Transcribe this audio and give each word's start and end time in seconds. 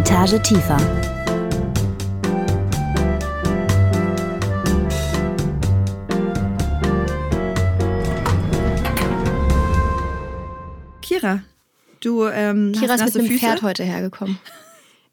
Etage 0.00 0.40
tiefer. 0.42 0.78
Kira, 11.02 11.42
du 12.00 12.24
ähm, 12.28 12.72
Kira 12.72 12.94
hast 12.94 13.02
ist 13.02 13.16
mit 13.16 13.26
Füße? 13.26 13.40
Pferd 13.40 13.62
heute 13.62 13.84
hergekommen. 13.84 14.38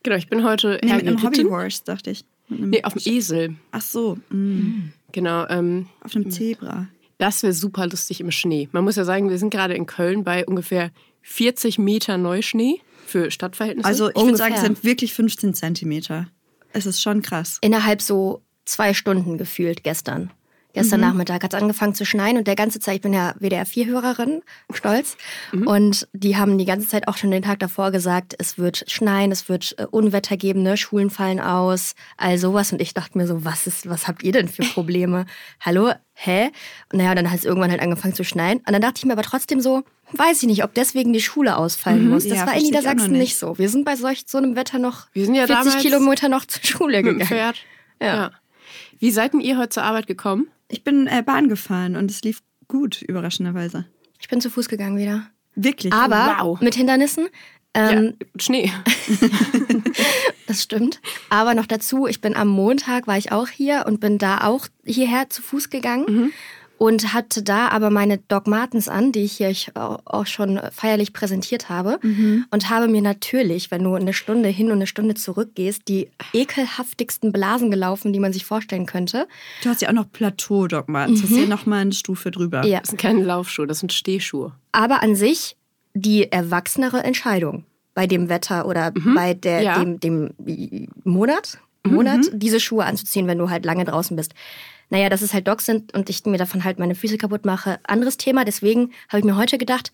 Genau, 0.04 0.16
ich 0.16 0.30
bin 0.30 0.46
heute 0.46 0.80
Nee, 0.82 0.94
mit 0.94 1.08
einem. 1.08 1.22
Hobbyhorse, 1.22 1.82
dachte 1.84 2.12
ich. 2.12 2.24
Nee, 2.48 2.82
auf 2.86 2.94
dem 2.94 3.02
Esel. 3.12 3.56
Ach 3.72 3.82
so, 3.82 4.18
mm. 4.30 4.94
Genau. 5.12 5.46
Ähm, 5.50 5.88
auf 6.02 6.16
einem 6.16 6.32
Zebra. 6.32 6.88
das 7.18 7.44
wäre 7.44 7.52
super 7.52 7.88
lustig 7.88 8.22
im 8.22 8.32
Schnee. 8.32 8.70
Man 8.72 8.86
muss 8.86 8.96
ja 8.96 9.04
sagen, 9.04 9.30
wir 9.30 9.38
sind 9.38 9.50
gerade 9.50 9.74
in 9.74 9.86
Köln 9.86 10.24
bei 10.24 10.46
ungefähr 10.46 10.92
40 11.24 11.78
Meter 11.78 12.18
Neuschnee 12.18 12.80
für 13.08 13.32
Stadtverhältnisse. 13.32 13.88
Also 13.88 14.10
ich 14.10 14.16
würde 14.16 14.38
sagen, 14.38 14.54
es 14.54 14.60
Ungefähr. 14.60 14.76
sind 14.76 14.84
wirklich 14.84 15.14
15 15.14 15.54
Zentimeter. 15.54 16.28
Es 16.74 16.86
ist 16.86 17.02
schon 17.02 17.22
krass. 17.22 17.58
Innerhalb 17.62 18.02
so 18.02 18.44
zwei 18.66 18.94
Stunden 18.94 19.38
gefühlt 19.38 19.84
gestern. 19.84 20.32
Gestern 20.78 21.00
Nachmittag 21.02 21.44
hat 21.44 21.54
es 21.54 21.60
angefangen 21.60 21.96
zu 21.96 22.06
schneien 22.06 22.38
und 22.38 22.46
der 22.48 22.56
ganze 22.56 22.80
Zeit, 22.80 22.96
ich 22.98 23.02
bin 23.02 23.14
ja 23.14 23.34
WDR-4-Hörerin, 23.40 24.42
stolz. 24.74 25.18
Und 25.66 26.08
die 26.14 26.38
haben 26.38 26.58
die 26.58 26.66
ganze 26.66 26.88
Zeit 26.88 27.08
auch 27.08 27.18
schon 27.18 27.32
den 27.32 27.42
Tag 27.42 27.60
davor 27.60 27.92
gesagt, 27.92 28.36
es 28.38 28.58
wird 28.58 28.84
schneien, 28.88 29.32
es 29.32 29.50
wird 29.50 29.76
äh, 29.80 29.86
Unwetter 29.90 30.38
geben, 30.38 30.62
ne? 30.62 30.78
Schulen 30.78 31.10
fallen 31.10 31.40
aus, 31.40 31.96
all 32.18 32.38
sowas. 32.38 32.72
Und 32.72 32.82
ich 32.82 32.94
dachte 32.94 33.18
mir 33.18 33.26
so, 33.26 33.44
was 33.44 33.66
ist, 33.66 33.90
was 33.90 34.08
habt 34.08 34.22
ihr 34.24 34.32
denn 34.32 34.48
für 34.48 34.64
Probleme? 34.74 35.26
Hallo? 35.62 35.92
Hä? 36.14 36.50
Und 36.92 36.98
naja, 37.00 37.16
dann 37.16 37.30
hat 37.32 37.40
es 37.40 37.46
irgendwann 37.46 37.72
halt 37.72 37.82
angefangen 37.82 38.14
zu 38.14 38.24
schneien. 38.24 38.60
Und 38.60 38.72
dann 38.72 38.82
dachte 38.82 39.00
ich 39.00 39.06
mir 39.06 39.14
aber 39.14 39.24
trotzdem 39.24 39.60
so, 39.62 39.84
weiß 40.14 40.42
ich 40.44 40.48
nicht, 40.48 40.64
ob 40.64 40.74
deswegen 40.74 41.12
die 41.14 41.22
Schule 41.22 41.58
ausfallen 41.58 42.08
muss. 42.10 42.28
Das 42.28 42.38
Ja, 42.38 42.48
war 42.48 42.56
in 42.56 42.64
Niedersachsen 42.64 43.12
nicht. 43.12 43.22
nicht 43.22 43.38
so. 43.40 43.58
Wir 43.58 43.70
sind 43.70 43.84
bei 43.86 43.96
solch 43.96 44.24
so 44.28 44.38
einem 44.38 44.56
Wetter 44.56 44.80
noch 44.80 45.08
Wir 45.14 45.26
sind 45.26 45.36
ja 45.36 45.48
40 45.48 45.56
damals 45.66 45.82
Kilometer 45.84 46.30
noch 46.30 46.46
zur 46.46 46.64
Schule 46.64 47.04
gegangen. 47.04 47.26
Pferd. 47.28 47.58
Ja. 48.02 48.32
Wie 49.00 49.12
seid 49.12 49.34
denn 49.34 49.42
ihr 49.42 49.58
heute 49.58 49.70
zur 49.70 49.84
Arbeit 49.84 50.08
gekommen? 50.08 50.48
Ich 50.70 50.84
bin 50.84 51.08
äh, 51.08 51.24
Bahn 51.26 51.50
gefahren 51.50 51.96
und 51.96 52.12
es 52.12 52.22
lief 52.22 52.42
gut, 52.68 53.02
überraschenderweise. 53.02 53.86
Ich 54.20 54.28
bin 54.28 54.42
zu 54.42 54.50
Fuß 54.50 54.68
gegangen 54.70 54.98
wieder. 54.98 55.28
Wirklich. 55.56 55.94
Aber 55.94 56.36
Wow. 56.40 56.62
mit 56.62 56.76
Hindernissen. 56.76 57.28
Ähm, 57.74 58.16
ja, 58.20 58.28
Schnee. 58.42 58.72
Das 60.48 60.64
stimmt. 60.64 61.02
Aber 61.30 61.54
noch 61.56 61.66
dazu, 61.66 62.08
ich 62.08 62.22
bin 62.22 62.34
am 62.36 62.48
Montag, 62.48 63.06
war 63.06 63.18
ich 63.18 63.34
auch 63.34 63.50
hier 63.50 63.84
und 63.86 64.00
bin 64.00 64.18
da 64.18 64.46
auch 64.46 64.68
hierher 64.86 65.30
zu 65.30 65.42
Fuß 65.42 65.70
gegangen. 65.70 66.32
Und 66.78 67.14
hatte 67.14 67.42
da 67.42 67.70
aber 67.70 67.90
meine 67.90 68.20
Doc 68.20 68.46
Martens 68.46 68.88
an, 68.88 69.12
die 69.12 69.24
ich 69.24 69.34
hier 69.38 69.52
auch 69.74 70.26
schon 70.28 70.60
feierlich 70.72 71.12
präsentiert 71.12 71.70
habe. 71.70 72.00
Und 72.52 72.70
habe 72.70 72.88
mir 72.88 73.02
natürlich, 73.02 73.72
wenn 73.72 73.84
du 73.84 73.96
eine 73.96 74.14
Stunde 74.14 74.50
hin 74.50 74.68
und 74.68 74.74
eine 74.74 74.88
Stunde 74.88 75.16
zurück 75.16 75.56
gehst, 75.56 75.88
die 75.88 76.10
ekelhaftigsten 76.34 77.32
Blasen 77.32 77.72
gelaufen, 77.72 78.14
die 78.14 78.20
man 78.20 78.34
sich 78.34 78.46
vorstellen 78.46 78.86
könnte. 78.86 79.28
Du 79.64 79.70
hast 79.70 79.82
ja 79.82 79.90
auch 79.90 79.94
noch 79.94 80.12
Plateau-Dogma. 80.12 81.08
Das 81.08 81.22
ist 81.22 81.32
ja 81.36 81.46
noch 81.46 81.66
mal 81.66 81.80
eine 81.82 81.94
Stufe 81.94 82.32
drüber. 82.32 82.66
Ja. 82.66 82.80
Das 82.82 82.90
sind 82.90 83.02
keine 83.02 83.24
Laufschuhe, 83.24 83.68
das 83.68 83.80
sind 83.80 83.92
Stehschuhe. 83.94 84.54
Aber 84.72 85.02
an 85.02 85.16
sich 85.16 85.58
die 85.94 86.32
erwachsenere 86.32 87.04
Entscheidung 87.04 87.66
bei 87.96 88.06
dem 88.06 88.30
Wetter 88.30 88.68
oder 88.68 88.92
bei 89.16 89.34
der, 89.34 89.62
Ja. 89.64 89.80
dem, 89.84 90.00
dem 90.00 90.30
Monat, 91.04 91.58
Monat 91.84 92.22
diese 92.34 92.60
Schuhe 92.60 92.86
anzuziehen, 92.86 93.26
wenn 93.28 93.40
du 93.40 93.50
halt 93.50 93.66
lange 93.66 93.86
draußen 93.86 94.16
bist. 94.16 94.34
Naja, 94.90 95.10
dass 95.10 95.22
es 95.22 95.34
halt 95.34 95.48
Docs 95.48 95.66
sind 95.66 95.94
und 95.94 96.10
ich 96.10 96.26
mir 96.26 96.38
davon 96.38 96.64
halt 96.64 96.80
meine 96.80 96.96
Füße 96.96 97.18
kaputt 97.18 97.46
mache. 97.46 97.80
Anderes 97.84 98.18
Thema, 98.18 98.46
deswegen 98.46 98.92
habe 99.10 99.20
ich 99.20 99.26
mir 99.26 99.36
heute 99.36 99.58
gedacht, 99.58 99.92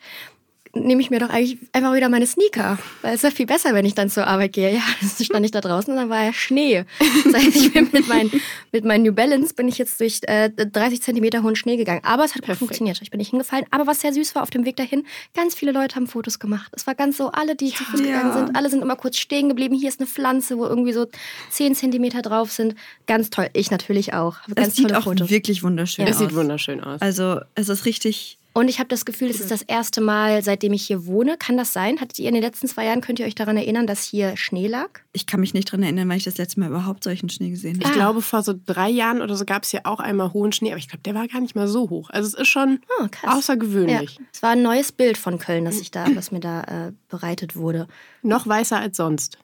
nehme 0.76 1.02
ich 1.02 1.10
mir 1.12 1.20
doch 1.20 1.30
eigentlich 1.30 1.60
einfach 1.72 1.94
wieder 1.94 2.10
meine 2.10 2.26
Sneaker. 2.26 2.80
Weil 3.04 3.12
es 3.12 3.18
ist 3.18 3.24
ja 3.24 3.30
viel 3.32 3.46
besser, 3.46 3.74
wenn 3.76 3.86
ich 3.86 3.94
dann 3.94 4.10
zur 4.10 4.26
Arbeit 4.26 4.54
gehe. 4.54 4.74
Ja, 4.74 4.82
dann 5.18 5.26
stand 5.26 5.46
ich 5.46 5.52
da 5.52 5.62
draußen 5.62 5.92
und 5.94 5.98
dann 6.00 6.10
war 6.10 6.24
ja 6.24 6.34
Schnee. 6.34 6.86
Das 7.26 7.34
heißt, 7.36 7.56
ich 7.56 7.74
bin 7.74 7.90
mit 7.92 8.08
meinen, 8.08 8.32
mit 8.72 8.84
meinen 8.84 9.04
New 9.04 9.14
Balance 9.14 9.54
bin 9.54 9.68
ich 9.68 9.78
jetzt 9.78 10.00
durch 10.00 10.20
äh, 10.24 10.50
30 10.50 11.02
Zentimeter 11.04 11.44
hohen 11.44 11.56
Schnee 11.56 11.78
gegangen. 11.78 12.02
Aber 12.04 12.24
es 12.26 12.34
hat 12.34 12.46
gut 12.46 12.56
funktioniert. 12.58 13.00
Ich 13.04 13.12
bin 13.12 13.20
nicht 13.20 13.30
hingefallen. 13.30 13.66
Aber 13.72 13.86
was 13.86 14.02
sehr 14.02 14.14
süß 14.14 14.34
war 14.36 14.42
auf 14.42 14.50
dem 14.50 14.66
Weg 14.66 14.76
dahin, 14.78 15.06
ganz 15.36 15.54
viele 15.54 15.72
Leute 15.72 15.96
haben 15.96 16.08
Fotos 16.08 16.40
gemacht. 16.40 16.72
Es 16.76 16.88
war 16.88 16.96
ganz 16.96 17.18
so, 17.18 17.30
alle, 17.32 17.56
die 17.56 17.72
zu 17.72 17.84
Fuß 17.84 18.00
Ja. 18.00 18.06
gegangen 18.08 18.34
sind, 18.34 18.56
alle 18.56 18.70
sind 18.70 18.82
immer 18.82 18.96
kurz 18.96 19.18
stehen 19.18 19.50
geblieben. 19.50 19.76
Hier 19.76 19.90
ist 19.90 20.00
eine 20.00 20.08
Pflanze, 20.08 20.58
wo 20.58 20.66
irgendwie 20.66 20.94
so 20.94 21.06
10 21.52 21.76
Zentimeter 21.76 22.22
drauf 22.24 22.52
sind. 22.52 22.74
Ganz 23.06 23.30
toll. 23.30 23.50
Ich 23.54 23.70
natürlich 23.70 24.14
auch. 24.14 24.40
Habe 24.42 24.52
Es 24.52 24.56
ganz 24.56 24.76
sieht 24.76 24.88
tolle 24.88 25.00
auch 25.00 25.04
Fotos. 25.04 25.30
wirklich 25.30 25.62
wunderschön 25.62 26.08
Es 26.08 26.16
aus. 26.16 26.20
sieht 26.20 26.34
wunderschön 26.36 26.82
aus. 26.84 27.00
Also 27.02 27.42
es 27.56 27.70
ist 27.70 27.86
richtig. 27.86 28.40
Und 28.56 28.68
ich 28.68 28.78
habe 28.78 28.88
das 28.88 29.04
Gefühl, 29.06 29.30
es 29.30 29.40
ist 29.40 29.50
das 29.50 29.64
erste 29.64 30.00
Mal, 30.00 30.44
seitdem 30.44 30.74
ich 30.74 30.86
hier 30.86 31.08
wohne. 31.08 31.38
Kann 31.38 31.58
das 31.58 31.74
sein? 31.74 32.00
Hattet 32.00 32.20
ihr 32.20 32.28
in 32.28 32.36
den 32.36 32.44
letzten 32.44 32.68
zwei 32.68 32.86
Jahren, 32.86 33.02
könnt 33.02 33.20
ihr 33.20 33.26
euch 33.26 33.34
daran 33.34 33.58
erinnern, 33.58 33.88
dass 33.88 34.04
hier 34.04 34.38
Schnee 34.38 34.68
lag? 34.68 34.90
Ich 35.12 35.26
kann 35.26 35.40
mich 35.40 35.56
nicht 35.56 35.72
dran 35.72 35.82
erinnern, 35.82 36.08
weil 36.08 36.18
ich 36.18 36.24
das 36.24 36.38
letzte 36.38 36.60
Mal 36.60 36.70
überhaupt 36.70 37.04
solchen 37.04 37.30
Schnee 37.30 37.50
gesehen 37.50 37.80
Ich 37.80 37.86
habe. 37.88 37.96
glaube, 37.96 38.22
vor 38.22 38.44
so 38.44 38.54
drei 38.66 38.90
Jahren 38.90 39.24
oder 39.24 39.36
so 39.36 39.46
gab 39.46 39.64
es 39.64 39.72
ja 39.72 39.82
auch 39.86 40.00
einmal 40.00 40.34
hohen 40.34 40.52
Schnee, 40.52 40.70
aber 40.70 40.78
ich 40.78 40.88
glaube, 40.88 41.02
der 41.02 41.16
war 41.16 41.28
gar 41.28 41.42
nicht 41.42 41.56
mal 41.56 41.68
so 41.68 41.90
hoch. 41.90 42.12
Also 42.12 42.28
es 42.28 42.34
ist 42.36 42.48
schon 42.48 42.80
Oh, 43.02 43.08
außergewöhnlich. 43.28 44.18
Ja. 44.20 44.26
Es 44.32 44.44
war 44.44 44.52
ein 44.52 44.62
neues 44.62 44.92
Bild 44.92 45.18
von 45.18 45.40
Köln, 45.40 45.66
das, 45.66 45.80
ich 45.80 45.90
da, 45.90 46.08
das 46.10 46.32
mir 46.32 46.40
da 46.40 46.62
äh, 46.90 46.92
bereitet 47.10 47.56
wurde. 47.56 47.88
Noch 48.22 48.46
weißer 48.46 48.78
als 48.78 48.98
sonst. 48.98 49.40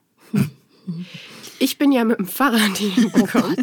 Ich 1.58 1.78
bin 1.78 1.90
ja 1.90 2.04
mit 2.04 2.18
dem 2.18 2.26
Fahrrad 2.26 2.76
hier 2.76 3.10
gekommen. 3.10 3.56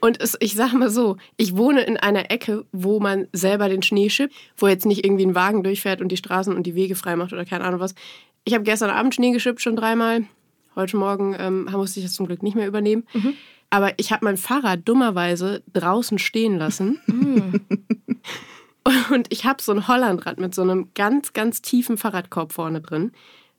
Und 0.00 0.20
es, 0.20 0.36
ich 0.40 0.54
sage 0.54 0.76
mal 0.76 0.90
so, 0.90 1.16
ich 1.36 1.56
wohne 1.56 1.82
in 1.82 1.96
einer 1.96 2.30
Ecke, 2.30 2.64
wo 2.72 3.00
man 3.00 3.28
selber 3.32 3.68
den 3.68 3.82
Schnee 3.82 4.08
schippt, 4.08 4.34
wo 4.56 4.66
jetzt 4.66 4.86
nicht 4.86 5.04
irgendwie 5.04 5.26
ein 5.26 5.34
Wagen 5.34 5.62
durchfährt 5.62 6.00
und 6.00 6.08
die 6.08 6.16
Straßen 6.16 6.54
und 6.54 6.66
die 6.66 6.74
Wege 6.74 6.94
frei 6.94 7.16
macht 7.16 7.32
oder 7.32 7.44
keine 7.44 7.64
Ahnung 7.64 7.80
was. 7.80 7.94
Ich 8.44 8.54
habe 8.54 8.64
gestern 8.64 8.90
Abend 8.90 9.14
Schnee 9.14 9.32
geschippt 9.32 9.60
schon 9.60 9.76
dreimal. 9.76 10.24
Heute 10.74 10.96
Morgen 10.96 11.36
ähm, 11.38 11.68
musste 11.72 12.00
ich 12.00 12.06
das 12.06 12.14
zum 12.14 12.26
Glück 12.26 12.42
nicht 12.42 12.56
mehr 12.56 12.66
übernehmen. 12.66 13.04
Aber 13.70 13.92
ich 13.98 14.12
habe 14.12 14.24
mein 14.24 14.36
Fahrrad 14.36 14.80
dummerweise 14.84 15.62
draußen 15.72 16.18
stehen 16.18 16.58
lassen. 16.58 17.00
Und 19.10 19.26
ich 19.30 19.44
habe 19.44 19.62
so 19.62 19.72
ein 19.72 19.86
Hollandrad 19.86 20.40
mit 20.40 20.54
so 20.54 20.62
einem 20.62 20.88
ganz, 20.94 21.32
ganz 21.32 21.62
tiefen 21.62 21.96
Fahrradkorb 21.96 22.52
vorne 22.52 22.80
drin, 22.80 23.12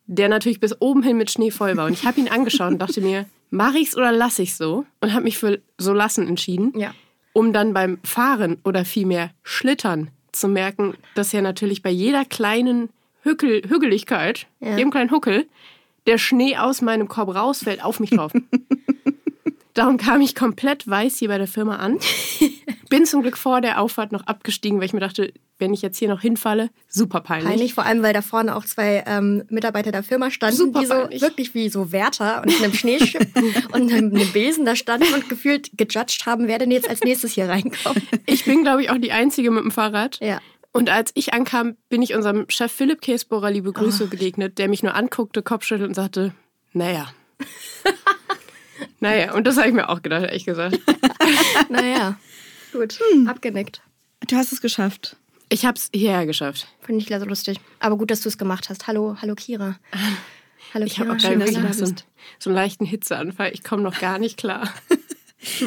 der 0.08 0.30
natürlich 0.30 0.60
bis 0.60 0.76
oben 0.82 1.04
hin 1.04 1.18
mit 1.18 1.32
Schnee 1.32 1.52
voll 1.52 1.78
war. 1.78 1.86
Und 1.86 1.94
ich 1.94 2.06
habe 2.06 2.20
ihn 2.20 2.28
angeschaut 2.28 2.72
und 2.72 2.80
dachte 2.80 3.02
mir, 3.02 3.26
mache 3.52 3.78
ich's 3.78 3.96
oder 3.96 4.12
lasse 4.12 4.42
ich's 4.42 4.58
so? 4.58 4.86
Und 5.00 5.14
habe 5.14 5.24
mich 5.26 5.38
für 5.38 5.62
so 5.78 5.94
lassen 5.94 6.28
entschieden, 6.28 6.74
Ja. 6.76 6.94
um 7.34 7.54
dann 7.54 7.74
beim 7.74 8.00
Fahren 8.04 8.58
oder 8.64 8.84
vielmehr 8.86 9.30
Schlittern 9.44 10.10
zu 10.32 10.48
merken, 10.48 10.96
dass 11.14 11.32
ja 11.32 11.42
natürlich 11.42 11.84
bei 11.84 11.90
jeder 11.92 12.26
kleinen 12.26 12.90
Hückel, 13.22 13.62
Hügeligkeit, 13.70 14.48
Ja. 14.60 14.78
jedem 14.78 14.90
kleinen 14.92 15.12
Huckel, 15.12 15.46
der 16.08 16.18
Schnee 16.18 16.58
aus 16.58 16.82
meinem 16.82 17.08
Korb 17.08 17.36
rausfällt 17.36 17.84
auf 17.84 18.00
mich 18.00 18.10
drauf. 18.10 18.32
Darum 19.74 19.98
kam 19.98 20.22
ich 20.22 20.36
komplett 20.36 20.88
weiß 20.88 21.18
hier 21.18 21.30
bei 21.30 21.38
der 21.38 21.48
Firma 21.48 21.78
an. 21.78 22.00
Bin 22.90 23.06
zum 23.06 23.22
Glück 23.22 23.38
vor 23.38 23.62
der 23.62 23.82
Auffahrt 23.82 24.12
noch 24.12 24.28
abgestiegen, 24.28 24.80
weil 24.80 24.86
ich 24.86 24.94
mir 24.94 25.00
dachte, 25.00 25.34
wenn 25.60 25.74
ich 25.74 25.82
jetzt 25.82 25.98
hier 25.98 26.10
noch 26.10 26.20
hinfalle, 26.22 26.70
super 26.90 27.22
peinlich. 27.22 27.48
Peinlich, 27.48 27.74
vor 27.74 27.86
allem, 27.86 28.04
weil 28.04 28.14
da 28.14 28.22
vorne 28.22 28.56
auch 28.56 28.66
zwei 28.66 29.04
ähm, 29.08 29.44
Mitarbeiter 29.50 29.92
der 29.92 30.04
Firma 30.04 30.32
standen, 30.32 30.58
Super 30.58 30.80
die 30.82 30.86
so 30.88 30.94
peinlich. 30.94 31.22
wirklich 31.22 31.54
wie 31.54 31.70
so 31.70 31.92
Wärter 31.94 32.42
und 32.42 32.54
einem 32.62 32.74
Schneeschiff 32.74 33.28
und 33.72 33.92
einem 33.94 34.14
einem 34.14 34.32
Besen 34.34 34.66
da 34.66 34.76
standen 34.76 35.14
und 35.14 35.30
gefühlt 35.30 35.70
gejudged 35.78 36.26
haben, 36.26 36.48
wer 36.48 36.60
denn 36.60 36.72
jetzt 36.72 36.90
als 36.90 37.02
nächstes 37.02 37.34
hier 37.34 37.48
reinkommt. 37.48 38.02
Ich 38.26 38.44
bin, 38.44 38.64
glaube 38.64 38.82
ich, 38.82 38.90
auch 38.90 38.98
die 38.98 39.12
Einzige 39.12 39.52
mit 39.52 39.64
dem 39.64 39.72
Fahrrad. 39.72 40.20
Ja. 40.20 40.42
Und 40.74 40.90
als 40.90 41.12
ich 41.14 41.34
ankam, 41.34 41.76
bin 41.90 42.02
ich 42.02 42.16
unserem 42.16 42.46
Chef 42.50 42.72
Philipp 42.72 43.02
Käsbohrer 43.02 43.52
liebe 43.52 43.72
Grüße 43.72 44.08
begegnet, 44.08 44.58
der 44.58 44.68
mich 44.68 44.84
nur 44.84 44.96
anguckte, 44.96 45.44
Kopfschüttelte 45.44 45.88
und 45.88 45.94
sagte, 45.94 46.34
naja. 46.74 47.14
naja, 49.02 49.34
und 49.34 49.46
das 49.46 49.58
habe 49.58 49.68
ich 49.68 49.74
mir 49.74 49.90
auch 49.90 50.02
gedacht, 50.02 50.24
ehrlich 50.24 50.46
gesagt. 50.46 50.80
Naja, 51.70 52.18
gut, 52.74 53.00
abgenickt. 53.28 53.82
Du 54.28 54.36
hast 54.36 54.52
es 54.52 54.62
geschafft. 54.62 55.16
Ich 55.50 55.66
habe 55.66 55.78
es 55.78 55.90
hierher 55.94 56.26
geschafft. 56.26 56.68
Finde 56.82 57.02
ich 57.02 57.08
so 57.10 57.26
lustig. 57.26 57.60
Aber 57.80 57.98
gut, 57.98 58.10
dass 58.12 58.22
du 58.22 58.30
es 58.30 58.38
gemacht 58.38 58.70
hast. 58.70 58.88
Hallo, 58.88 59.18
hallo 59.22 59.36
Kira. 59.36 59.78
Hallo 60.74 60.86
Ich 60.86 61.00
habe 61.00 61.16
Kira, 61.18 61.18
auch 61.18 61.20
schön, 61.32 61.40
dass 61.42 61.50
du 61.52 61.62
da 61.62 61.74
so, 61.74 61.84
einen- 61.84 61.94
bist. 61.96 62.06
so 62.40 62.50
einen 62.50 62.56
leichten 62.56 62.86
Hitzeanfall. 62.86 63.52
Ich 63.54 63.64
komme 63.64 63.84
noch 63.84 64.00
gar 64.00 64.20
nicht 64.20 64.38
klar. 64.38 64.70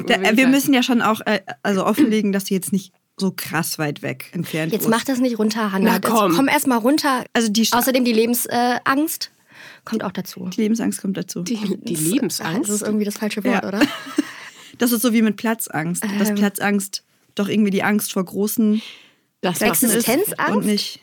Da, 0.06 0.14
äh, 0.14 0.36
wir 0.36 0.46
müssen 0.46 0.72
ja 0.72 0.84
schon 0.84 1.02
auch 1.02 1.20
äh, 1.26 1.40
also 1.64 1.84
offenlegen, 1.84 2.30
dass 2.30 2.44
du 2.44 2.54
jetzt 2.54 2.72
nicht 2.72 2.92
so 3.16 3.32
krass 3.36 3.76
weit 3.76 4.02
weg 4.02 4.30
entfernt 4.32 4.72
Jetzt 4.72 4.82
wohnst. 4.84 4.90
mach 4.96 5.04
das 5.04 5.18
nicht 5.18 5.36
runter, 5.36 5.72
Hanna. 5.72 5.94
Na, 5.94 5.98
Das- 5.98 6.12
komm. 6.12 6.32
komm 6.36 6.46
erst 6.46 6.68
mal 6.68 6.76
runter. 6.78 7.24
Also 7.32 7.48
die 7.50 7.66
Sta- 7.66 7.78
Außerdem 7.80 8.04
die 8.04 8.12
Lebensangst 8.12 9.32
kommt 9.84 10.04
auch 10.04 10.12
dazu. 10.12 10.48
Die 10.48 10.62
Lebensangst 10.62 11.00
kommt 11.00 11.16
dazu. 11.16 11.42
Die, 11.42 11.56
die 11.56 11.94
Das 11.94 12.02
Lebensangst. 12.02 12.70
ist 12.70 12.82
irgendwie 12.82 13.04
das 13.04 13.18
falsche 13.18 13.44
Wort, 13.44 13.62
Ja. 13.62 13.68
oder? 13.68 13.80
Das 14.78 14.90
ist 14.90 15.02
so 15.02 15.12
wie 15.12 15.22
mit 15.22 15.36
Platzangst. 15.36 16.02
Dass 16.18 16.30
Ähm. 16.30 16.34
Platzangst 16.34 17.04
doch 17.36 17.48
irgendwie 17.48 17.70
die 17.70 17.84
Angst 17.84 18.12
vor 18.12 18.24
großen 18.24 18.82
das 19.40 19.60
Existenzangst? 19.60 20.34
und 20.50 20.66
nicht. 20.66 21.00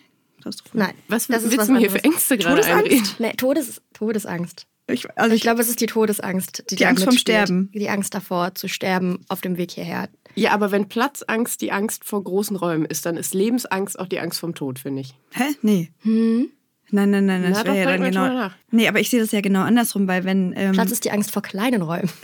Nein. 0.73 0.93
was 1.07 1.27
das 1.27 1.43
ist 1.43 1.51
willst 1.51 1.57
was 1.59 1.67
du 1.67 1.73
mir 1.73 1.79
hier 1.79 1.91
für. 1.91 2.03
Ängste 2.03 2.37
gerade? 2.37 2.61
Todesangst? 2.61 3.19
Nee, 3.19 3.31
Todes, 3.37 3.81
Todesangst. 3.93 4.65
Ich, 4.87 5.07
also 5.17 5.33
Ich 5.35 5.41
glaube, 5.41 5.61
es 5.61 5.69
ist 5.69 5.79
die 5.79 5.85
Todesangst. 5.85 6.65
Die, 6.69 6.75
Die 6.75 6.85
Angst 6.85 7.03
vorm 7.03 7.13
mitspielt. 7.13 7.37
Sterben. 7.37 7.71
Die 7.73 7.87
Angst 7.89 8.13
davor, 8.13 8.53
zu 8.55 8.67
sterben 8.67 9.19
auf 9.29 9.39
dem 9.39 9.55
Weg 9.57 9.71
hierher. 9.71 10.09
Ja, 10.35 10.51
aber 10.51 10.71
wenn 10.71 10.89
Platzangst 10.89 11.61
die 11.61 11.71
Angst 11.71 12.03
vor 12.03 12.21
großen 12.23 12.55
Räumen 12.57 12.85
ist, 12.85 13.05
dann 13.05 13.15
ist 13.15 13.33
Lebensangst 13.33 13.97
auch 13.99 14.07
die 14.07 14.19
Angst 14.19 14.39
vom 14.39 14.53
Tod, 14.55 14.79
finde 14.79 15.01
ich. 15.01 15.13
Hä? 15.31 15.43
Nee. 15.61 15.91
Hm? 16.01 16.49
Nein, 16.91 17.09
nein, 17.09 17.25
nein, 17.25 17.43
das 17.43 17.63
wäre 17.63 17.77
ja 17.77 17.85
dann 17.85 18.03
genau. 18.03 18.27
nach. 18.27 18.55
Nee, 18.69 18.87
aber 18.87 18.99
ich 18.99 19.09
sehe 19.09 19.21
das 19.21 19.31
ja 19.31 19.41
genau 19.41 19.61
andersrum, 19.61 20.07
weil 20.07 20.25
wenn. 20.25 20.53
Ähm, 20.55 20.73
Platz 20.73 20.91
ist 20.91 21.05
die 21.05 21.11
Angst 21.11 21.31
vor 21.31 21.41
kleinen 21.41 21.81
Räumen. 21.81 22.09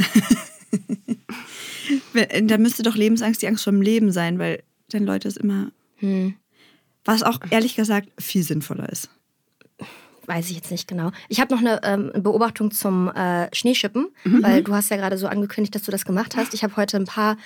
wenn 2.13 2.47
da 2.47 2.57
müsste 2.57 2.83
doch 2.83 2.95
Lebensangst 2.95 3.41
die 3.41 3.47
Angst 3.47 3.63
vor 3.63 3.73
dem 3.73 3.81
Leben 3.81 4.11
sein, 4.11 4.39
weil 4.39 4.63
dann 4.89 5.05
Leute 5.05 5.27
es 5.27 5.37
immer. 5.37 5.71
Hm. 5.97 6.35
Was 7.05 7.23
auch 7.23 7.39
ehrlich 7.49 7.75
gesagt 7.75 8.09
viel 8.19 8.43
sinnvoller 8.43 8.89
ist. 8.89 9.09
Weiß 10.25 10.49
ich 10.49 10.57
jetzt 10.57 10.71
nicht 10.71 10.89
genau. 10.89 11.11
Ich 11.29 11.39
habe 11.39 11.55
noch 11.55 11.61
eine 11.61 11.79
ähm, 11.83 12.11
Beobachtung 12.21 12.71
zum 12.71 13.07
äh, 13.07 13.47
Schneeschippen, 13.55 14.09
Mhm. 14.25 14.43
weil 14.43 14.61
du 14.61 14.73
hast 14.73 14.91
ja 14.91 14.97
gerade 14.97 15.17
so 15.17 15.27
angekündigt, 15.27 15.73
dass 15.73 15.83
du 15.83 15.91
das 15.91 16.03
gemacht 16.03 16.35
hast. 16.35 16.53
Ich 16.53 16.63
habe 16.63 16.75
heute 16.75 16.97
ein 16.97 17.05
paar 17.05 17.37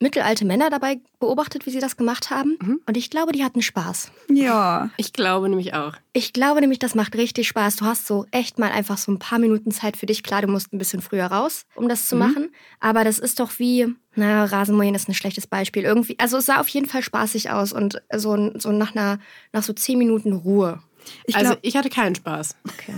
mittelalte 0.00 0.44
Männer 0.44 0.70
dabei 0.70 1.00
beobachtet, 1.18 1.66
wie 1.66 1.70
sie 1.70 1.78
das 1.78 1.96
gemacht 1.96 2.30
haben. 2.30 2.56
Mhm. 2.60 2.80
Und 2.86 2.96
ich 2.96 3.10
glaube, 3.10 3.32
die 3.32 3.44
hatten 3.44 3.62
Spaß. 3.62 4.10
Ja. 4.30 4.90
Ich 4.96 5.12
glaube 5.12 5.48
nämlich 5.48 5.74
auch. 5.74 5.92
Ich 6.12 6.32
glaube 6.32 6.60
nämlich, 6.60 6.78
das 6.78 6.94
macht 6.94 7.14
richtig 7.16 7.46
Spaß. 7.48 7.76
Du 7.76 7.84
hast 7.84 8.06
so 8.06 8.26
echt 8.30 8.58
mal 8.58 8.72
einfach 8.72 8.98
so 8.98 9.12
ein 9.12 9.18
paar 9.18 9.38
Minuten 9.38 9.70
Zeit 9.70 9.96
für 9.96 10.06
dich. 10.06 10.22
Klar, 10.22 10.42
du 10.42 10.48
musst 10.48 10.72
ein 10.72 10.78
bisschen 10.78 11.02
früher 11.02 11.26
raus, 11.26 11.66
um 11.74 11.88
das 11.88 12.06
zu 12.08 12.16
machen. 12.16 12.50
Aber 12.80 13.04
das 13.04 13.18
ist 13.18 13.38
doch 13.40 13.58
wie, 13.58 13.94
naja, 14.14 14.44
Rasenmähen 14.46 14.94
ist 14.94 15.08
ein 15.08 15.14
schlechtes 15.14 15.46
Beispiel. 15.46 15.84
Irgendwie, 15.84 16.18
also 16.18 16.38
es 16.38 16.46
sah 16.46 16.60
auf 16.60 16.68
jeden 16.68 16.86
Fall 16.86 17.02
spaßig 17.02 17.50
aus 17.50 17.72
und 17.72 18.02
so, 18.12 18.50
so 18.58 18.72
nach, 18.72 18.96
einer, 18.96 19.18
nach 19.52 19.62
so 19.62 19.72
zehn 19.74 19.98
Minuten 19.98 20.32
Ruhe. 20.32 20.82
Ich 21.26 21.36
also 21.36 21.50
glaube, 21.50 21.60
ich 21.62 21.76
hatte 21.76 21.90
keinen 21.90 22.14
Spaß. 22.14 22.56
Okay. 22.66 22.94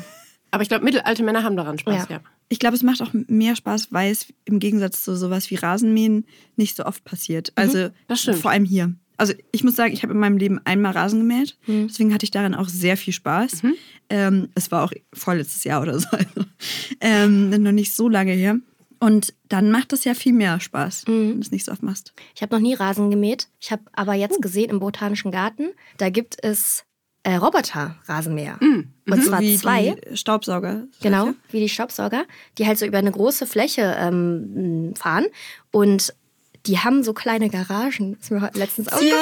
Aber 0.53 0.63
ich 0.63 0.69
glaube, 0.69 0.85
mittelalte 0.85 1.23
Männer 1.23 1.43
haben 1.43 1.57
daran 1.57 1.79
Spaß, 1.79 2.09
Ja. 2.09 2.17
ja. 2.17 2.21
Ich 2.49 2.59
glaube, 2.59 2.77
es 2.77 2.83
macht 2.83 3.01
auch 3.03 3.11
mehr 3.13 3.57
Spaß, 3.57 3.89
weil 3.93 4.13
es 4.13 4.27
im 4.45 4.59
Gegensatz 4.59 5.03
zu 5.05 5.17
sowas 5.17 5.51
wie 5.51 5.55
Rasenmähen 5.57 6.27
nicht 6.57 6.77
so 6.77 6.85
oft 6.85 7.05
passiert. 7.05 7.53
Also 7.57 7.89
das 8.09 8.21
stimmt. 8.23 8.39
vor 8.39 8.51
allem 8.51 8.65
hier. 8.65 8.95
Also 9.17 9.35
ich 9.53 9.63
muss 9.63 9.77
sagen, 9.77 9.93
ich 9.95 10.03
habe 10.03 10.13
in 10.15 10.19
meinem 10.19 10.37
Leben 10.37 10.61
einmal 10.65 10.93
Rasen 10.93 11.21
gemäht. 11.21 11.57
Mhm. 11.67 11.87
Deswegen 11.89 12.13
hatte 12.13 12.25
ich 12.25 12.31
daran 12.31 12.55
auch 12.55 12.69
sehr 12.69 12.97
viel 12.97 13.13
Spaß. 13.13 13.63
Ähm, 14.11 14.49
es 14.55 14.71
war 14.71 14.83
auch 14.85 14.93
vorletztes 15.15 15.65
Jahr 15.65 15.81
oder 15.83 15.99
so. 15.99 16.09
Also, 16.11 16.45
ähm, 17.01 17.51
noch 17.63 17.73
nicht 17.73 17.95
so 17.95 18.09
lange 18.09 18.33
her. 18.33 18.59
Und 18.99 19.35
dann 19.49 19.71
macht 19.71 19.93
es 19.93 20.05
ja 20.05 20.15
viel 20.15 20.33
mehr 20.33 20.61
Spaß, 20.61 21.07
Mhm. 21.09 21.13
wenn 21.13 21.35
du 21.35 21.41
es 21.41 21.51
nicht 21.51 21.65
so 21.65 21.73
oft 21.73 21.83
machst. 21.83 22.13
Ich 22.35 22.43
habe 22.43 22.55
noch 22.55 22.61
nie 22.63 22.75
Rasen 22.75 23.11
gemäht. 23.11 23.49
Ich 23.61 23.73
habe 23.73 23.83
aber 23.93 24.15
jetzt 24.15 24.37
Uh. 24.39 24.41
gesehen 24.41 24.71
im 24.71 24.79
Botanischen 24.81 25.31
Garten, 25.33 25.71
da 25.99 26.09
gibt 26.11 26.37
es 26.43 26.85
äh, 27.25 27.37
Roboter-Rasenmäher. 27.37 28.57
Mhm. 28.61 28.93
Und 29.09 29.25
zwar 29.25 29.41
Wie 29.41 29.57
zwei. 29.57 29.97
die 30.11 30.17
Staubsauger. 30.17 30.85
Genau, 31.03 31.31
wie 31.51 31.61
die 31.61 31.69
Staubsauger, 31.69 32.25
die 32.59 32.67
halt 32.67 32.79
so 32.79 32.87
über 32.87 32.99
eine 32.99 33.13
große 33.13 33.47
Fläche 33.47 33.97
ähm, 33.99 34.95
fahren. 34.97 35.27
Und 35.71 36.15
die 36.67 36.79
haben 36.79 37.03
so 37.03 37.13
kleine 37.13 37.49
Garagen. 37.51 38.15
Das 38.17 38.25
ist 38.25 38.31
mir 38.31 38.51
letztens 38.55 38.89
aufgefallen. 38.89 39.19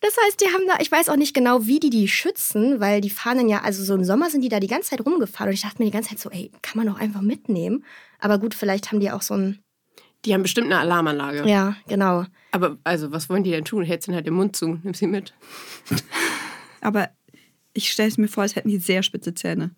Das 0.00 0.14
heißt, 0.24 0.40
die 0.40 0.46
haben 0.46 0.64
da, 0.66 0.74
ich 0.80 0.90
weiß 0.90 1.08
auch 1.08 1.16
nicht 1.16 1.34
genau, 1.34 1.66
wie 1.66 1.78
die 1.78 1.90
die 1.90 2.08
schützen, 2.08 2.80
weil 2.80 3.00
die 3.00 3.10
fahren 3.10 3.38
dann 3.38 3.48
ja, 3.48 3.60
also 3.62 3.84
so 3.84 3.94
im 3.94 4.04
Sommer 4.04 4.30
sind 4.30 4.40
die 4.42 4.48
da 4.48 4.58
die 4.58 4.66
ganze 4.66 4.90
Zeit 4.90 5.04
rumgefahren. 5.04 5.48
Und 5.48 5.54
ich 5.54 5.62
dachte 5.62 5.78
mir 5.78 5.84
die 5.86 5.92
ganze 5.92 6.10
Zeit 6.10 6.18
so, 6.18 6.30
ey, 6.30 6.50
kann 6.62 6.76
man 6.82 6.92
doch 6.92 7.00
einfach 7.00 7.20
mitnehmen. 7.20 7.84
Aber 8.18 8.38
gut, 8.38 8.54
vielleicht 8.54 8.90
haben 8.90 8.98
die 9.00 9.10
auch 9.12 9.22
so 9.22 9.34
ein, 9.34 9.60
Die 10.24 10.34
haben 10.34 10.42
bestimmt 10.42 10.66
eine 10.66 10.78
Alarmanlage. 10.78 11.48
ja, 11.48 11.76
genau. 11.88 12.24
Aber 12.52 12.78
also, 12.82 13.12
was 13.12 13.28
wollen 13.30 13.44
die 13.44 13.52
denn 13.52 13.64
tun? 13.64 13.84
Hältst 13.84 14.08
du 14.08 14.12
halt 14.12 14.26
den 14.26 14.34
Mund 14.34 14.56
zu, 14.56 14.78
nimm 14.82 14.94
sie 14.94 15.06
mit. 15.06 15.32
Aber 16.80 17.08
ich 17.72 17.90
stelle 17.92 18.08
es 18.08 18.18
mir 18.18 18.28
vor, 18.28 18.42
als 18.42 18.56
hätten 18.56 18.68
die 18.68 18.78
sehr 18.78 19.02
spitze 19.02 19.34
Zähne. 19.34 19.70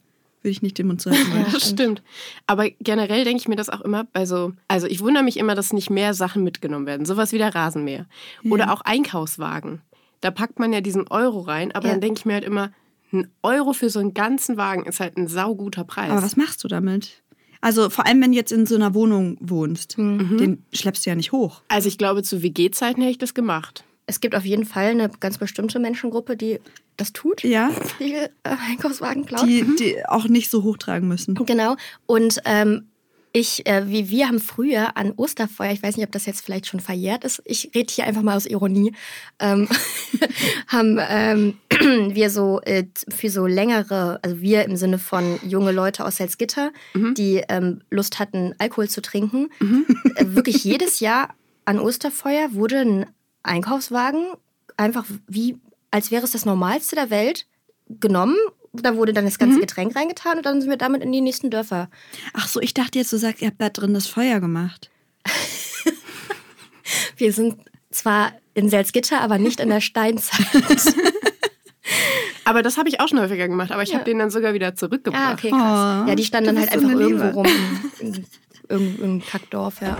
Würde 0.42 0.50
ich 0.52 0.62
nicht 0.62 0.76
den 0.78 0.88
Mund 0.88 1.00
zuhalten. 1.00 1.46
Das 1.52 1.68
stimmt. 1.70 2.02
Aber 2.46 2.68
generell 2.80 3.24
denke 3.24 3.40
ich 3.40 3.48
mir 3.48 3.54
das 3.56 3.68
auch 3.68 3.80
immer 3.80 4.04
bei 4.04 4.26
so. 4.26 4.52
Also, 4.66 4.86
ich 4.88 5.00
wundere 5.00 5.22
mich 5.22 5.36
immer, 5.36 5.54
dass 5.54 5.72
nicht 5.72 5.88
mehr 5.90 6.14
Sachen 6.14 6.42
mitgenommen 6.42 6.86
werden. 6.86 7.06
Sowas 7.06 7.32
wie 7.32 7.38
der 7.38 7.54
Rasenmäher. 7.54 8.06
Oder 8.50 8.72
auch 8.72 8.80
Einkaufswagen. 8.80 9.82
Da 10.20 10.30
packt 10.32 10.58
man 10.58 10.72
ja 10.72 10.80
diesen 10.80 11.06
Euro 11.08 11.40
rein, 11.40 11.72
aber 11.72 11.86
Ja. 11.86 11.92
dann 11.92 12.00
denke 12.00 12.18
ich 12.20 12.24
mir 12.24 12.34
halt 12.34 12.44
immer, 12.44 12.72
ein 13.12 13.28
Euro 13.42 13.72
für 13.72 13.90
so 13.90 14.00
einen 14.00 14.14
ganzen 14.14 14.56
Wagen 14.56 14.84
ist 14.86 14.98
halt 15.00 15.16
ein 15.16 15.28
sauguter 15.28 15.84
Preis. 15.84 16.10
Aber 16.10 16.22
was 16.22 16.36
machst 16.36 16.64
du 16.64 16.68
damit? 16.68 17.22
Also 17.60 17.90
vor 17.90 18.06
allem, 18.06 18.20
wenn 18.22 18.32
du 18.32 18.36
jetzt 18.36 18.50
in 18.50 18.66
so 18.66 18.74
einer 18.74 18.94
Wohnung 18.94 19.36
wohnst, 19.40 19.96
Mhm. 19.98 20.38
den 20.38 20.64
schleppst 20.72 21.04
du 21.06 21.10
ja 21.10 21.14
nicht 21.16 21.30
hoch. 21.30 21.62
also, 21.68 21.86
ich 21.88 21.98
glaube, 21.98 22.22
zu 22.24 22.42
WG-Zeiten 22.42 23.00
hätte 23.00 23.12
ich 23.12 23.18
das 23.18 23.34
gemacht. 23.34 23.84
Es 24.12 24.20
gibt 24.20 24.34
auf 24.34 24.44
jeden 24.44 24.66
Fall 24.66 24.88
eine 24.88 25.08
ganz 25.20 25.38
bestimmte 25.38 25.78
Menschengruppe, 25.78 26.36
die 26.36 26.60
das 26.98 27.14
tut, 27.14 27.42
Ja, 27.44 27.70
die 27.98 28.12
äh, 28.12 28.28
Einkaufswagen 28.42 29.24
klaut. 29.24 29.46
die, 29.46 29.64
die 29.78 30.04
auch 30.06 30.26
nicht 30.28 30.50
so 30.50 30.62
hochtragen 30.64 31.08
müssen. 31.08 31.34
Genau. 31.34 31.76
Und 32.04 32.38
ähm, 32.44 32.88
ich, 33.32 33.66
äh, 33.66 33.88
wie 33.88 34.10
wir 34.10 34.28
haben 34.28 34.38
früher 34.38 34.98
an 34.98 35.12
Osterfeuer, 35.16 35.70
ich 35.72 35.82
weiß 35.82 35.96
nicht, 35.96 36.04
ob 36.04 36.12
das 36.12 36.26
jetzt 36.26 36.44
vielleicht 36.44 36.66
schon 36.66 36.80
verjährt 36.80 37.24
ist, 37.24 37.40
ich 37.46 37.70
rede 37.74 37.90
hier 37.90 38.04
einfach 38.04 38.20
mal 38.20 38.36
aus 38.36 38.44
Ironie, 38.44 38.92
ähm, 39.38 39.66
haben 40.68 40.98
ähm, 41.00 41.54
wir 42.14 42.28
so 42.28 42.60
äh, 42.66 42.84
für 43.08 43.30
so 43.30 43.46
längere, 43.46 44.20
also 44.20 44.42
wir 44.42 44.66
im 44.66 44.76
Sinne 44.76 44.98
von 44.98 45.40
junge 45.42 45.72
Leute 45.72 46.04
aus 46.04 46.18
Salzgitter, 46.18 46.70
die 47.16 47.42
ähm, 47.48 47.80
Lust 47.88 48.18
hatten, 48.18 48.54
Alkohol 48.58 48.90
zu 48.90 49.00
trinken, 49.00 49.48
äh, 50.16 50.26
wirklich 50.26 50.64
jedes 50.64 51.00
Jahr 51.00 51.34
an 51.64 51.78
Osterfeuer 51.78 52.52
wurde 52.52 52.80
ein 52.80 53.06
Einkaufswagen 53.42 54.24
einfach 54.76 55.04
wie, 55.26 55.58
als 55.90 56.10
wäre 56.10 56.24
es 56.24 56.32
das 56.32 56.44
Normalste 56.44 56.96
der 56.96 57.10
Welt, 57.10 57.46
genommen. 57.88 58.36
Da 58.72 58.96
wurde 58.96 59.12
dann 59.12 59.26
das 59.26 59.38
ganze 59.38 59.60
Getränk 59.60 59.94
reingetan 59.94 60.38
und 60.38 60.46
dann 60.46 60.60
sind 60.62 60.70
wir 60.70 60.78
damit 60.78 61.02
in 61.02 61.12
die 61.12 61.20
nächsten 61.20 61.50
Dörfer. 61.50 61.90
Ach 62.32 62.48
so, 62.48 62.58
ich 62.60 62.72
dachte 62.72 62.98
jetzt, 62.98 63.12
du 63.12 63.18
sagst, 63.18 63.42
ihr 63.42 63.48
habt 63.48 63.60
da 63.60 63.68
drin 63.68 63.92
das 63.92 64.06
Feuer 64.06 64.40
gemacht. 64.40 64.90
Wir 67.16 67.32
sind 67.34 67.56
zwar 67.90 68.32
in 68.54 68.68
Salzgitter, 68.70 69.20
aber 69.20 69.38
nicht 69.38 69.60
in 69.60 69.68
der 69.68 69.80
Steinzeit. 69.82 70.46
Aber 72.44 72.62
das 72.62 72.76
habe 72.76 72.88
ich 72.88 72.98
auch 73.00 73.06
schon 73.08 73.20
häufiger 73.20 73.46
gemacht, 73.46 73.70
aber 73.70 73.82
ich 73.84 73.90
Ja. 73.90 73.96
habe 73.96 74.04
den 74.04 74.18
dann 74.18 74.30
sogar 74.30 74.52
wieder 74.52 74.74
zurückgebracht. 74.74 75.22
ah, 75.24 75.32
okay, 75.34 75.50
krass. 75.50 76.04
Oh, 76.04 76.08
ja, 76.08 76.14
die 76.16 76.24
standen 76.24 76.46
dann 76.56 76.58
halt 76.58 76.72
so 76.72 76.78
einfach 76.80 76.98
irgendwo 77.00 77.28
rum. 77.28 77.46
In, 78.00 78.14
in, 78.14 78.26
irgendeinem 78.68 79.22
Kackdorf, 79.24 79.80
ja. 79.80 79.96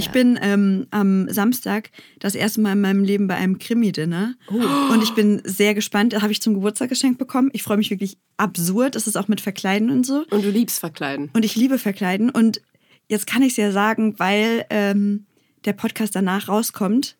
Ich 0.00 0.10
bin 0.10 0.38
ähm, 0.42 0.86
am 0.90 1.28
Samstag 1.30 1.90
das 2.18 2.34
erste 2.34 2.60
Mal 2.62 2.72
in 2.72 2.80
meinem 2.80 3.04
Leben 3.04 3.26
bei 3.26 3.34
einem 3.34 3.58
Krimi-Dinner. 3.58 4.34
Und 4.48 5.02
ich 5.02 5.10
bin 5.14 5.42
sehr 5.44 5.74
gespannt. 5.74 6.14
Das 6.14 6.22
habe 6.22 6.32
ich 6.32 6.40
zum 6.40 6.54
Geburtstag 6.54 6.88
geschenkt 6.88 7.18
bekommen. 7.18 7.50
Ich 7.52 7.62
freue 7.62 7.76
mich 7.76 7.90
wirklich 7.90 8.16
absurd. 8.38 8.96
Es 8.96 9.06
ist 9.06 9.16
auch 9.16 9.28
mit 9.28 9.40
Verkleiden 9.42 9.90
und 9.90 10.06
so. 10.06 10.24
Und 10.30 10.42
du 10.42 10.50
liebst 10.50 10.80
verkleiden. 10.80 11.28
Und 11.34 11.44
ich 11.44 11.54
liebe 11.54 11.78
Verkleiden. 11.78 12.30
Und 12.30 12.62
jetzt 13.08 13.26
kann 13.26 13.42
ich 13.42 13.50
es 13.52 13.56
ja 13.58 13.72
sagen, 13.72 14.14
weil 14.18 14.64
ähm, 14.70 15.26
der 15.66 15.74
Podcast 15.74 16.16
danach 16.16 16.48
rauskommt. 16.48 17.16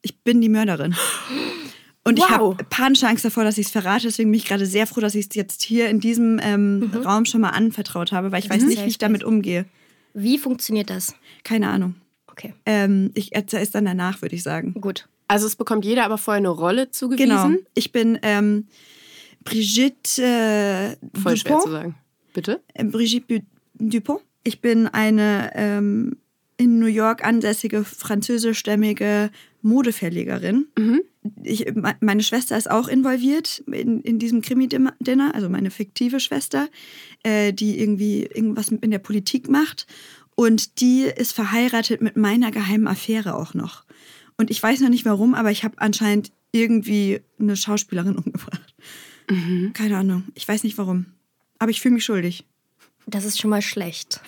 Ich 0.00 0.18
bin 0.22 0.40
die 0.40 0.48
Mörderin. 0.48 0.94
Und 2.04 2.18
ich 2.18 2.24
Wow. 2.24 2.30
habe 2.30 2.64
panische 2.70 3.06
Angst 3.06 3.24
davor, 3.26 3.44
dass 3.44 3.58
ich 3.58 3.66
es 3.66 3.72
verrate. 3.72 4.06
Deswegen 4.06 4.30
bin 4.30 4.38
ich 4.38 4.46
gerade 4.46 4.64
sehr 4.66 4.86
froh, 4.86 5.00
dass 5.00 5.14
ich 5.14 5.26
es 5.28 5.34
jetzt 5.34 5.62
hier 5.62 5.88
in 5.90 6.00
diesem 6.00 6.40
ähm, 6.42 6.90
Raum 7.04 7.26
schon 7.26 7.42
mal 7.42 7.50
anvertraut 7.50 8.12
habe, 8.12 8.32
weil 8.32 8.42
ich 8.42 8.48
weiß 8.50 8.62
nicht, 8.64 8.82
wie 8.82 8.88
ich 8.88 8.98
damit 8.98 9.24
umgehe. 9.24 9.66
Wie 10.14 10.38
funktioniert 10.38 10.90
das? 10.90 11.14
Keine 11.44 11.68
Ahnung. 11.68 11.96
Okay, 12.36 12.52
Ähm, 12.66 13.10
ich 13.14 13.32
erzähle 13.34 13.62
es 13.62 13.70
dann 13.70 13.84
danach, 13.84 14.20
würde 14.22 14.34
ich 14.34 14.42
sagen. 14.42 14.74
gut. 14.80 15.08
Also 15.28 15.46
es 15.46 15.54
bekommt 15.56 15.84
jeder 15.84 16.04
aber 16.04 16.18
vorher 16.18 16.38
eine 16.38 16.48
Rolle 16.48 16.90
zugewiesen. 16.90 17.28
Genau. 17.28 17.56
Ich 17.74 17.92
bin 17.92 18.18
ähm, 18.22 18.66
Brigitte 19.44 20.22
äh, 20.22 21.18
Voll 21.18 21.36
schwer 21.36 21.58
zu 21.60 21.68
Dupont. 21.68 21.72
sagen. 21.72 21.94
Bitte? 22.32 22.60
Äh, 22.74 22.84
Brigitte 22.84 23.42
Dupont. 23.74 24.20
Ich 24.42 24.60
bin 24.60 24.86
eine 24.88 25.50
ähm, 25.54 26.16
in 26.56 26.78
New 26.78 26.86
York 26.86 27.24
ansässige 27.24 27.84
französischstämmige 27.84 29.30
Modeverlegerin. 29.62 30.66
Ich, 31.42 31.64
me- 31.74 31.96
meine 32.00 32.22
Schwester 32.22 32.56
ist 32.56 32.70
auch 32.70 32.86
involviert 32.88 33.62
in, 33.66 34.00
in 34.02 34.18
diesem 34.18 34.42
Krimi-Dinner, 34.42 35.34
also 35.34 35.48
meine 35.48 35.70
fiktive 35.70 36.20
Schwester, 36.20 36.68
äh, 37.22 37.52
die 37.52 37.80
irgendwie 37.80 38.24
irgendwas 38.24 38.68
in 38.68 38.90
der 38.90 38.98
Politik 38.98 39.48
macht. 39.48 39.86
Und 40.34 40.80
die 40.80 41.02
ist 41.02 41.32
verheiratet 41.32 42.00
mit 42.00 42.16
meiner 42.16 42.50
geheimen 42.50 42.88
Affäre 42.88 43.34
auch 43.34 43.54
noch. 43.54 43.84
Und 44.36 44.50
ich 44.50 44.62
weiß 44.62 44.80
noch 44.80 44.88
nicht 44.88 45.04
warum, 45.04 45.34
aber 45.34 45.50
ich 45.50 45.64
habe 45.64 45.78
anscheinend 45.78 46.32
irgendwie 46.52 47.20
eine 47.38 47.56
Schauspielerin 47.56 48.16
umgebracht. 48.24 48.74
Keine 49.72 49.96
Ahnung. 49.96 50.24
Ich 50.34 50.46
weiß 50.46 50.64
nicht 50.64 50.76
warum. 50.76 51.06
Aber 51.58 51.70
ich 51.70 51.80
fühle 51.80 51.94
mich 51.94 52.04
schuldig. 52.04 52.44
Das 53.06 53.24
ist 53.24 53.40
schon 53.40 53.50
mal 53.50 53.62
schlecht. 53.62 54.20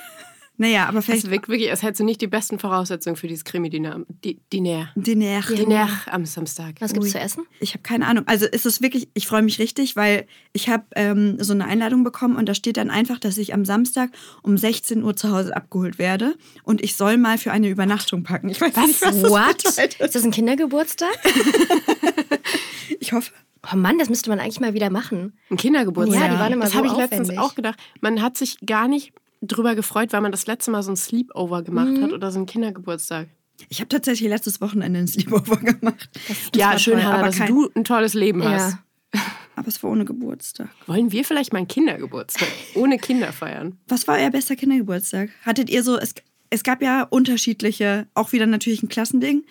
Naja, 0.59 0.87
aber 0.87 1.01
Es 1.01 1.05
vielleicht 1.05 1.31
wirkt 1.31 1.49
wirklich, 1.49 1.71
als 1.71 1.83
hättest 1.83 2.01
du 2.01 2.05
nicht 2.05 2.21
die 2.21 2.27
besten 2.27 2.59
Voraussetzungen 2.59 3.17
für 3.17 3.29
dieses 3.29 3.45
Krimi-Diner. 3.45 4.01
Di- 4.25 4.41
Diner. 4.53 4.89
Diner. 4.95 5.43
Diner 5.43 5.89
am 6.11 6.25
Samstag. 6.25 6.77
Was 6.81 6.93
gibt's 6.95 7.09
Ui. 7.09 7.13
zu 7.13 7.19
essen? 7.21 7.45
Ich 7.61 7.75
habe 7.75 7.83
keine 7.83 8.07
Ahnung. 8.07 8.25
Also 8.27 8.47
ist 8.47 8.65
es 8.65 8.81
wirklich, 8.81 9.09
ich 9.15 9.27
freue 9.27 9.43
mich 9.43 9.59
richtig, 9.59 9.97
weil 9.97 10.27
ich 10.55 10.69
habe 10.71 10.85
ähm, 10.95 11.37
so 11.43 11.53
eine 11.53 11.67
Einladung 11.67 12.05
bekommen 12.05 12.37
und 12.37 12.49
da 12.49 12.55
steht 12.55 12.79
dann 12.79 12.91
einfach, 12.91 13.19
dass 13.19 13.37
ich 13.39 13.53
am 13.53 13.65
Samstag 13.67 14.11
um 14.43 14.57
16 14.57 15.03
Uhr 15.03 15.15
zu 15.15 15.31
Hause 15.31 15.55
abgeholt 15.55 15.99
werde 15.99 16.35
und 16.63 16.83
ich 16.83 16.97
soll 16.97 17.19
mal 17.19 17.37
für 17.39 17.53
eine 17.53 17.69
Übernachtung 17.69 18.23
packen. 18.23 18.49
Ich 18.49 18.61
weiß 18.61 18.75
nicht, 18.77 19.03
was 19.03 19.21
das 19.21 19.31
What? 19.31 19.59
bedeutet. 19.59 20.01
Ist 20.01 20.15
das 20.15 20.25
ein 20.25 20.31
Kindergeburtstag? 20.31 21.11
Ich 23.01 23.13
hoffe. 23.13 23.33
Oh 23.73 23.77
Mann, 23.77 23.99
das 23.99 24.09
müsste 24.09 24.31
man 24.31 24.39
eigentlich 24.39 24.61
mal 24.61 24.75
wieder 24.75 24.91
machen. 24.91 25.33
Ein 25.51 25.57
Kindergeburtstag. 25.57 26.21
Ja, 26.21 26.29
die 26.29 26.39
waren 26.39 26.53
immer 26.53 26.65
das 26.65 26.73
so 26.73 26.79
habe 26.79 26.87
ich 26.87 26.93
letztens 26.97 27.29
aufwendig. 27.31 27.39
auch 27.45 27.55
gedacht. 27.57 27.79
Man 28.01 28.23
hat 28.23 28.37
sich 28.39 28.59
gar 28.65 28.87
nicht 28.89 29.13
drüber 29.43 29.75
gefreut, 29.75 30.12
weil 30.12 30.21
man 30.21 30.33
das 30.33 30.47
letzte 30.47 30.71
Mal 30.71 30.83
so 30.83 30.93
ein 30.93 30.97
Sleepover 30.97 31.62
gemacht 31.62 31.88
Mhm. 31.88 32.02
hat 32.02 32.12
oder 32.12 32.31
so 32.31 32.38
einen 32.38 32.47
Kindergeburtstag. 32.47 33.28
Ich 33.69 33.81
habe 33.81 33.88
tatsächlich 33.88 34.28
letztes 34.28 34.61
Wochenende 34.61 34.99
einen 34.99 35.09
Sleepover 35.09 35.57
gemacht. 35.57 36.11
Das, 36.28 36.50
das 36.52 36.61
ja, 36.61 36.78
schön, 36.78 37.00
toll, 37.00 37.23
dass 37.23 37.37
kein... 37.37 37.49
du 37.49 37.71
ein 37.75 37.85
tolles 37.85 38.14
Leben 38.14 38.43
ja. 38.43 38.50
hast. 38.50 38.78
Aber 39.57 39.69
es 39.69 39.83
war 39.83 39.90
ohne 39.90 40.05
Geburtstag. 40.05 40.69
Wollen 40.87 41.12
wir 41.12 41.25
vielleicht 41.25 41.52
mal 41.52 41.61
einen 41.61 41.69
Kindergeburtstag 41.69 42.49
ohne 42.75 42.99
Kinder 42.99 43.33
feiern? 43.33 43.78
Was 43.88 44.07
war 44.07 44.19
euer 44.19 44.31
bester 44.31 44.55
Kindergeburtstag? 44.55 45.31
Hattet 45.47 45.71
ihr 45.71 45.83
so, 45.83 45.97
es, 45.97 46.14
es 46.50 46.62
gab 46.62 46.83
ja 46.83 47.05
unterschiedliche, 47.05 48.07
auch 48.12 48.33
wieder 48.33 48.47
natürlich 48.47 48.83
ein 48.83 48.90
Klassending. 48.90 49.45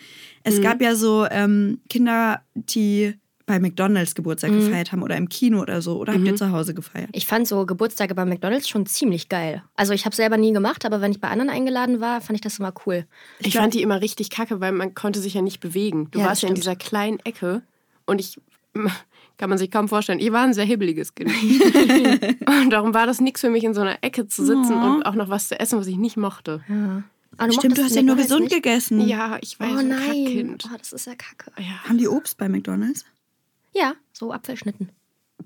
Es 0.44 0.58
mhm. 0.58 0.62
gab 0.62 0.80
ja 0.80 0.94
so 0.94 1.26
ähm, 1.28 1.80
Kinder, 1.88 2.42
die 2.54 3.14
bei 3.46 3.60
McDonalds 3.60 4.16
Geburtstag 4.16 4.50
mhm. 4.50 4.58
gefeiert 4.58 4.92
haben 4.92 5.02
oder 5.02 5.16
im 5.16 5.28
Kino 5.28 5.62
oder 5.62 5.80
so? 5.80 5.96
Oder 5.98 6.12
mhm. 6.12 6.16
habt 6.16 6.26
ihr 6.26 6.32
mhm. 6.32 6.36
zu 6.36 6.52
Hause 6.52 6.74
gefeiert? 6.74 7.08
Ich 7.12 7.26
fand 7.26 7.46
so 7.46 7.64
Geburtstage 7.64 8.14
bei 8.14 8.24
McDonalds 8.24 8.68
schon 8.68 8.86
ziemlich 8.86 9.28
geil. 9.28 9.62
Also 9.76 9.92
ich 9.92 10.04
habe 10.04 10.14
selber 10.14 10.36
nie 10.36 10.52
gemacht, 10.52 10.84
aber 10.84 11.00
wenn 11.00 11.12
ich 11.12 11.20
bei 11.20 11.28
anderen 11.28 11.50
eingeladen 11.50 12.00
war, 12.00 12.20
fand 12.20 12.34
ich 12.34 12.40
das 12.40 12.58
immer 12.58 12.74
cool. 12.84 13.06
Ich, 13.38 13.48
ich 13.48 13.56
fand 13.56 13.72
die 13.72 13.82
immer 13.82 14.00
richtig 14.00 14.30
kacke, 14.30 14.60
weil 14.60 14.72
man 14.72 14.94
konnte 14.94 15.20
sich 15.20 15.34
ja 15.34 15.42
nicht 15.42 15.60
bewegen. 15.60 16.10
Du 16.10 16.18
ja, 16.18 16.26
warst 16.26 16.42
ja 16.42 16.48
in 16.48 16.56
dieser 16.56 16.74
kleinen 16.74 17.20
Ecke 17.20 17.62
und 18.04 18.20
ich 18.20 18.40
kann 19.38 19.48
man 19.48 19.58
sich 19.58 19.70
kaum 19.70 19.88
vorstellen. 19.88 20.18
Ich 20.18 20.32
war 20.32 20.42
ein 20.42 20.52
sehr 20.52 20.64
hibbeliges 20.64 21.14
Kind. 21.14 21.30
und 22.46 22.70
darum 22.70 22.94
war 22.94 23.06
das 23.06 23.20
nichts 23.20 23.40
für 23.42 23.50
mich, 23.50 23.62
in 23.62 23.74
so 23.74 23.80
einer 23.80 23.98
Ecke 24.02 24.26
zu 24.26 24.44
sitzen 24.44 24.74
oh. 24.74 24.96
und 24.96 25.02
auch 25.04 25.14
noch 25.14 25.28
was 25.28 25.48
zu 25.48 25.58
essen, 25.58 25.78
was 25.78 25.86
ich 25.86 25.96
nicht 25.96 26.16
mochte. 26.16 26.62
Ja. 26.68 27.04
Ah, 27.38 27.46
du 27.46 27.52
Stimmt, 27.52 27.76
du 27.76 27.84
hast 27.84 27.94
ja 27.94 28.02
nur 28.02 28.16
gesund 28.16 28.44
nicht? 28.44 28.54
gegessen. 28.54 29.06
Ja, 29.06 29.36
ich 29.42 29.60
weiß. 29.60 29.70
Oh 29.78 29.82
nein. 29.82 30.56
Oh, 30.64 30.76
das 30.78 30.92
ist 30.92 31.06
ja 31.06 31.14
kacke. 31.14 31.52
Ja. 31.58 31.84
Haben 31.84 31.98
die 31.98 32.08
Obst 32.08 32.38
bei 32.38 32.48
McDonalds? 32.48 33.04
Ja, 33.76 33.94
so 34.12 34.32
Apfelschnitten. 34.32 34.90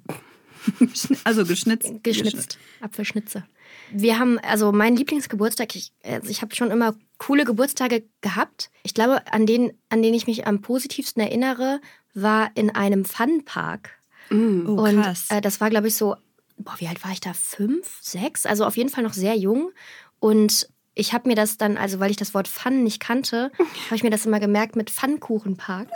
also 1.25 1.45
geschnitzt. 1.45 1.91
Geschnitzt. 2.03 2.59
Apfelschnitze. 2.81 3.45
Wir 3.93 4.19
haben, 4.19 4.39
also 4.39 4.73
mein 4.73 4.95
Lieblingsgeburtstag, 4.95 5.75
ich, 5.75 5.93
also 6.05 6.29
ich 6.29 6.43
habe 6.43 6.55
schon 6.55 6.71
immer 6.71 6.95
coole 7.19 7.45
Geburtstage 7.45 8.05
gehabt. 8.21 8.71
Ich 8.85 8.95
glaube, 8.95 9.23
an 9.33 9.47
denen, 9.47 9.73
an 9.89 10.03
denen 10.03 10.15
ich 10.15 10.27
mich 10.27 10.47
am 10.47 10.61
positivsten 10.61 11.23
erinnere, 11.23 11.81
war 12.15 12.51
in 12.55 12.71
einem 12.71 13.05
Funpark. 13.05 13.91
Mm, 14.29 14.67
oh, 14.67 14.87
und 14.87 15.05
äh, 15.31 15.41
das 15.41 15.61
war, 15.61 15.71
glaube 15.71 15.89
ich, 15.89 15.97
so, 15.97 16.15
boah, 16.57 16.75
wie 16.79 16.87
alt 16.87 17.03
war 17.03 17.11
ich 17.11 17.21
da? 17.21 17.33
Fünf, 17.33 17.99
sechs? 18.01 18.47
Also 18.47 18.65
auf 18.65 18.77
jeden 18.77 18.91
Fall 18.91 19.03
noch 19.03 19.13
sehr 19.15 19.37
jung. 19.37 19.73
Und 20.21 20.69
ich 20.95 21.13
habe 21.13 21.29
mir 21.29 21.35
das 21.35 21.57
dann, 21.57 21.77
also 21.77 21.99
weil 21.99 22.11
ich 22.11 22.17
das 22.17 22.35
Wort 22.35 22.47
Fun 22.47 22.85
nicht 22.85 23.01
kannte, 23.01 23.51
habe 23.87 23.97
ich 23.97 24.03
mir 24.03 24.11
das 24.11 24.27
immer 24.27 24.41
gemerkt 24.41 24.77
mit 24.77 24.91
Pfannkuchenpark. 24.91 25.89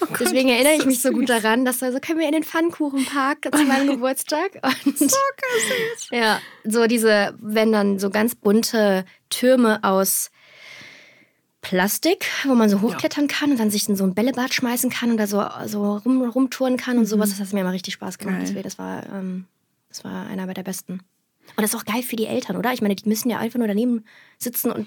Oh 0.00 0.06
Deswegen 0.18 0.48
erinnere 0.48 0.74
ich 0.74 0.84
mich 0.84 1.00
so 1.00 1.10
gut 1.10 1.28
daran, 1.28 1.64
dass 1.64 1.80
wir 1.80 1.92
so 1.92 2.00
können 2.00 2.18
wir 2.18 2.26
in 2.26 2.32
den 2.32 2.44
Pfannkuchenpark 2.44 3.48
zu 3.54 3.64
meinem 3.64 3.86
Geburtstag. 3.92 4.60
Und, 4.62 4.98
so 4.98 5.06
süß. 5.06 6.08
Ja, 6.10 6.40
so 6.64 6.86
diese, 6.86 7.34
wenn 7.40 7.72
dann 7.72 7.98
so 7.98 8.10
ganz 8.10 8.34
bunte 8.34 9.04
Türme 9.30 9.82
aus 9.82 10.30
Plastik, 11.62 12.26
wo 12.44 12.54
man 12.54 12.68
so 12.68 12.80
hochklettern 12.80 13.26
kann 13.26 13.50
und 13.50 13.58
dann 13.58 13.70
sich 13.70 13.88
in 13.88 13.96
so 13.96 14.04
ein 14.04 14.14
Bällebad 14.14 14.54
schmeißen 14.54 14.88
kann 14.88 15.10
und 15.10 15.16
da 15.16 15.26
so, 15.26 15.44
so 15.66 15.96
rum, 15.96 16.22
rumtouren 16.22 16.76
kann 16.76 16.96
und 16.96 17.04
mhm. 17.04 17.08
sowas. 17.08 17.30
Das 17.30 17.40
hat 17.40 17.52
mir 17.52 17.60
immer 17.60 17.72
richtig 17.72 17.94
Spaß 17.94 18.18
gemacht. 18.18 18.38
Deswegen, 18.42 18.62
das 18.62 18.78
war, 18.78 19.04
ähm, 19.12 19.46
das 19.88 20.04
war 20.04 20.26
einer 20.26 20.46
der 20.46 20.62
besten. 20.62 21.00
Und 21.56 21.62
das 21.62 21.74
ist 21.74 21.80
auch 21.80 21.84
geil 21.84 22.02
für 22.02 22.16
die 22.16 22.26
Eltern, 22.26 22.56
oder? 22.56 22.72
Ich 22.72 22.82
meine, 22.82 22.94
die 22.94 23.08
müssen 23.08 23.30
ja 23.30 23.38
einfach 23.38 23.58
nur 23.58 23.68
daneben 23.68 24.04
sitzen 24.38 24.70
und. 24.70 24.86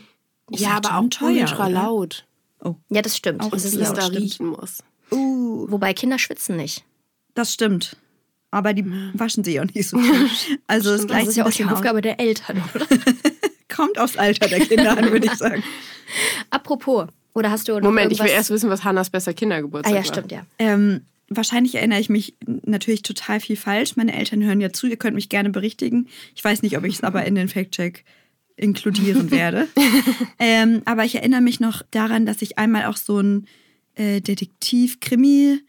Ja, 0.51 0.77
aber 0.77 0.97
auch 0.97 1.09
teuer, 1.09 1.41
ultra 1.41 1.67
laut. 1.67 2.25
Oh. 2.63 2.75
Ja, 2.89 3.01
das 3.01 3.15
stimmt. 3.15 3.41
Auch, 3.41 3.49
dass 3.49 3.65
es 3.65 3.93
da 3.93 4.07
riechen 4.07 4.47
muss. 4.47 4.79
Uh. 5.11 5.67
Wobei 5.69 5.93
Kinder 5.93 6.19
schwitzen 6.19 6.55
nicht. 6.55 6.83
Das 7.33 7.53
stimmt. 7.53 7.95
Aber 8.51 8.73
die 8.73 8.85
waschen 9.13 9.43
sich 9.43 9.59
auch 9.59 9.65
nicht 9.65 9.87
so 9.87 9.99
viel. 9.99 10.29
Also 10.67 10.91
das, 10.91 11.07
das 11.07 11.27
ist 11.27 11.37
ja 11.37 11.45
auch 11.45 11.51
die 11.51 11.65
Aufgabe 11.65 12.01
der 12.01 12.19
Eltern, 12.19 12.61
oder? 12.73 12.87
Kommt 13.69 13.99
aufs 13.99 14.17
Alter 14.17 14.47
der 14.47 14.59
Kinder 14.59 14.97
an, 14.97 15.11
würde 15.11 15.27
ich 15.27 15.35
sagen. 15.35 15.63
Apropos, 16.49 17.07
oder 17.33 17.51
hast 17.51 17.67
du 17.67 17.79
Moment, 17.79 18.11
ich 18.11 18.19
will 18.19 18.29
erst 18.29 18.49
wissen, 18.49 18.69
was 18.69 18.83
Hannas 18.83 19.09
bester 19.09 19.33
Kindergeburtstag 19.33 19.93
war. 19.93 19.99
Ah 19.99 20.03
ja, 20.03 20.11
stimmt, 20.11 20.31
ja. 20.31 20.45
Ähm, 20.57 21.01
wahrscheinlich 21.29 21.75
erinnere 21.75 21.99
ich 21.99 22.09
mich 22.09 22.35
natürlich 22.65 23.03
total 23.03 23.39
viel 23.39 23.55
falsch. 23.55 23.95
Meine 23.95 24.17
Eltern 24.17 24.43
hören 24.43 24.59
ja 24.59 24.73
zu, 24.73 24.87
ihr 24.87 24.97
könnt 24.97 25.15
mich 25.15 25.29
gerne 25.29 25.51
berichtigen. 25.51 26.07
Ich 26.35 26.43
weiß 26.43 26.63
nicht, 26.63 26.77
ob 26.77 26.83
ich 26.85 26.95
es 26.95 27.03
aber 27.03 27.25
in 27.25 27.35
den 27.35 27.47
Fact-Check 27.47 28.03
inkludieren 28.57 29.31
werde. 29.31 29.67
ähm, 30.39 30.81
aber 30.85 31.05
ich 31.05 31.15
erinnere 31.15 31.41
mich 31.41 31.59
noch 31.59 31.83
daran, 31.91 32.25
dass 32.25 32.41
ich 32.41 32.57
einmal 32.57 32.85
auch 32.85 32.97
so 32.97 33.19
ein 33.19 33.47
äh, 33.96 34.22
Detektiv-Krimi 34.22 35.62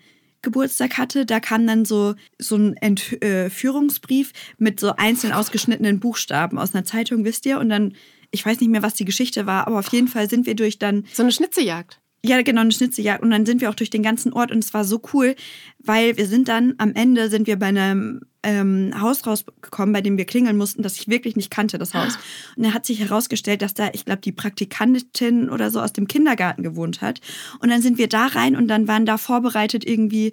Geburtstag 0.43 0.97
hatte, 0.97 1.27
da 1.27 1.41
kam 1.41 1.67
dann 1.67 1.85
so, 1.85 2.15
so 2.39 2.57
ein 2.57 2.75
Entführungsbrief 2.77 4.33
mit 4.59 4.81
so 4.81 4.95
einzeln 4.97 5.33
ausgeschnittenen 5.33 6.01
Buchstaben 6.01 6.59
aus 6.59 6.75
einer 6.75 6.85
Zeitung, 6.85 7.25
wisst 7.25 7.45
ihr? 7.47 7.59
Und 7.59 7.69
dann, 7.69 7.95
ich 8.31 8.45
weiß 8.45 8.61
nicht 8.61 8.71
mehr, 8.71 8.83
was 8.83 8.95
die 8.95 9.05
Geschichte 9.05 9.47
war, 9.47 9.67
aber 9.67 9.79
auf 9.79 9.93
jeden 9.93 10.09
Fall 10.09 10.31
sind 10.31 10.47
wir 10.47 10.55
durch 10.55 10.79
dann. 10.79 11.05
So 11.13 11.23
eine 11.23 11.33
Schnitzejagd. 11.33 12.01
Ja, 12.25 12.43
genau, 12.43 12.61
eine 12.61 12.73
Schnitzejagd. 12.73 13.23
Und 13.23 13.31
dann 13.31 13.47
sind 13.47 13.61
wir 13.61 13.71
auch 13.71 13.75
durch 13.75 13.89
den 13.89 14.03
ganzen 14.03 14.33
Ort 14.33 14.53
und 14.53 14.63
es 14.63 14.75
war 14.75 14.85
so 14.85 15.01
cool, 15.15 15.35
weil 15.79 16.17
wir 16.19 16.27
sind 16.27 16.49
dann 16.49 16.75
am 16.77 16.95
Ende 16.95 17.31
sind 17.31 17.47
wir 17.47 17.59
bei 17.59 17.67
einem 17.67 18.21
ähm, 18.43 18.93
Haus 19.01 19.27
rausgekommen, 19.27 19.93
bei 19.93 20.03
dem 20.03 20.19
wir 20.19 20.27
klingeln 20.27 20.57
mussten, 20.57 20.83
das 20.83 20.97
ich 20.97 21.09
wirklich 21.09 21.37
nicht 21.37 21.51
kannte, 21.51 21.79
das 21.79 21.95
Haus. 21.95 22.19
Und 22.57 22.65
da 22.65 22.75
hat 22.75 22.85
sich 22.85 23.01
herausgestellt, 23.01 23.63
dass 23.63 23.75
da, 23.75 23.91
ich 23.93 24.05
glaube, 24.05 24.21
die 24.21 24.33
Praktikantin 24.33 25.49
oder 25.49 25.71
so 25.71 25.81
aus 25.81 25.93
dem 25.93 26.09
Kindergarten 26.09 26.63
gewohnt 26.63 27.01
hat. 27.01 27.21
Und 27.61 27.71
dann 27.71 27.81
sind 27.81 27.97
wir 27.97 28.09
da 28.09 28.27
rein 28.27 28.55
und 28.55 28.69
dann 28.69 28.87
waren 28.87 29.07
da 29.07 29.17
vorbereitet 29.17 29.87
irgendwie 29.87 30.33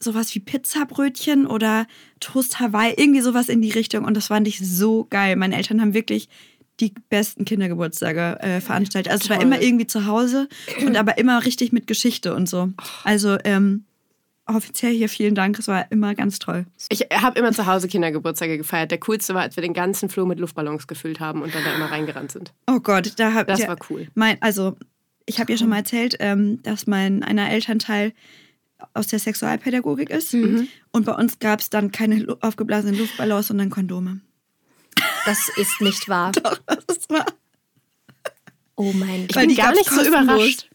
sowas 0.00 0.34
wie 0.34 0.40
Pizzabrötchen 0.40 1.46
oder 1.46 1.86
Toast 2.20 2.58
Hawaii, 2.58 2.94
irgendwie 2.96 3.20
sowas 3.20 3.48
in 3.48 3.60
die 3.60 3.70
Richtung. 3.70 4.04
Und 4.04 4.16
das 4.16 4.28
fand 4.28 4.48
ich 4.48 4.58
so 4.58 5.06
geil. 5.10 5.36
Meine 5.36 5.56
Eltern 5.56 5.80
haben 5.80 5.94
wirklich 5.94 6.28
die 6.80 6.94
besten 7.08 7.44
Kindergeburtstage 7.44 8.38
äh, 8.40 8.60
veranstaltet. 8.60 9.12
Also 9.12 9.28
Toll. 9.28 9.36
es 9.36 9.40
war 9.40 9.46
immer 9.46 9.60
irgendwie 9.60 9.86
zu 9.86 10.06
Hause 10.06 10.48
und 10.84 10.96
aber 10.96 11.18
immer 11.18 11.44
richtig 11.44 11.72
mit 11.72 11.86
Geschichte 11.86 12.34
und 12.34 12.48
so. 12.48 12.70
Also 13.04 13.36
ähm, 13.44 13.84
offiziell 14.46 14.92
hier 14.92 15.08
vielen 15.08 15.34
Dank, 15.34 15.58
es 15.58 15.68
war 15.68 15.90
immer 15.90 16.14
ganz 16.14 16.38
toll. 16.38 16.66
Ich 16.88 17.06
habe 17.12 17.38
immer 17.38 17.52
zu 17.52 17.66
Hause 17.66 17.88
Kindergeburtstage 17.88 18.58
gefeiert. 18.58 18.90
Der 18.90 18.98
coolste 19.00 19.34
war, 19.34 19.42
als 19.42 19.56
wir 19.56 19.62
den 19.62 19.74
ganzen 19.74 20.08
Flur 20.08 20.26
mit 20.26 20.40
Luftballons 20.40 20.86
gefüllt 20.86 21.20
haben 21.20 21.42
und 21.42 21.54
dann 21.54 21.64
da 21.64 21.74
immer 21.74 21.90
reingerannt 21.90 22.32
sind. 22.32 22.52
Oh 22.66 22.80
Gott, 22.80 23.12
da 23.16 23.34
hab, 23.34 23.46
das 23.46 23.60
ja, 23.60 23.68
war 23.68 23.76
cool. 23.90 24.08
Mein, 24.14 24.40
also 24.40 24.76
ich 25.26 25.40
habe 25.40 25.52
ja 25.52 25.58
schon 25.58 25.68
mal 25.68 25.78
erzählt, 25.78 26.16
ähm, 26.18 26.62
dass 26.62 26.86
mein 26.86 27.22
einer 27.22 27.50
Elternteil 27.50 28.12
aus 28.94 29.06
der 29.06 29.18
Sexualpädagogik 29.18 30.10
ist. 30.10 30.34
Mhm. 30.34 30.68
Und 30.90 31.04
bei 31.04 31.14
uns 31.14 31.38
gab 31.38 31.60
es 31.60 31.70
dann 31.70 31.92
keine 31.92 32.26
aufgeblasenen 32.40 32.98
Luftballons, 32.98 33.48
sondern 33.48 33.70
Kondome. 33.70 34.20
Das 35.26 35.48
ist 35.56 35.80
nicht 35.80 36.08
wahr. 36.08 36.32
Doch, 36.42 36.58
das 36.66 36.96
ist 36.96 37.10
wahr. 37.10 37.26
Oh 38.76 38.92
mein 38.92 39.26
Gott. 39.26 39.42
Ich 39.42 39.48
bin 39.48 39.56
gar 39.56 39.72
nicht 39.72 39.90
so 39.90 40.02
überrascht. 40.02 40.70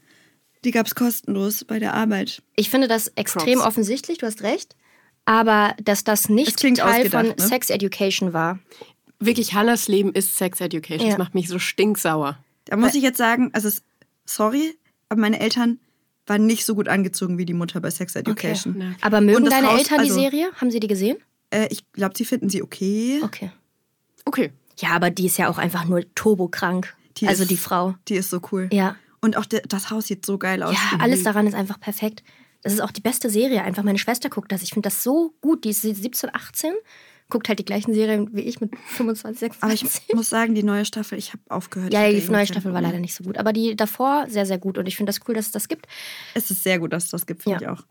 Die 0.64 0.72
gab 0.72 0.88
es 0.88 0.96
kostenlos 0.96 1.64
bei 1.64 1.80
der 1.80 1.94
Arbeit. 1.94 2.42
Ich 2.56 2.70
finde 2.70 2.88
das 2.88 3.08
extrem 3.10 3.60
Props. 3.60 3.68
offensichtlich, 3.68 4.18
du 4.18 4.26
hast 4.26 4.42
recht. 4.42 4.76
Aber 5.26 5.76
dass 5.84 6.04
das 6.04 6.30
nicht 6.30 6.60
Teil 6.60 7.10
von 7.10 7.28
ne? 7.28 7.36
Sex 7.38 7.70
Education 7.70 8.34
war. 8.34 8.60
Wirklich, 9.20 9.54
Hannas 9.54 9.88
Leben 9.88 10.12
ist 10.12 10.38
Sex 10.38 10.62
Education. 10.62 11.08
Ja. 11.08 11.16
Das 11.16 11.18
macht 11.18 11.36
mich 11.36 11.48
so 11.48 11.60
stinksauer. 11.60 12.38
Da 12.66 12.78
muss 12.78 12.96
ich 12.96 13.04
jetzt 13.04 13.18
sagen, 13.18 13.52
also 13.54 13.70
sorry, 14.26 14.76
aber 15.10 15.22
meine 15.22 15.40
Eltern 15.40 15.80
waren 16.26 16.46
nicht 16.46 16.66
so 16.66 16.76
gut 16.76 16.88
angezogen 16.88 17.38
wie 17.38 17.46
die 17.46 17.54
Mutter 17.54 17.80
bei 17.80 17.92
Sex 17.92 18.16
Education. 18.16 18.76
Okay. 18.76 18.96
Aber 19.02 19.22
mögen 19.22 19.46
deine 19.46 19.68
Haus, 19.68 19.80
Eltern 19.80 20.00
die 20.00 20.10
also, 20.10 20.20
Serie? 20.20 20.52
Haben 20.56 20.72
sie 20.72 20.80
die 20.80 20.88
gesehen? 20.88 21.18
Äh, 21.52 21.68
ich 21.70 21.92
glaube, 21.92 22.16
sie 22.18 22.26
finden 22.26 22.50
sie 22.50 22.64
okay. 22.64 23.22
Okay. 23.24 23.52
Okay. 24.26 24.52
Ja, 24.78 24.90
aber 24.90 25.10
die 25.10 25.28
ist 25.28 25.38
ja 25.38 25.50
auch 25.50 25.58
einfach 25.58 25.86
nur 25.86 26.04
turbokrank. 26.16 26.96
Die 27.18 27.28
also 27.28 27.44
ist, 27.44 27.52
die 27.52 27.58
Frau. 27.58 27.96
Die 28.08 28.16
ist 28.16 28.30
so 28.30 28.42
cool. 28.52 28.70
Ja. 28.74 28.96
Und 29.22 29.38
auch 29.38 29.46
das 29.46 29.90
Haus 29.90 30.08
sieht 30.08 30.26
so 30.26 30.38
geil 30.38 30.62
aus. 30.62 30.74
Ja, 30.74 31.00
alles 31.00 31.24
daran 31.24 31.48
ist 31.48 31.56
einfach 31.56 31.80
perfekt. 31.80 32.24
Das 32.62 32.74
ist 32.74 32.82
auch 32.82 32.92
die 32.92 33.02
beste 33.02 33.30
Serie. 33.30 33.64
Einfach 33.64 33.84
meine 33.84 33.98
Schwester 33.98 34.30
guckt 34.30 34.52
das. 34.52 34.62
Ich 34.64 34.72
finde 34.72 34.88
das 34.88 35.04
so 35.04 35.34
gut. 35.40 35.64
Die 35.64 35.70
ist 35.70 35.82
17, 35.82 36.30
18 36.34 36.74
guckt 37.30 37.48
halt 37.48 37.60
die 37.60 37.66
gleichen 37.66 37.94
Serien 37.94 38.30
wie 38.34 38.42
ich 38.42 38.62
mit 38.62 38.72
25, 38.78 39.40
26. 39.40 39.62
Aber 39.62 40.04
ich 40.08 40.16
muss 40.16 40.30
sagen, 40.30 40.54
die 40.54 40.64
neue 40.64 40.86
Staffel, 40.86 41.18
ich 41.18 41.34
habe 41.34 41.42
aufgehört. 41.50 41.92
Ja, 41.94 42.10
die 42.10 42.22
neue 42.30 42.46
Staffel 42.46 42.74
war 42.74 42.82
leider 42.82 43.00
nicht 43.00 43.16
so 43.16 43.24
gut. 43.24 43.38
Aber 43.38 43.54
die 43.54 43.76
davor 43.76 44.26
sehr, 44.30 44.46
sehr 44.46 44.58
gut. 44.58 44.78
Und 44.78 44.88
ich 44.88 44.96
finde 44.96 45.12
das 45.12 45.22
cool, 45.28 45.36
dass 45.36 45.48
es 45.48 45.52
das 45.52 45.68
gibt. 45.68 45.88
Es 46.34 46.52
ist 46.52 46.64
sehr 46.64 46.80
gut, 46.80 46.94
dass 46.94 47.06
es 47.06 47.10
das 47.12 47.26
gibt, 47.26 47.44
finde 47.44 47.64
ja. 47.64 47.74
ich 47.74 47.80
auch. 47.80 47.84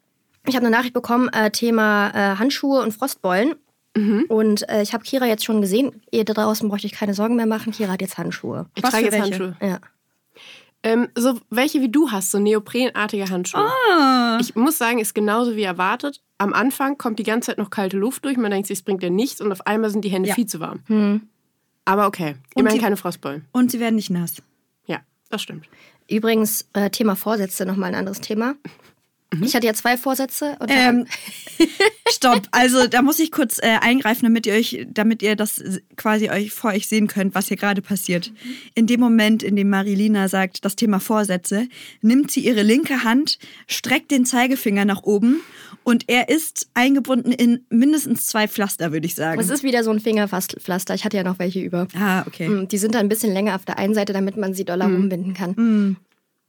Ich 0.47 0.57
habe 0.57 0.67
eine 0.67 0.77
Nachricht 0.77 0.93
bekommen, 0.93 1.29
äh, 1.29 1.51
Thema 1.51 2.11
äh, 2.11 2.37
Handschuhe 2.37 2.83
und 2.83 2.93
Frostbeulen. 2.93 3.55
Mhm. 3.97 4.25
Und 4.29 4.69
äh, 4.69 4.83
ich 4.83 4.93
habe 4.93 5.05
Kira 5.05 5.27
jetzt 5.27 5.45
schon 5.45 5.61
gesehen. 5.61 6.03
Ihr 6.11 6.25
da 6.25 6.35
draußen 6.35 6.69
bräuchte 6.69 6.87
ich 6.87 6.93
keine 6.93 7.15
Sorgen 7.15 7.37
mehr 7.37 7.47
machen. 7.47 7.73
Kira 7.73 7.93
hat 7.93 8.01
jetzt 8.01 8.19
Handschuhe. 8.19 8.67
Ich 8.75 8.83
Was 8.83 8.91
trage 8.91 9.05
jetzt 9.05 9.19
Handschuhe. 9.19 9.57
Ja. 9.61 9.79
Ähm, 10.83 11.09
so 11.17 11.41
welche 11.49 11.81
wie 11.81 11.89
du 11.89 12.11
hast, 12.11 12.31
so 12.31 12.39
neoprenartige 12.39 13.31
Handschuhe. 13.31 13.71
Ah. 13.91 14.39
Ich 14.41 14.55
muss 14.55 14.77
sagen, 14.77 14.99
ist 14.99 15.15
genauso 15.15 15.57
wie 15.57 15.63
erwartet. 15.63 16.21
Am 16.37 16.53
Anfang 16.53 16.99
kommt 16.99 17.19
die 17.19 17.23
ganze 17.23 17.47
Zeit 17.47 17.59
noch 17.59 17.71
kalte 17.71 17.97
Luft 17.97 18.25
durch. 18.25 18.37
Man 18.37 18.51
denkt 18.51 18.67
sich, 18.67 18.79
es 18.79 18.85
bringt 18.85 19.03
ja 19.03 19.11
nichts. 19.11 19.41
Und 19.41 19.51
auf 19.51 19.67
einmal 19.67 19.91
sind 19.91 20.05
die 20.05 20.11
Hände 20.11 20.29
ja. 20.29 20.35
viel 20.35 20.47
zu 20.47 20.61
warm. 20.61 20.81
Hm. 20.87 21.23
Aber 21.87 22.07
okay, 22.07 22.37
immerhin 22.55 22.81
keine 22.81 22.97
Frostbeulen. 22.97 23.47
Und 23.53 23.71
sie 23.71 23.81
werden 23.81 23.95
nicht 23.95 24.11
nass. 24.11 24.43
Ja, 24.87 25.01
das 25.31 25.43
stimmt. 25.43 25.69
Übrigens, 26.09 26.69
äh, 26.75 26.91
Thema 26.91 27.17
Vorsätze, 27.17 27.65
nochmal 27.65 27.91
ein 27.91 27.95
anderes 27.95 28.21
Thema. 28.21 28.55
Ich 29.43 29.55
hatte 29.55 29.67
ja 29.67 29.75
zwei 29.75 29.97
Vorsätze. 29.97 30.57
Ähm, 30.69 31.07
stopp. 32.11 32.43
Also 32.51 32.87
da 32.87 33.03
muss 33.03 33.19
ich 33.19 33.31
kurz 33.31 33.59
äh, 33.59 33.79
eingreifen, 33.81 34.25
damit 34.25 34.47
ihr 34.47 34.55
euch, 34.55 34.87
damit 34.91 35.23
ihr 35.23 35.37
das 35.37 35.63
quasi 35.97 36.31
euch 36.31 36.53
vor 36.53 36.71
euch 36.73 36.89
sehen 36.89 37.07
könnt, 37.09 37.35
was 37.35 37.49
hier 37.49 37.57
gerade 37.57 37.83
passiert. 37.83 38.33
In 38.75 38.87
dem 38.87 39.01
Moment, 39.01 39.43
in 39.43 39.57
dem 39.57 39.71
Marilina 39.71 40.29
sagt, 40.29 40.65
das 40.65 40.77
Thema 40.77 41.01
Vorsätze, 41.01 41.69
nimmt 42.03 42.31
sie 42.31 42.41
ihre 42.41 42.63
linke 42.63 43.05
Hand, 43.05 43.39
streckt 43.67 44.11
den 44.11 44.27
Zeigefinger 44.27 44.85
nach 44.85 45.03
oben 45.03 45.41
und 45.83 46.05
er 46.09 46.29
ist 46.29 46.69
eingebunden 46.75 47.33
in 47.33 47.65
mindestens 47.71 48.27
zwei 48.27 48.49
Pflaster, 48.49 48.93
würde 48.93 49.07
ich 49.07 49.15
sagen. 49.15 49.41
es 49.41 49.51
ist 49.51 49.63
wieder 49.63 49.85
so 49.85 49.91
ein 49.91 50.01
Fingerpflaster. 50.01 50.95
Ich 50.95 51.05
hatte 51.05 51.17
ja 51.17 51.25
noch 51.25 51.39
welche 51.39 51.61
über. 51.61 51.89
ah, 51.99 52.25
okay. 52.27 52.49
Mm, 52.49 52.69
Die 52.69 52.79
sind 52.79 52.95
da 52.95 53.01
ein 53.01 53.09
bisschen 53.09 53.33
länger 53.33 53.55
auf 53.55 53.65
der 53.65 53.79
einen 53.79 53.95
Seite, 53.95 54.13
damit 54.13 54.37
man 54.37 54.55
sie 54.55 54.65
doller 54.65 54.87
rumbinden 54.87 55.35
kann. 55.35 55.97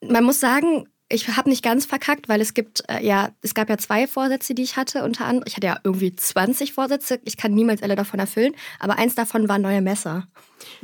Man 0.08 0.24
muss 0.24 0.40
sagen, 0.40 0.88
ich 1.08 1.28
habe 1.28 1.50
nicht 1.50 1.64
ganz 1.64 1.86
verkackt, 1.86 2.28
weil 2.30 2.42
es 2.42 2.54
gibt 2.54 2.84
äh, 2.90 3.06
ja, 3.06 3.30
es 3.42 3.54
gab 3.54 3.70
ja 3.70 3.78
zwei 3.78 4.08
Vorsätze, 4.08 4.56
die 4.56 4.64
ich 4.64 4.76
hatte, 4.76 5.04
unter 5.04 5.26
anderem. 5.26 5.44
Ich 5.48 5.56
hatte 5.56 5.68
ja 5.68 5.78
irgendwie 5.84 6.16
20 6.16 6.74
Vorsätze. 6.74 7.20
Ich 7.24 7.38
kann 7.38 7.54
niemals 7.54 7.84
alle 7.84 7.96
davon 7.96 8.20
erfüllen, 8.20 8.56
aber 8.80 8.98
eins 8.98 9.14
davon 9.16 9.48
war 9.48 9.60
neue 9.60 9.82
Messer. 9.82 10.28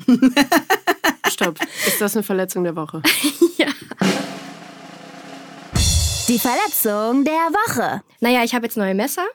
Stopp. 1.27 1.59
Ist 1.87 1.99
das 2.01 2.15
eine 2.15 2.23
Verletzung 2.23 2.63
der 2.63 2.75
Woche? 2.75 3.01
Die 6.27 6.39
Verletzung 6.39 7.25
der 7.25 7.33
Woche. 7.33 8.03
Naja, 8.21 8.43
ich 8.43 8.53
habe 8.55 8.65
jetzt 8.65 8.77
neue 8.77 8.93
Messer. 8.93 9.25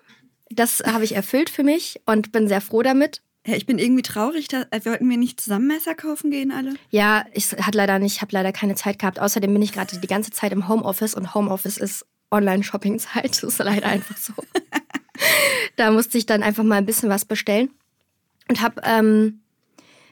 Das 0.48 0.80
habe 0.86 1.04
ich 1.04 1.14
erfüllt 1.14 1.50
für 1.50 1.62
mich 1.64 2.00
und 2.06 2.32
bin 2.32 2.48
sehr 2.48 2.60
froh 2.62 2.82
damit. 2.82 3.20
Ja, 3.46 3.54
ich 3.54 3.64
bin 3.64 3.78
irgendwie 3.78 4.02
traurig, 4.02 4.48
da 4.48 4.64
äh, 4.70 4.84
wollten 4.84 5.08
wir 5.08 5.16
nicht 5.16 5.40
zusammen 5.40 5.68
Messer 5.68 5.94
kaufen 5.94 6.32
gehen 6.32 6.50
alle. 6.50 6.74
Ja, 6.90 7.24
ich 7.32 7.52
hat 7.52 7.76
leider 7.76 8.00
nicht, 8.00 8.20
habe 8.20 8.32
leider 8.32 8.52
keine 8.52 8.74
Zeit 8.74 8.98
gehabt. 8.98 9.20
Außerdem 9.20 9.52
bin 9.52 9.62
ich 9.62 9.72
gerade 9.72 9.96
die 9.98 10.06
ganze 10.06 10.32
Zeit 10.32 10.52
im 10.52 10.68
Homeoffice 10.68 11.14
und 11.14 11.32
Homeoffice 11.34 11.78
ist 11.78 12.04
Online-Shopping-Zeit. 12.32 13.30
Das 13.30 13.42
ist 13.44 13.58
leider 13.58 13.86
einfach 13.86 14.16
so. 14.16 14.32
da 15.76 15.92
musste 15.92 16.18
ich 16.18 16.26
dann 16.26 16.42
einfach 16.42 16.64
mal 16.64 16.76
ein 16.76 16.86
bisschen 16.86 17.08
was 17.08 17.24
bestellen 17.24 17.70
und 18.48 18.60
habe 18.60 18.80
ähm, 18.84 19.42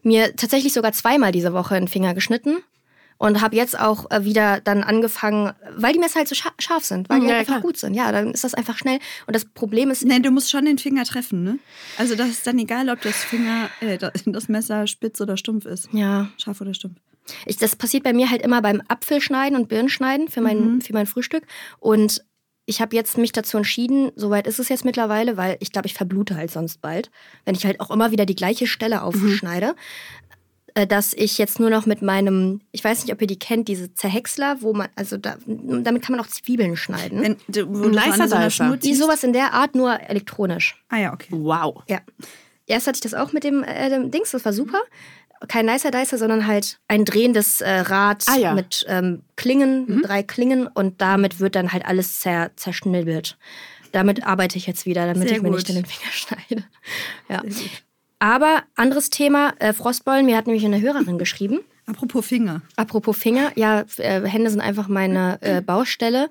mir 0.03 0.37
tatsächlich 0.37 0.73
sogar 0.73 0.93
zweimal 0.93 1.33
diese 1.33 1.53
Woche 1.53 1.75
einen 1.75 1.89
Finger 1.89 2.15
geschnitten 2.15 2.59
und 3.19 3.41
habe 3.41 3.57
jetzt 3.57 3.79
auch 3.79 4.11
äh, 4.11 4.25
wieder 4.25 4.61
dann 4.61 4.83
angefangen, 4.83 5.53
weil 5.77 5.93
die 5.93 5.99
Messer 5.99 6.17
halt 6.17 6.29
so 6.29 6.35
scha 6.35 6.51
scharf 6.59 6.85
sind, 6.85 7.09
weil 7.09 7.21
die 7.21 7.27
Ja, 7.27 7.33
halt 7.33 7.41
einfach 7.41 7.55
klar. 7.55 7.63
gut 7.63 7.77
sind. 7.77 7.95
Ja, 7.95 8.11
dann 8.13 8.33
ist 8.33 8.45
das 8.45 8.55
einfach 8.55 8.77
schnell. 8.77 8.99
Und 9.27 9.35
das 9.37 9.45
Problem 9.45 9.91
ist, 9.91 10.05
Nein, 10.05 10.23
du 10.23 10.31
musst 10.31 10.51
schon 10.51 10.65
den 10.65 10.79
Finger 10.79 11.05
treffen, 11.05 11.43
ne? 11.45 11.59
Also 11.99 12.15
das 12.15 12.29
ist 12.29 12.47
dann 12.47 12.59
egal, 12.59 12.89
ob 12.91 13.01
das 13.03 13.17
Finger, 13.25 13.71
äh, 13.81 13.99
das 14.27 14.49
Messer 14.49 14.87
spitz 14.87 15.21
oder 15.21 15.37
stumpf 15.37 15.65
ist. 15.67 15.89
ja, 15.93 16.29
Scharf 16.39 16.61
oder 16.61 16.75
stumpf. 16.75 16.99
Ich, 17.47 17.57
das 17.57 17.75
passiert 17.75 18.03
bei 18.03 18.13
mir 18.13 18.31
halt 18.31 18.43
immer 18.43 18.61
beim 18.61 18.83
Apfelschneiden 18.89 19.59
und 19.59 19.69
Birnenschneiden 19.69 20.29
für 20.29 20.43
mein, 20.43 20.83
für 20.83 20.93
mein 20.93 21.07
Frühstück. 21.07 21.45
Und 21.81 22.23
ich 22.67 22.81
habe 22.81 22.97
jetzt 22.97 23.19
mich 23.19 23.33
dazu 23.33 23.57
entschieden, 23.59 24.11
soweit 24.17 24.47
ist 24.47 24.59
es 24.59 24.69
jetzt 24.71 24.85
mittlerweile, 24.87 25.37
weil 25.37 25.57
ich 25.61 25.71
glaube, 25.73 25.87
ich 25.87 25.93
verblute 25.95 26.35
halt 26.37 26.51
sonst 26.51 26.81
bald, 26.81 27.11
wenn 27.45 27.55
ich 27.55 27.65
halt 27.67 27.79
auch 27.81 27.91
immer 27.91 28.11
wieder 28.11 28.25
die 28.27 28.35
gleiche 28.35 28.67
Stelle 28.67 29.03
aufschneide, 29.03 29.69
äh, 29.69 29.73
dass 30.75 31.13
ich 31.15 31.39
jetzt 31.39 31.61
nur 31.61 31.71
noch 31.71 31.87
mit 31.87 32.03
meinem, 32.03 32.61
ich 32.73 32.83
weiß 32.83 33.05
nicht, 33.05 33.13
ob 33.13 33.21
ihr 33.21 33.29
die 33.29 33.39
kennt, 33.39 33.69
diese 33.69 33.95
Zerhäcksler, 33.95 34.57
wo 34.61 34.73
man, 34.73 34.89
also 34.97 35.17
da, 35.17 35.37
damit 35.47 36.03
kann 36.03 36.17
man 36.17 36.25
auch 36.25 36.29
Zwiebeln 36.29 36.77
schneiden. 36.77 37.23
Wenn, 37.23 37.37
du, 37.47 37.69
wo 37.69 37.85
Ein 37.85 38.19
du 38.19 38.29
so 38.29 38.51
Schnur 38.51 38.77
die 38.77 38.95
sowas 38.95 39.23
in 39.23 39.33
der 39.33 39.53
Art, 39.55 39.77
nur 39.77 40.01
elektronisch. 40.01 40.83
Ah 40.89 40.99
ja, 40.99 41.13
okay. 41.13 41.29
Wow. 41.31 41.83
Ja. 41.89 42.01
Erst 42.67 42.89
hatte 42.89 42.97
ich 42.97 43.03
das 43.03 43.15
auch 43.15 43.33
mit 43.33 43.45
dem, 43.45 43.63
äh, 43.63 43.89
dem 43.89 44.11
Dings, 44.11 44.33
das 44.33 44.45
war 44.45 44.53
super. 44.53 44.79
Kein 45.47 45.67
Nicer 45.67 45.91
Dicer, 45.91 46.19
sondern 46.19 46.47
halt 46.47 46.79
ein 46.89 47.05
drehendes 47.05 47.61
äh, 47.61 47.71
Rad 47.71 48.25
Ah, 48.27 48.37
ja. 48.37 48.55
mit 48.55 48.85
ähm, 48.89 49.23
Klingen, 49.37 50.03
drei 50.03 50.23
Klingen 50.23 50.67
und 50.67 51.01
damit 51.01 51.39
wird 51.39 51.55
dann 51.55 51.73
halt 51.73 51.85
alles 51.85 52.21
zer 52.21 52.51
zerschnibbelt. 52.57 53.37
Damit 53.93 54.27
arbeite 54.27 54.57
ich 54.59 54.67
jetzt 54.67 54.87
wieder, 54.87 55.07
damit 55.07 55.29
Sehr 55.29 55.37
ich 55.37 55.43
mir 55.43 55.51
gut. 55.51 55.59
nicht 55.59 55.69
in 55.69 55.77
den 55.77 55.85
Finger 55.85 56.11
schneide. 56.13 56.65
Ja. 57.29 57.43
Aber 58.25 58.63
anderes 58.75 59.11
Thema, 59.11 59.53
äh, 59.59 59.75
Frostbollen, 59.75 60.25
mir 60.25 60.39
hat 60.39 60.47
nämlich 60.47 60.65
eine 60.65 60.81
Hörerin 60.81 61.19
geschrieben. 61.19 61.61
Apropos 61.85 62.27
Finger. 62.27 62.63
Apropos 62.75 63.19
Finger, 63.19 63.53
ja, 63.55 63.85
äh, 63.99 64.23
Hände 64.27 64.49
sind 64.49 64.63
einfach 64.63 64.89
meine 64.89 65.37
äh, 65.43 65.61
Baustelle, 65.61 66.31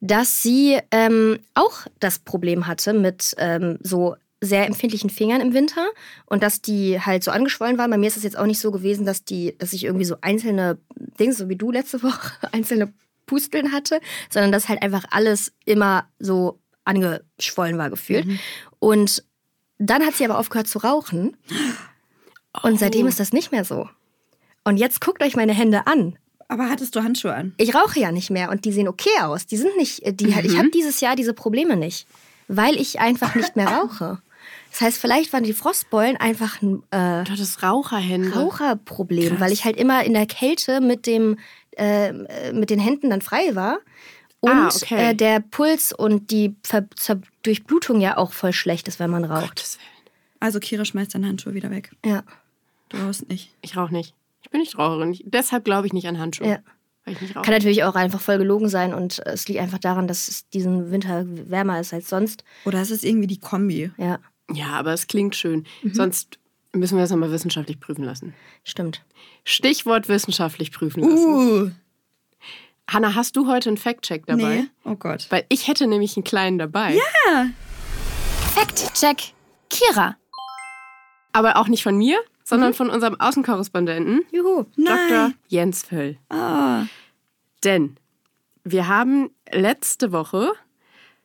dass 0.00 0.42
sie 0.42 0.76
ähm, 0.90 1.38
auch 1.54 1.86
das 2.00 2.18
Problem 2.18 2.66
hatte 2.66 2.94
mit 2.94 3.32
ähm, 3.38 3.78
so 3.80 4.16
sehr 4.40 4.66
empfindlichen 4.66 5.08
Fingern 5.08 5.40
im 5.40 5.54
Winter 5.54 5.86
und 6.26 6.42
dass 6.42 6.62
die 6.62 7.00
halt 7.00 7.22
so 7.22 7.30
angeschwollen 7.30 7.78
waren. 7.78 7.92
Bei 7.92 7.96
mir 7.96 8.08
ist 8.08 8.16
es 8.16 8.24
jetzt 8.24 8.36
auch 8.36 8.46
nicht 8.46 8.58
so 8.58 8.72
gewesen, 8.72 9.06
dass 9.06 9.22
die, 9.22 9.56
dass 9.56 9.72
ich 9.72 9.84
irgendwie 9.84 10.04
so 10.04 10.16
einzelne 10.20 10.78
Dinge, 11.20 11.32
so 11.32 11.48
wie 11.48 11.54
du 11.54 11.70
letzte 11.70 12.02
Woche, 12.02 12.32
einzelne 12.50 12.92
Pusteln 13.24 13.70
hatte, 13.70 14.00
sondern 14.30 14.50
dass 14.50 14.68
halt 14.68 14.82
einfach 14.82 15.04
alles 15.10 15.52
immer 15.64 16.08
so 16.18 16.58
angeschwollen 16.82 17.78
war 17.78 17.88
gefühlt. 17.88 18.26
Und 18.80 19.22
dann 19.78 20.04
hat 20.04 20.14
sie 20.14 20.24
aber 20.24 20.38
aufgehört 20.38 20.68
zu 20.68 20.78
rauchen 20.78 21.36
und 22.62 22.78
seitdem 22.78 23.06
ist 23.06 23.20
das 23.20 23.32
nicht 23.32 23.52
mehr 23.52 23.64
so. 23.64 23.88
Und 24.64 24.76
jetzt 24.76 25.00
guckt 25.00 25.22
euch 25.22 25.36
meine 25.36 25.54
Hände 25.54 25.86
an. 25.86 26.18
Aber 26.48 26.70
hattest 26.70 26.96
du 26.96 27.02
Handschuhe 27.02 27.34
an? 27.34 27.54
Ich 27.58 27.74
rauche 27.74 28.00
ja 28.00 28.10
nicht 28.10 28.30
mehr 28.30 28.50
und 28.50 28.64
die 28.64 28.72
sehen 28.72 28.88
okay 28.88 29.10
aus. 29.20 29.46
Die 29.46 29.56
sind 29.56 29.76
nicht, 29.76 30.02
äh, 30.02 30.12
die, 30.12 30.28
ich 30.28 30.58
habe 30.58 30.70
dieses 30.70 31.00
Jahr 31.00 31.14
diese 31.14 31.34
Probleme 31.34 31.76
nicht, 31.76 32.06
weil 32.48 32.76
ich 32.76 33.00
einfach 33.00 33.34
nicht 33.34 33.54
mehr 33.54 33.68
rauche. 33.68 34.22
Das 34.70 34.80
heißt, 34.80 34.98
vielleicht 34.98 35.32
waren 35.32 35.44
die 35.44 35.52
Frostbeulen 35.52 36.16
einfach 36.16 36.62
ein 36.62 36.82
äh, 36.90 37.24
hattest 37.30 37.62
Raucherhände. 37.62 38.32
Raucherproblem, 38.32 39.30
Krass. 39.30 39.40
weil 39.40 39.52
ich 39.52 39.64
halt 39.64 39.76
immer 39.76 40.04
in 40.04 40.14
der 40.14 40.26
Kälte 40.26 40.80
mit 40.80 41.06
dem 41.06 41.38
äh, 41.76 42.08
äh, 42.08 42.52
mit 42.52 42.70
den 42.70 42.80
Händen 42.80 43.10
dann 43.10 43.22
frei 43.22 43.54
war 43.54 43.78
und 44.40 44.50
Ah, 44.52 44.68
okay. 44.74 45.10
äh, 45.10 45.14
der 45.14 45.40
Puls 45.40 45.92
und 45.92 46.30
die 46.30 46.54
Ver 46.62 46.86
Zer 46.96 47.20
Durchblutung 47.42 48.00
ja 48.00 48.16
auch 48.16 48.32
voll 48.32 48.52
schlecht 48.52 48.88
ist, 48.88 48.98
wenn 49.00 49.10
man 49.10 49.24
raucht. 49.24 49.48
Gottes 49.48 49.78
Willen. 49.78 50.08
Also 50.40 50.60
Kira 50.60 50.84
schmeißt 50.84 51.14
deine 51.14 51.26
Handschuhe 51.28 51.54
wieder 51.54 51.70
weg. 51.70 51.90
Ja, 52.04 52.22
Du 52.90 52.96
rauchst 52.98 53.28
nicht. 53.28 53.52
Ich 53.60 53.76
rauche 53.76 53.92
nicht. 53.92 54.14
Ich 54.42 54.50
bin 54.50 54.60
nicht 54.60 54.78
Raucherin. 54.78 55.12
Ich, 55.12 55.22
deshalb 55.26 55.64
glaube 55.64 55.86
ich 55.86 55.92
nicht 55.92 56.06
an 56.08 56.18
Handschuhe. 56.18 56.46
Ja. 56.48 56.58
Kann 57.42 57.54
natürlich 57.54 57.84
auch 57.84 57.94
einfach 57.94 58.20
voll 58.20 58.38
gelogen 58.38 58.68
sein 58.68 58.92
und 58.94 59.18
es 59.26 59.48
liegt 59.48 59.60
einfach 59.60 59.78
daran, 59.78 60.06
dass 60.08 60.28
es 60.28 60.48
diesen 60.50 60.90
Winter 60.90 61.24
wärmer 61.26 61.80
ist 61.80 61.92
als 61.94 62.08
sonst. 62.10 62.44
Oder 62.66 62.80
es 62.82 62.90
ist 62.90 63.02
irgendwie 63.04 63.26
die 63.26 63.40
Kombi. 63.40 63.90
Ja, 63.96 64.18
Ja, 64.52 64.68
aber 64.72 64.92
es 64.92 65.06
klingt 65.06 65.34
schön. 65.34 65.64
Mhm. 65.82 65.94
Sonst 65.94 66.38
müssen 66.74 66.96
wir 66.96 67.02
das 67.02 67.10
nochmal 67.10 67.32
wissenschaftlich 67.32 67.80
prüfen 67.80 68.04
lassen. 68.04 68.34
stimmt. 68.62 69.04
Stichwort 69.44 70.08
wissenschaftlich 70.08 70.70
prüfen 70.70 71.02
lassen. 71.02 71.26
Uh, 71.34 71.70
Hanna, 72.88 73.14
hast 73.14 73.36
du 73.36 73.46
heute 73.46 73.68
einen 73.70 73.76
Fact-Check 73.76 74.26
dabei? 74.26 74.62
nee. 74.62 74.66
Oh 74.84 74.94
Gott. 74.96 75.26
Weil 75.30 75.44
ich 75.48 75.68
hätte 75.68 75.86
nämlich 75.86 76.16
einen 76.16 76.24
kleinen 76.24 76.58
dabei. 76.58 76.94
Ja. 77.26 77.46
Fact-Check. 78.54 79.34
Kira. 79.68 80.16
Aber 81.32 81.56
auch 81.56 81.68
nicht 81.68 81.82
von 81.82 81.96
mir, 81.96 82.16
Mhm. 82.18 82.24
sondern 82.44 82.74
von 82.74 82.88
unserem 82.88 83.20
Außenkorrespondenten, 83.20 84.22
Juhu. 84.32 84.64
Dr. 84.76 84.96
Nein. 85.10 85.34
Jens 85.48 85.82
Völl. 85.84 86.16
Ah. 86.30 86.84
Denn 87.64 87.96
wir 88.64 88.88
haben 88.88 89.30
letzte 89.52 90.10
Woche 90.12 90.52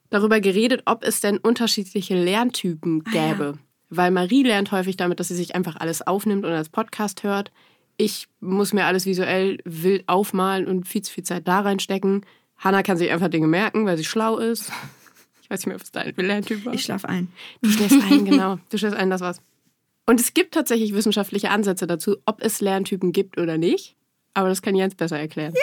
darüber 0.10 0.41
geredet, 0.41 0.84
ob 0.86 1.04
es 1.04 1.21
denn 1.21 1.38
unterschiedliche 1.38 2.15
Lerntypen 2.21 3.04
gäbe. 3.06 3.58
Weil 3.89 4.12
Marie 4.12 4.43
lernt 4.43 4.71
häufig 4.71 4.97
damit, 4.97 5.19
dass 5.19 5.30
sie 5.30 5.36
sich 5.36 5.56
einfach 5.56 5.76
alles 5.78 6.06
aufnimmt 6.06 6.43
und 6.45 6.52
als 6.52 6.69
Podcast 6.69 7.23
hört. 7.23 7.52
Ich 7.97 8.27
muss 8.39 8.73
mir 8.73 8.86
alles 8.86 9.06
visuell 9.06 9.60
wild 9.65 10.08
aufmalen 10.08 10.67
und 10.67 10.88
viel 10.88 11.01
zu 11.01 11.13
viel 11.13 11.23
Zeit 11.23 11.47
da 11.47 11.62
reinstecken. 11.62 12.25
Hanna 12.58 12.82
kann 12.84 12.97
sich 12.97 13.12
einfach 13.12 13.29
Dinge 13.29 13.47
merken, 13.47 13.86
weil 13.86 13.97
sie 13.97 14.06
schlau 14.06 14.38
ist. 14.38 14.71
Ich 15.41 15.49
weiß 15.49 15.60
nicht 15.60 15.67
mehr, 15.67 15.79
was 15.79 15.91
dein 15.91 16.13
Lerntyp 16.15 16.65
war. 16.65 16.73
Ich 16.73 16.84
schlaf 16.84 17.06
ein. 17.06 17.27
Du 17.62 17.69
schläfst 17.69 18.01
ein, 18.10 18.25
genau. 18.25 18.58
Du 18.69 18.77
schläfst 18.77 18.97
ein, 18.97 19.10
das 19.10 19.21
war's. 19.21 19.41
Und 20.06 20.19
es 20.19 20.34
gibt 20.34 20.53
tatsächlich 20.53 20.93
wissenschaftliche 20.93 21.49
Ansätze 21.49 21.88
dazu, 21.88 22.17
ob 22.25 22.41
es 22.41 22.62
Lerntypen 22.62 23.12
gibt 23.12 23.38
oder 23.38 23.58
nicht. 23.58 23.95
Aber 24.34 24.49
das 24.49 24.62
kann 24.62 24.75
Jens 24.75 24.95
besser 24.95 25.19
erklären. 25.19 25.53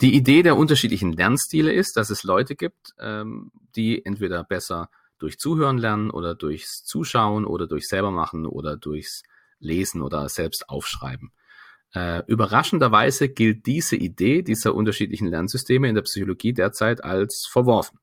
Die 0.00 0.14
Idee 0.14 0.42
der 0.42 0.56
unterschiedlichen 0.56 1.12
Lernstile 1.12 1.72
ist, 1.72 1.96
dass 1.96 2.10
es 2.10 2.22
Leute 2.22 2.54
gibt, 2.54 2.94
ähm, 3.00 3.50
die 3.74 4.04
entweder 4.04 4.44
besser 4.44 4.90
durch 5.18 5.38
Zuhören 5.38 5.78
lernen 5.78 6.10
oder 6.10 6.36
durchs 6.36 6.84
Zuschauen 6.84 7.44
oder 7.44 7.66
durch 7.66 7.88
selber 7.88 8.12
machen 8.12 8.46
oder 8.46 8.76
durchs 8.76 9.24
Lesen 9.60 10.02
oder 10.02 10.28
selbst 10.28 10.68
aufschreiben. 10.68 11.32
Äh, 11.94 12.22
überraschenderweise 12.26 13.28
gilt 13.28 13.66
diese 13.66 13.96
Idee 13.96 14.42
dieser 14.42 14.74
unterschiedlichen 14.74 15.28
Lernsysteme 15.28 15.88
in 15.88 15.94
der 15.94 16.02
Psychologie 16.02 16.52
derzeit 16.52 17.02
als 17.02 17.48
verworfen. 17.50 17.98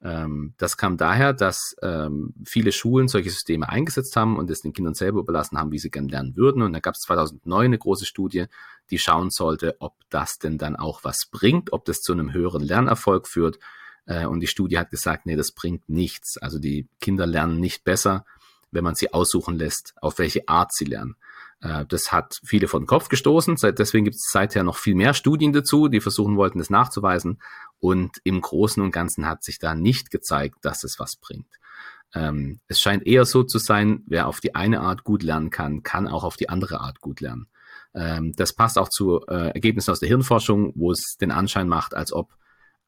Ähm, 0.00 0.54
das 0.58 0.76
kam 0.76 0.96
daher, 0.96 1.32
dass 1.32 1.74
ähm, 1.82 2.32
viele 2.44 2.70
Schulen 2.70 3.08
solche 3.08 3.30
Systeme 3.30 3.68
eingesetzt 3.68 4.14
haben 4.14 4.36
und 4.36 4.48
es 4.50 4.60
den 4.60 4.72
Kindern 4.72 4.94
selber 4.94 5.18
überlassen 5.18 5.58
haben, 5.58 5.72
wie 5.72 5.78
sie 5.78 5.90
gern 5.90 6.08
lernen 6.08 6.36
würden. 6.36 6.62
Und 6.62 6.72
da 6.72 6.78
gab 6.78 6.94
es 6.94 7.00
2009 7.00 7.64
eine 7.64 7.78
große 7.78 8.06
Studie, 8.06 8.46
die 8.90 8.98
schauen 8.98 9.30
sollte, 9.30 9.76
ob 9.80 9.94
das 10.08 10.38
denn 10.38 10.56
dann 10.56 10.76
auch 10.76 11.02
was 11.02 11.26
bringt, 11.30 11.72
ob 11.72 11.84
das 11.84 12.00
zu 12.00 12.12
einem 12.12 12.32
höheren 12.32 12.62
Lernerfolg 12.62 13.26
führt. 13.26 13.58
Äh, 14.06 14.26
und 14.26 14.38
die 14.38 14.46
Studie 14.46 14.78
hat 14.78 14.90
gesagt, 14.90 15.26
nee, 15.26 15.34
das 15.34 15.50
bringt 15.50 15.88
nichts. 15.88 16.38
Also 16.38 16.60
die 16.60 16.86
Kinder 17.00 17.26
lernen 17.26 17.58
nicht 17.58 17.82
besser, 17.82 18.24
wenn 18.70 18.84
man 18.84 18.94
sie 18.94 19.12
aussuchen 19.12 19.56
lässt, 19.56 19.94
auf 20.00 20.18
welche 20.18 20.48
Art 20.48 20.72
sie 20.72 20.84
lernen. 20.84 21.16
Äh, 21.60 21.84
das 21.86 22.12
hat 22.12 22.40
viele 22.44 22.68
vor 22.68 22.80
den 22.80 22.86
Kopf 22.86 23.08
gestoßen. 23.08 23.56
Deswegen 23.76 24.04
gibt 24.04 24.16
es 24.16 24.30
seither 24.30 24.64
noch 24.64 24.76
viel 24.76 24.94
mehr 24.94 25.14
Studien 25.14 25.52
dazu, 25.52 25.88
die 25.88 26.00
versuchen 26.00 26.36
wollten, 26.36 26.58
das 26.58 26.70
nachzuweisen. 26.70 27.40
Und 27.80 28.18
im 28.24 28.40
Großen 28.40 28.82
und 28.82 28.90
Ganzen 28.90 29.26
hat 29.26 29.44
sich 29.44 29.58
da 29.58 29.74
nicht 29.74 30.10
gezeigt, 30.10 30.58
dass 30.62 30.84
es 30.84 30.98
was 30.98 31.16
bringt. 31.16 31.48
Ähm, 32.14 32.60
es 32.68 32.80
scheint 32.80 33.06
eher 33.06 33.24
so 33.24 33.42
zu 33.42 33.58
sein, 33.58 34.02
wer 34.06 34.28
auf 34.28 34.40
die 34.40 34.54
eine 34.54 34.80
Art 34.80 35.04
gut 35.04 35.22
lernen 35.22 35.50
kann, 35.50 35.82
kann 35.82 36.08
auch 36.08 36.24
auf 36.24 36.36
die 36.36 36.48
andere 36.48 36.80
Art 36.80 37.00
gut 37.00 37.20
lernen. 37.20 37.48
Ähm, 37.94 38.32
das 38.34 38.52
passt 38.54 38.78
auch 38.78 38.88
zu 38.88 39.20
äh, 39.28 39.50
Ergebnissen 39.50 39.90
aus 39.90 40.00
der 40.00 40.08
Hirnforschung, 40.08 40.72
wo 40.74 40.90
es 40.90 41.16
den 41.18 41.30
Anschein 41.30 41.68
macht, 41.68 41.94
als 41.94 42.12
ob 42.12 42.34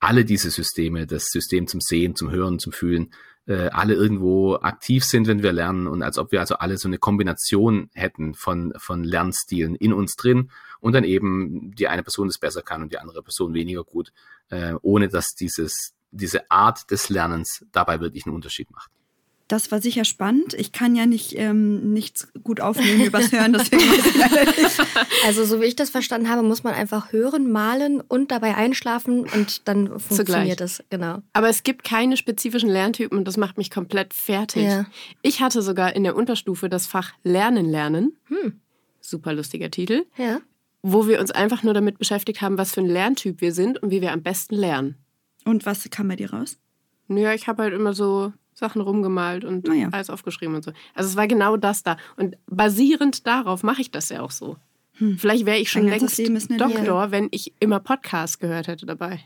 alle 0.00 0.24
diese 0.24 0.50
Systeme, 0.50 1.06
das 1.06 1.26
System 1.26 1.66
zum 1.66 1.80
Sehen, 1.80 2.16
zum 2.16 2.30
Hören, 2.30 2.58
zum 2.58 2.72
Fühlen, 2.72 3.12
äh, 3.46 3.68
alle 3.68 3.94
irgendwo 3.94 4.56
aktiv 4.56 5.04
sind, 5.04 5.26
wenn 5.26 5.42
wir 5.42 5.52
lernen 5.52 5.86
und 5.86 6.02
als 6.02 6.18
ob 6.18 6.32
wir 6.32 6.40
also 6.40 6.56
alle 6.56 6.78
so 6.78 6.88
eine 6.88 6.98
Kombination 6.98 7.90
hätten 7.94 8.34
von, 8.34 8.72
von 8.76 9.04
Lernstilen 9.04 9.74
in 9.74 9.92
uns 9.92 10.16
drin 10.16 10.50
und 10.80 10.94
dann 10.94 11.04
eben 11.04 11.74
die 11.74 11.88
eine 11.88 12.02
Person 12.02 12.28
das 12.28 12.38
besser 12.38 12.62
kann 12.62 12.82
und 12.82 12.92
die 12.92 12.98
andere 12.98 13.22
Person 13.22 13.54
weniger 13.54 13.84
gut, 13.84 14.12
äh, 14.48 14.74
ohne 14.82 15.08
dass 15.08 15.34
dieses, 15.34 15.94
diese 16.10 16.50
Art 16.50 16.90
des 16.90 17.08
Lernens 17.08 17.66
dabei 17.72 18.00
wirklich 18.00 18.26
einen 18.26 18.34
Unterschied 18.34 18.70
macht. 18.70 18.90
Das 19.50 19.72
war 19.72 19.82
sicher 19.82 20.04
spannend. 20.04 20.54
Ich 20.54 20.70
kann 20.70 20.94
ja 20.94 21.06
nicht 21.06 21.36
ähm, 21.36 21.92
nichts 21.92 22.28
gut 22.44 22.60
aufnehmen 22.60 23.04
übers 23.04 23.32
Hören, 23.32 23.52
deswegen. 23.52 23.82
Also 25.26 25.44
so 25.44 25.60
wie 25.60 25.64
ich 25.64 25.74
das 25.74 25.90
verstanden 25.90 26.30
habe, 26.30 26.44
muss 26.44 26.62
man 26.62 26.72
einfach 26.72 27.12
hören, 27.12 27.50
malen 27.50 28.00
und 28.00 28.30
dabei 28.30 28.54
einschlafen 28.54 29.28
und 29.28 29.66
dann 29.66 29.98
funktioniert 29.98 30.60
es. 30.60 30.84
Genau. 30.88 31.18
Aber 31.32 31.48
es 31.48 31.64
gibt 31.64 31.82
keine 31.82 32.16
spezifischen 32.16 32.70
Lerntypen 32.70 33.18
und 33.18 33.24
das 33.24 33.36
macht 33.36 33.58
mich 33.58 33.72
komplett 33.72 34.14
fertig. 34.14 34.62
Ja. 34.62 34.86
Ich 35.20 35.40
hatte 35.40 35.62
sogar 35.62 35.96
in 35.96 36.04
der 36.04 36.14
Unterstufe 36.14 36.68
das 36.68 36.86
Fach 36.86 37.12
Lernen 37.24 37.68
lernen. 37.68 38.16
Hm. 38.28 38.60
Super 39.00 39.32
lustiger 39.32 39.70
Titel. 39.70 40.04
Ja. 40.16 40.40
Wo 40.82 41.08
wir 41.08 41.18
uns 41.18 41.32
einfach 41.32 41.64
nur 41.64 41.74
damit 41.74 41.98
beschäftigt 41.98 42.40
haben, 42.40 42.56
was 42.56 42.72
für 42.72 42.82
ein 42.82 42.86
Lerntyp 42.86 43.40
wir 43.40 43.52
sind 43.52 43.82
und 43.82 43.90
wie 43.90 44.00
wir 44.00 44.12
am 44.12 44.22
besten 44.22 44.54
lernen. 44.54 44.94
Und 45.44 45.66
was 45.66 45.90
kam 45.90 46.06
bei 46.06 46.14
dir 46.14 46.32
raus? 46.32 46.56
Naja, 47.08 47.34
ich 47.34 47.48
habe 47.48 47.64
halt 47.64 47.74
immer 47.74 47.94
so 47.94 48.32
Sachen 48.60 48.80
rumgemalt 48.80 49.44
und 49.44 49.68
Ah 49.68 49.74
ja. 49.74 49.88
alles 49.90 50.10
aufgeschrieben 50.10 50.54
und 50.54 50.64
so. 50.64 50.72
Also 50.94 51.10
es 51.10 51.16
war 51.16 51.26
genau 51.26 51.56
das 51.56 51.82
da. 51.82 51.96
Und 52.16 52.36
basierend 52.46 53.26
darauf 53.26 53.62
mache 53.64 53.80
ich 53.80 53.90
das 53.90 54.10
ja 54.10 54.20
auch 54.20 54.30
so. 54.30 54.56
Vielleicht 55.16 55.46
wäre 55.46 55.56
ich 55.56 55.70
schon 55.70 55.88
längst 55.88 56.18
Doktor, 56.60 57.10
wenn 57.10 57.28
ich 57.30 57.54
immer 57.58 57.80
Podcasts 57.80 58.38
gehört 58.38 58.68
hätte 58.68 58.84
dabei. 58.84 59.20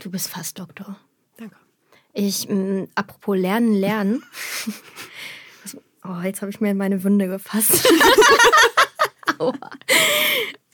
Du 0.00 0.10
bist 0.10 0.28
fast 0.28 0.58
Doktor. 0.58 0.96
Danke. 1.36 1.54
Ich, 2.12 2.48
mh, 2.48 2.88
apropos 2.96 3.38
Lernen, 3.38 3.74
Lernen. 3.74 4.24
oh, 6.04 6.20
jetzt 6.24 6.42
habe 6.42 6.50
ich 6.50 6.60
mir 6.60 6.72
in 6.72 6.76
meine 6.76 7.04
Wunde 7.04 7.28
gefasst. 7.28 7.88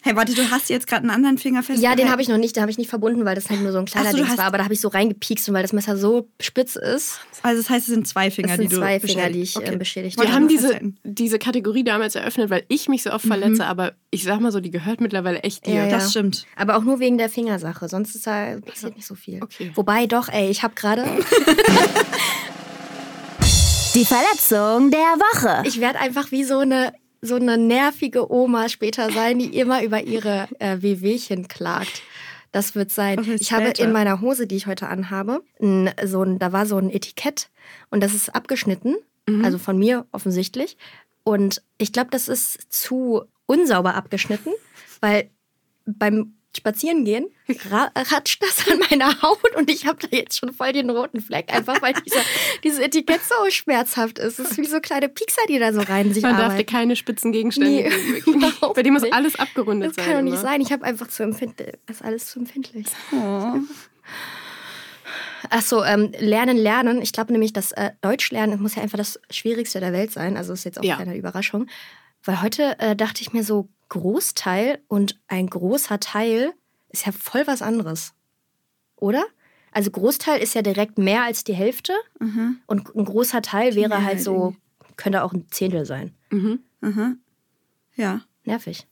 Hey, 0.06 0.14
warte, 0.14 0.34
du 0.34 0.50
hast 0.52 0.70
jetzt 0.70 0.86
gerade 0.86 1.02
einen 1.02 1.10
anderen 1.10 1.36
Finger 1.36 1.64
fest. 1.64 1.82
ja, 1.82 1.96
den 1.96 2.08
habe 2.10 2.22
ich 2.22 2.28
noch 2.28 2.38
nicht, 2.38 2.54
den 2.54 2.60
habe 2.62 2.70
ich 2.70 2.78
nicht 2.78 2.88
verbunden, 2.88 3.24
weil 3.24 3.34
das 3.34 3.50
halt 3.50 3.60
nur 3.60 3.72
so 3.72 3.78
ein 3.78 3.86
kleiner 3.86 4.12
so, 4.12 4.24
hast- 4.24 4.38
war. 4.38 4.44
Aber 4.44 4.58
da 4.58 4.62
habe 4.64 4.72
ich 4.72 4.80
so 4.80 4.86
reingepiekst 4.86 5.48
und 5.48 5.54
weil 5.56 5.62
das 5.62 5.72
Messer 5.72 5.96
so 5.96 6.28
spitz 6.40 6.76
ist. 6.76 7.18
Also 7.42 7.60
das 7.60 7.68
heißt, 7.68 7.88
es 7.88 7.92
sind 7.94 8.06
zwei 8.06 8.30
Finger, 8.30 8.54
sind 8.54 8.70
die 8.70 8.74
du 8.74 8.76
zwei 8.76 9.00
Finger, 9.00 9.24
beschädigt- 9.24 9.34
die 9.34 9.40
ich 9.42 9.56
okay. 9.56 9.74
äh, 9.74 9.76
beschädigt 9.76 10.16
Wir 10.16 10.28
habe. 10.30 10.30
nur 10.30 10.36
haben 10.36 10.48
diese, 10.48 10.80
diese 11.02 11.38
Kategorie 11.40 11.82
damals 11.82 12.14
eröffnet, 12.14 12.50
weil 12.50 12.64
ich 12.68 12.88
mich 12.88 13.02
so 13.02 13.10
oft 13.10 13.26
verletze, 13.26 13.66
aber 13.66 13.94
ich 14.10 14.22
sag 14.22 14.38
mal 14.40 14.52
so, 14.52 14.60
die 14.60 14.70
gehört 14.70 15.00
mittlerweile 15.00 15.40
echt 15.40 15.66
dir. 15.66 15.74
Ja, 15.74 15.84
ja. 15.86 15.90
Das 15.90 16.12
stimmt. 16.12 16.46
Aber 16.54 16.76
auch 16.76 16.82
nur 16.84 17.00
wegen 17.00 17.18
der 17.18 17.28
Fingersache, 17.28 17.88
sonst 17.88 18.14
ist 18.14 18.28
da 18.28 18.58
passiert 18.64 18.94
nicht 18.94 19.06
so 19.08 19.16
viel. 19.16 19.42
Okay. 19.42 19.72
Wobei 19.74 20.06
doch, 20.06 20.28
ey, 20.28 20.48
ich 20.50 20.62
habe 20.62 20.74
gerade, 20.76 21.04
Die 23.94 24.04
Verletzung 24.04 24.90
der 24.90 24.98
Woche. 25.00 25.62
ich 25.66 25.80
werde 25.80 25.98
einfach 25.98 26.30
wie 26.30 26.44
so 26.44 26.58
eine 26.58 26.92
so 27.26 27.36
eine 27.36 27.58
nervige 27.58 28.30
Oma 28.32 28.68
später 28.68 29.10
sein, 29.10 29.38
die 29.38 29.56
immer 29.58 29.82
über 29.82 30.02
ihre 30.02 30.48
äh, 30.58 30.80
Wehwehchen 30.80 31.48
klagt. 31.48 32.02
Das 32.52 32.74
wird 32.74 32.90
sein. 32.90 33.22
Ich 33.38 33.52
habe 33.52 33.72
in 33.76 33.92
meiner 33.92 34.20
Hose, 34.20 34.46
die 34.46 34.56
ich 34.56 34.66
heute 34.66 34.88
anhabe, 34.88 35.42
ein, 35.60 35.90
so 36.04 36.22
ein, 36.22 36.38
da 36.38 36.52
war 36.52 36.64
so 36.64 36.78
ein 36.78 36.90
Etikett 36.90 37.50
und 37.90 38.02
das 38.02 38.14
ist 38.14 38.34
abgeschnitten, 38.34 38.96
also 39.42 39.58
von 39.58 39.76
mir 39.76 40.06
offensichtlich. 40.12 40.78
Und 41.22 41.62
ich 41.76 41.92
glaube, 41.92 42.10
das 42.10 42.28
ist 42.28 42.72
zu 42.72 43.24
unsauber 43.46 43.94
abgeschnitten, 43.94 44.52
weil 45.00 45.28
beim 45.84 46.34
Spazierengehen 46.56 47.26
ra 47.70 47.90
ratscht 47.94 48.42
das 48.42 48.66
an 48.68 48.80
meiner 48.90 49.22
Haut 49.22 49.54
und 49.56 49.70
ich 49.70 49.86
habe 49.86 49.98
da 50.06 50.16
jetzt 50.16 50.38
schon 50.38 50.52
voll 50.52 50.72
den 50.72 50.90
roten 50.90 51.20
Fleck, 51.20 51.52
einfach 51.54 51.80
weil 51.82 51.92
dieser, 52.04 52.20
dieses 52.64 52.78
Etikett 52.80 53.20
so 53.22 53.34
schmerzhaft 53.50 54.18
ist. 54.18 54.38
Es 54.38 54.50
ist 54.52 54.58
wie 54.58 54.64
so 54.66 54.80
kleine 54.80 55.08
Piekser, 55.08 55.42
die 55.48 55.58
da 55.58 55.72
so 55.72 55.80
rein 55.80 56.12
sich 56.12 56.22
Man 56.22 56.32
darf 56.32 56.40
dir 56.48 56.52
arbeiten. 56.54 56.66
keine 56.70 56.96
spitzen 56.96 57.30
Gegenstände 57.32 57.70
Nee, 57.70 57.82
geben. 58.24 58.44
Bei 58.74 58.82
dir 58.82 58.92
muss 58.92 59.02
nicht. 59.02 59.14
alles 59.14 59.38
abgerundet 59.38 59.90
Das 59.90 59.96
sein. 59.96 60.04
kann 60.06 60.14
doch 60.16 60.22
nicht 60.22 60.32
immer. 60.32 60.42
sein. 60.42 60.60
Ich 60.60 60.72
habe 60.72 60.84
einfach 60.84 61.08
zu 61.08 61.22
empfindlich. 61.22 61.74
Das 61.86 61.96
ist 61.96 62.02
alles 62.02 62.26
zu 62.26 62.40
empfindlich. 62.40 62.86
Oh. 63.12 63.54
Achso, 65.50 65.84
ähm, 65.84 66.12
lernen, 66.18 66.56
lernen. 66.56 67.00
Ich 67.02 67.12
glaube 67.12 67.32
nämlich, 67.32 67.52
dass 67.52 67.70
äh, 67.72 67.90
Deutsch 68.00 68.30
lernen 68.32 68.60
muss 68.60 68.74
ja 68.74 68.82
einfach 68.82 68.98
das 68.98 69.20
Schwierigste 69.30 69.78
der 69.80 69.92
Welt 69.92 70.10
sein. 70.10 70.36
Also 70.36 70.52
ist 70.52 70.64
jetzt 70.64 70.78
auch 70.80 70.84
Ja. 70.84 70.96
keine 70.96 71.16
Überraschung. 71.16 71.68
Weil 72.24 72.42
heute 72.42 72.78
äh, 72.78 72.96
dachte 72.96 73.22
ich 73.22 73.32
mir 73.32 73.44
so, 73.44 73.68
Großteil 73.88 74.80
und 74.88 75.18
ein 75.28 75.48
großer 75.48 76.00
Teil 76.00 76.52
ist 76.90 77.06
ja 77.06 77.12
voll 77.12 77.46
was 77.46 77.62
anderes. 77.62 78.14
Oder? 78.96 79.24
Also 79.70 79.90
Großteil 79.90 80.42
ist 80.42 80.54
ja 80.54 80.62
direkt 80.62 80.98
mehr 80.98 81.22
als 81.22 81.44
die 81.44 81.54
Hälfte. 81.54 81.92
Mhm. 82.18 82.60
Und 82.66 82.94
ein 82.94 83.04
großer 83.04 83.42
Teil 83.42 83.74
wäre 83.74 83.90
Mehrheit 83.90 84.04
halt 84.06 84.22
so, 84.22 84.56
könnte 84.96 85.22
auch 85.22 85.32
ein 85.32 85.46
Zehntel 85.50 85.84
sein. 85.84 86.14
Mhm. 86.30 86.60
Aha. 86.80 87.14
Ja. 87.94 88.22
Nervig. 88.44 88.86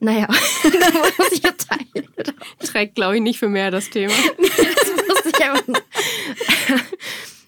naja, 0.00 0.26
da 0.62 1.12
muss 1.18 1.32
ich 1.32 1.42
ja 1.42 1.52
teilen. 1.52 2.08
Trägt, 2.60 2.94
glaube 2.94 3.16
ich, 3.16 3.22
nicht 3.22 3.38
für 3.38 3.48
mehr 3.48 3.70
das 3.70 3.90
Thema. 3.90 4.12
Wusste 4.38 5.28
ich 5.28 5.44
einfach. 5.44 5.82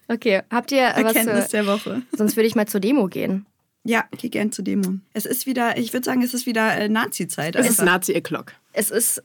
Okay, 0.08 0.42
habt 0.50 0.72
ihr 0.72 0.82
was 0.82 0.96
Erkenntnis 0.96 1.44
zu, 1.46 1.50
der 1.52 1.66
Woche. 1.66 2.02
Sonst 2.12 2.36
würde 2.36 2.46
ich 2.46 2.54
mal 2.54 2.66
zur 2.66 2.80
Demo 2.80 3.06
gehen. 3.08 3.46
Ja, 3.84 4.04
geh 4.18 4.28
gern 4.28 4.52
zur 4.52 4.64
Demo. 4.64 4.94
Es 5.14 5.24
ist 5.26 5.46
wieder, 5.46 5.78
ich 5.78 5.92
würde 5.92 6.04
sagen, 6.04 6.22
es 6.22 6.34
ist 6.34 6.46
wieder 6.46 6.76
äh, 6.76 6.88
Nazi-Zeit. 6.88 7.56
Es 7.56 7.68
ist. 7.70 7.82
Nazi-O'Clock. 7.82 8.52
Es 8.72 8.90
ist 8.90 9.22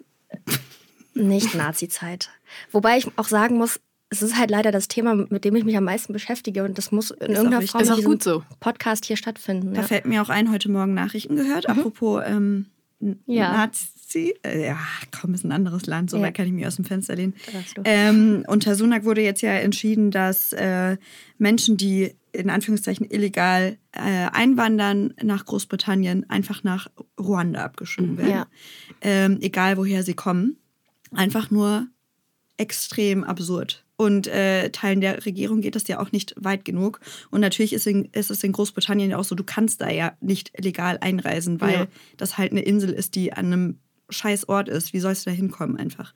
nicht 1.13 1.55
Nazi-Zeit. 1.55 2.29
Wobei 2.71 2.97
ich 2.97 3.07
auch 3.17 3.27
sagen 3.27 3.57
muss, 3.57 3.79
es 4.09 4.21
ist 4.21 4.37
halt 4.37 4.51
leider 4.51 4.71
das 4.71 4.87
Thema, 4.87 5.15
mit 5.15 5.43
dem 5.45 5.55
ich 5.55 5.65
mich 5.65 5.75
am 5.75 5.83
meisten 5.83 6.13
beschäftige 6.13 6.63
und 6.63 6.77
das 6.77 6.91
muss 6.91 7.11
in 7.11 7.17
auch 7.17 7.29
irgendeiner. 7.43 7.61
Form 7.63 7.81
Ist 7.81 7.89
in 7.89 7.95
diesem 7.95 8.11
gut 8.11 8.23
so. 8.23 8.43
Podcast 8.59 9.05
hier 9.05 9.17
stattfinden. 9.17 9.73
Da 9.73 9.81
Ja. 9.81 9.87
fällt 9.87 10.05
mir 10.05 10.21
auch 10.21 10.29
ein, 10.29 10.51
heute 10.51 10.69
Morgen 10.69 10.93
Nachrichten 10.93 11.35
gehört, 11.35 11.67
apropos 11.67 12.21
ähm, 12.25 12.67
Ja. 13.25 13.51
Nazi. 13.51 14.35
Äh, 14.45 14.67
ja, 14.67 14.79
komm, 15.19 15.33
ist 15.33 15.43
ein 15.43 15.51
anderes 15.51 15.85
Land, 15.85 16.11
so 16.11 16.17
Ja. 16.17 16.23
weit 16.23 16.35
kann 16.35 16.45
ich 16.45 16.53
mich 16.53 16.65
aus 16.65 16.77
dem 16.77 16.85
Fenster 16.85 17.15
lehnen. 17.15 17.33
Ähm, 17.83 18.45
unter 18.47 18.75
Sunak 18.75 19.03
wurde 19.03 19.21
jetzt 19.21 19.41
ja 19.41 19.51
entschieden, 19.51 20.11
dass 20.11 20.53
äh, 20.53 20.95
Menschen, 21.37 21.75
die 21.75 22.13
in 22.35 22.49
Anführungszeichen 22.49 23.09
illegal 23.09 23.77
äh, 23.91 23.99
einwandern 24.31 25.13
nach 25.23 25.45
Großbritannien, 25.45 26.29
einfach 26.29 26.63
nach 26.63 26.87
Ruanda 27.19 27.63
abgeschoben 27.63 28.17
werden. 28.17 28.29
Ja. 28.31 28.47
Ähm, 29.01 29.39
egal 29.41 29.77
woher 29.77 30.03
sie 30.03 30.13
kommen. 30.13 30.57
Einfach 31.11 31.49
nur 31.51 31.87
extrem 32.57 33.23
absurd. 33.23 33.83
Und 33.97 34.27
äh, 34.27 34.69
Teilen 34.71 34.99
der 34.99 35.25
Regierung 35.25 35.61
geht 35.61 35.75
das 35.75 35.87
ja 35.87 35.99
auch 35.99 36.11
nicht 36.11 36.33
weit 36.37 36.65
genug. 36.65 36.99
Und 37.31 37.39
natürlich 37.41 37.71
ist, 37.73 37.87
in, 37.87 38.05
ist 38.11 38.29
es 38.29 38.43
in 38.43 38.51
Großbritannien 38.51 39.09
ja 39.11 39.17
auch 39.17 39.23
so, 39.23 39.35
du 39.35 39.43
kannst 39.45 39.79
da 39.81 39.89
ja 39.89 40.13
nicht 40.19 40.51
legal 40.61 40.97
einreisen, 40.99 41.61
weil 41.61 41.73
Ja. 41.73 41.87
das 42.17 42.37
halt 42.37 42.51
eine 42.51 42.61
Insel 42.61 42.89
ist, 42.91 43.15
die 43.15 43.31
an 43.31 43.45
einem 43.45 43.79
scheiß 44.09 44.49
Ort 44.49 44.67
ist. 44.67 44.91
Wie 44.93 44.99
sollst 44.99 45.25
du 45.25 45.29
da 45.29 45.35
hinkommen 45.35 45.77
einfach? 45.77 46.13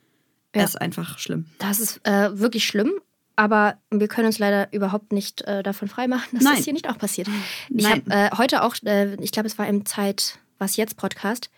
Ja. 0.54 0.62
Das 0.62 0.70
ist 0.70 0.76
einfach 0.80 1.18
schlimm. 1.18 1.46
Das 1.58 1.80
ist 1.80 2.00
äh, 2.04 2.38
wirklich 2.38 2.64
schlimm, 2.64 2.92
aber 3.36 3.78
wir 3.90 4.08
können 4.08 4.26
uns 4.26 4.38
leider 4.38 4.72
überhaupt 4.72 5.12
nicht 5.12 5.42
äh, 5.42 5.62
davon 5.62 5.88
freimachen, 5.88 6.28
dass 6.32 6.44
Nein. 6.44 6.56
das 6.56 6.64
hier 6.64 6.72
nicht 6.72 6.88
auch 6.88 6.98
passiert. 6.98 7.28
Ich 7.70 7.90
habe 7.90 8.02
äh, 8.10 8.30
heute 8.36 8.62
auch, 8.62 8.74
äh, 8.84 9.14
ich 9.22 9.32
glaube, 9.32 9.46
es 9.46 9.58
war 9.58 9.66
im 9.66 9.86
Zeit 9.86 10.38
Was 10.58 10.76
jetzt 10.76 10.96
Podcast, 10.96 11.50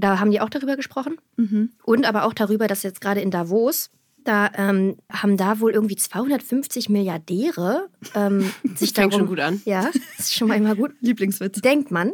da 0.00 0.18
haben 0.18 0.30
die 0.30 0.40
auch 0.40 0.48
darüber 0.48 0.76
gesprochen. 0.76 1.18
Mhm. 1.36 1.72
Und 1.84 2.06
aber 2.06 2.24
auch 2.24 2.32
darüber, 2.32 2.66
dass 2.66 2.82
jetzt 2.82 3.00
gerade 3.00 3.20
in 3.20 3.30
Davos, 3.30 3.90
da 4.24 4.50
ähm, 4.56 4.96
haben 5.10 5.36
da 5.36 5.60
wohl 5.60 5.72
irgendwie 5.72 5.96
250 5.96 6.88
Milliardäre 6.88 7.88
ähm, 8.14 8.50
sich 8.74 8.92
Fängt 8.92 9.12
darum... 9.12 9.12
schon 9.12 9.26
gut 9.26 9.40
an. 9.40 9.62
Ja, 9.64 9.90
das 10.16 10.26
ist 10.26 10.34
schon 10.34 10.48
mal 10.48 10.56
immer 10.56 10.74
gut 10.74 10.92
Lieblingswitz. 11.00 11.60
denkt 11.60 11.90
man, 11.90 12.12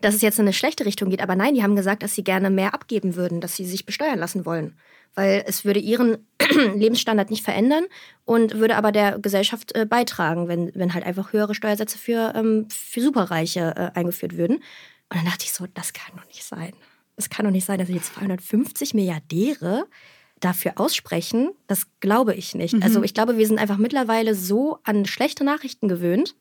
dass 0.00 0.14
es 0.14 0.22
jetzt 0.22 0.38
in 0.38 0.44
eine 0.44 0.52
schlechte 0.52 0.84
Richtung 0.84 1.10
geht. 1.10 1.22
Aber 1.22 1.36
nein, 1.36 1.54
die 1.54 1.62
haben 1.62 1.76
gesagt, 1.76 2.02
dass 2.02 2.14
sie 2.14 2.24
gerne 2.24 2.50
mehr 2.50 2.74
abgeben 2.74 3.16
würden, 3.16 3.40
dass 3.40 3.56
sie 3.56 3.66
sich 3.66 3.86
besteuern 3.86 4.18
lassen 4.18 4.44
wollen. 4.44 4.74
Weil 5.16 5.44
es 5.46 5.64
würde 5.64 5.80
ihren 5.80 6.18
Lebensstandard 6.74 7.30
nicht 7.30 7.42
verändern 7.42 7.84
und 8.24 8.58
würde 8.58 8.76
aber 8.76 8.92
der 8.92 9.18
Gesellschaft 9.18 9.74
äh, 9.74 9.86
beitragen, 9.86 10.46
wenn, 10.46 10.72
wenn 10.74 10.94
halt 10.94 11.04
einfach 11.04 11.32
höhere 11.32 11.54
Steuersätze 11.54 11.98
für, 11.98 12.34
ähm, 12.36 12.68
für 12.70 13.00
Superreiche 13.00 13.74
äh, 13.76 13.98
eingeführt 13.98 14.36
würden. 14.36 14.56
Und 14.56 15.16
dann 15.16 15.24
dachte 15.24 15.44
ich 15.44 15.52
so, 15.52 15.66
das 15.74 15.92
kann 15.92 16.16
doch 16.16 16.26
nicht 16.26 16.44
sein. 16.44 16.72
Es 17.16 17.30
kann 17.30 17.46
doch 17.46 17.52
nicht 17.52 17.64
sein, 17.64 17.78
dass 17.78 17.88
jetzt 17.88 18.14
250 18.14 18.94
Milliardäre 18.94 19.86
dafür 20.40 20.72
aussprechen. 20.76 21.50
Das 21.66 21.86
glaube 22.00 22.34
ich 22.34 22.54
nicht. 22.54 22.74
Also 22.82 23.02
ich 23.02 23.14
glaube, 23.14 23.38
wir 23.38 23.46
sind 23.46 23.58
einfach 23.58 23.78
mittlerweile 23.78 24.34
so 24.34 24.78
an 24.84 25.06
schlechte 25.06 25.44
Nachrichten 25.44 25.88
gewöhnt, 25.88 26.36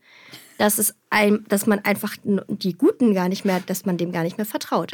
dass 0.58 0.78
es 0.80 0.96
ein, 1.10 1.46
dass 1.48 1.66
man 1.66 1.80
einfach 1.80 2.18
die 2.24 2.74
Guten 2.74 3.14
gar 3.14 3.30
nicht 3.30 3.46
mehr, 3.46 3.62
dass 3.66 3.86
man 3.86 3.98
dem 3.98 4.12
gar 4.12 4.24
nicht 4.24 4.38
mehr 4.38 4.46
vertraut. 4.46 4.92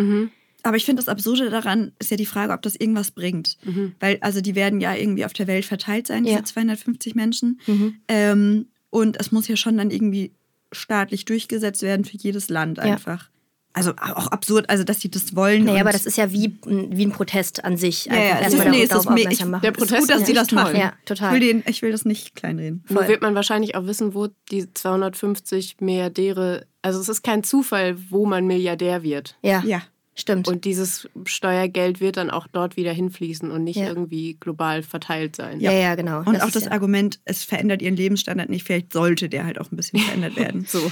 Aber 0.64 0.78
ich 0.78 0.86
finde 0.86 1.02
das 1.02 1.10
Absurde 1.10 1.50
daran 1.50 1.92
ist 2.00 2.12
ja 2.12 2.18
die 2.18 2.26
Frage, 2.26 2.54
ob 2.54 2.62
das 2.62 2.76
irgendwas 2.76 3.12
bringt. 3.12 3.58
Weil, 4.00 4.18
also 4.22 4.42
die 4.42 4.56
werden 4.56 4.80
ja 4.82 4.94
irgendwie 4.96 5.26
auf 5.26 5.34
der 5.34 5.48
Welt 5.48 5.66
verteilt 5.66 6.08
sein, 6.08 6.24
diese 6.24 6.38
Ja. 6.38 6.44
250 6.44 7.16
Menschen. 7.16 7.60
Ähm, 8.08 8.68
und 8.90 9.20
es 9.20 9.32
muss 9.32 9.48
ja 9.48 9.56
schon 9.56 9.78
dann 9.78 9.90
irgendwie 9.92 10.32
staatlich 10.72 11.26
durchgesetzt 11.26 11.82
werden 11.82 12.06
für 12.06 12.18
jedes 12.18 12.50
Land 12.50 12.80
einfach. 12.80 13.30
Also 13.74 13.92
auch 13.92 14.28
absurd, 14.28 14.70
also 14.70 14.84
dass 14.84 15.00
sie 15.00 15.10
das 15.10 15.34
wollen. 15.34 15.64
Naja, 15.64 15.76
und 15.76 15.82
aber 15.84 15.92
das 15.94 16.06
ist 16.06 16.18
ja 16.18 16.30
wie, 16.34 16.58
wie 16.66 17.06
ein 17.06 17.12
Protest 17.14 17.64
an 17.64 17.78
sich. 17.78 18.04
Ja, 18.06 18.16
ja, 18.16 18.20
es 18.36 18.42
erstmal 18.54 18.68
ist- 18.68 18.72
nee, 18.74 18.84
es 18.84 18.90
darauf 18.90 19.06
ist 19.06 19.10
me- 19.10 19.16
aufmerksam 19.16 19.48
ich- 19.48 19.52
machen. 19.52 19.62
Der 19.62 19.72
ist 19.72 19.78
Protest 19.78 20.00
gut, 20.02 20.10
dass 20.10 20.20
ist 20.22 20.28
sie 20.28 20.34
das 20.34 20.48
toll. 20.48 20.56
machen. 20.64 20.76
Ja, 20.76 20.94
Ich 21.00 21.06
total. 21.06 21.34
will, 21.34 21.40
den, 21.40 21.64
ich 21.66 21.82
will 21.82 21.92
das 21.94 22.04
nicht 22.04 22.36
kleinreden. 22.36 22.84
Nur 22.90 23.08
wird 23.08 23.22
man 23.22 23.34
wahrscheinlich 23.34 23.76
auch 23.76 23.86
wissen, 23.86 24.14
wo 24.14 24.28
die 24.52 24.74
250 24.74 25.78
Milliardäre, 25.80 26.66
also 26.82 27.00
es 27.00 27.08
ist 27.08 27.22
kein 27.24 27.44
Zufall, 27.46 27.96
wo 28.10 28.26
man 28.26 28.46
Milliardär 28.46 29.04
wird. 29.04 29.38
Ja, 29.42 29.64
Ja. 29.66 29.82
Stimmt. 30.16 30.48
Und 30.48 30.66
dieses 30.66 31.10
Steuergeld 31.26 32.00
wird 32.02 32.18
dann 32.18 32.30
auch 32.30 32.48
dort 32.48 32.76
wieder 32.78 32.92
hinfließen 32.94 33.50
und 33.52 33.64
nicht 33.64 33.78
Ja. 33.78 33.88
irgendwie 33.88 34.36
global 34.40 34.84
verteilt 34.84 35.36
sein. 35.36 35.60
ja, 35.60 35.72
ja, 35.72 35.96
genau. 35.96 36.20
Und 36.20 36.42
auch 36.42 36.48
ist 36.48 36.56
das 36.56 36.66
ja 36.66 36.72
Argument, 36.72 37.20
es 37.26 37.44
verändert 37.44 37.82
ihren 37.82 37.96
Lebensstandard 37.96 38.50
nicht, 38.50 38.64
vielleicht 38.66 38.94
sollte 38.94 39.30
der 39.30 39.46
halt 39.46 39.60
auch 39.60 39.72
ein 39.72 39.76
bisschen 39.76 40.00
verändert 40.00 40.36
werden. 40.36 40.66
So. 40.70 40.92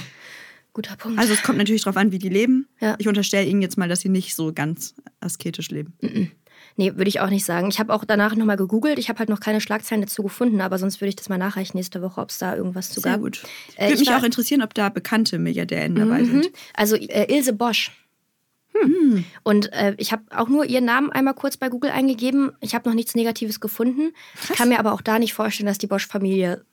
guter 0.72 0.96
Punkt. 0.96 1.18
Also 1.18 1.32
es 1.32 1.42
kommt 1.42 1.58
natürlich 1.58 1.82
darauf 1.82 1.96
an, 1.96 2.12
wie 2.12 2.18
die 2.18 2.28
leben. 2.28 2.68
Ja. 2.80 2.94
Ich 2.98 3.08
unterstelle 3.08 3.46
ihnen 3.46 3.60
jetzt 3.62 3.76
mal, 3.76 3.88
dass 3.88 4.00
sie 4.00 4.08
nicht 4.08 4.34
so 4.36 4.52
ganz 4.52 4.94
asketisch 5.20 5.68
leben. 5.70 5.94
Nee, 6.76 6.92
würde 6.96 7.08
ich 7.08 7.18
auch 7.20 7.28
nicht 7.30 7.44
sagen. 7.44 7.68
Ich 7.70 7.80
habe 7.80 7.92
auch 7.92 8.04
danach 8.04 8.36
nochmal 8.36 8.56
gegoogelt. 8.56 8.98
Ich 8.98 9.08
habe 9.08 9.18
halt 9.18 9.28
noch 9.28 9.40
keine 9.40 9.60
Schlagzeilen 9.60 10.02
dazu 10.02 10.22
gefunden, 10.22 10.60
aber 10.60 10.78
sonst 10.78 11.00
würde 11.00 11.08
ich 11.08 11.16
das 11.16 11.28
mal 11.28 11.38
nachreichen 11.38 11.76
nächste 11.76 12.00
Woche, 12.02 12.20
ob 12.20 12.30
es 12.30 12.38
da 12.38 12.54
irgendwas 12.54 12.90
zu 12.90 13.00
Sehr 13.00 13.12
gab. 13.12 13.20
gut. 13.22 13.42
Äh, 13.76 13.86
Würde 13.88 13.94
ich 13.94 14.00
mich 14.00 14.10
auch 14.14 14.22
interessieren, 14.22 14.62
ob 14.62 14.72
da 14.74 14.88
bekannte 14.90 15.38
Milliardären 15.38 15.94
dabei 15.96 16.20
Mhm. 16.22 16.26
sind. 16.42 16.50
Also 16.74 16.94
äh, 16.96 17.34
Ilse 17.34 17.52
Bosch. 17.52 17.90
Hm. 18.72 19.24
Und 19.42 19.72
äh, 19.72 19.94
ich 19.98 20.12
habe 20.12 20.22
auch 20.34 20.48
nur 20.48 20.64
ihren 20.64 20.84
Namen 20.84 21.10
einmal 21.10 21.34
kurz 21.34 21.56
bei 21.56 21.68
Google 21.68 21.90
eingegeben. 21.90 22.52
Ich 22.60 22.74
habe 22.74 22.88
noch 22.88 22.94
nichts 22.94 23.14
Negatives 23.14 23.60
gefunden. 23.60 24.12
Ich 24.42 24.56
kann 24.56 24.68
mir 24.68 24.78
aber 24.78 24.92
auch 24.92 25.02
da 25.02 25.18
nicht 25.18 25.34
vorstellen, 25.34 25.66
dass 25.66 25.78
die 25.78 25.86
Bosch-Familie 25.86 26.64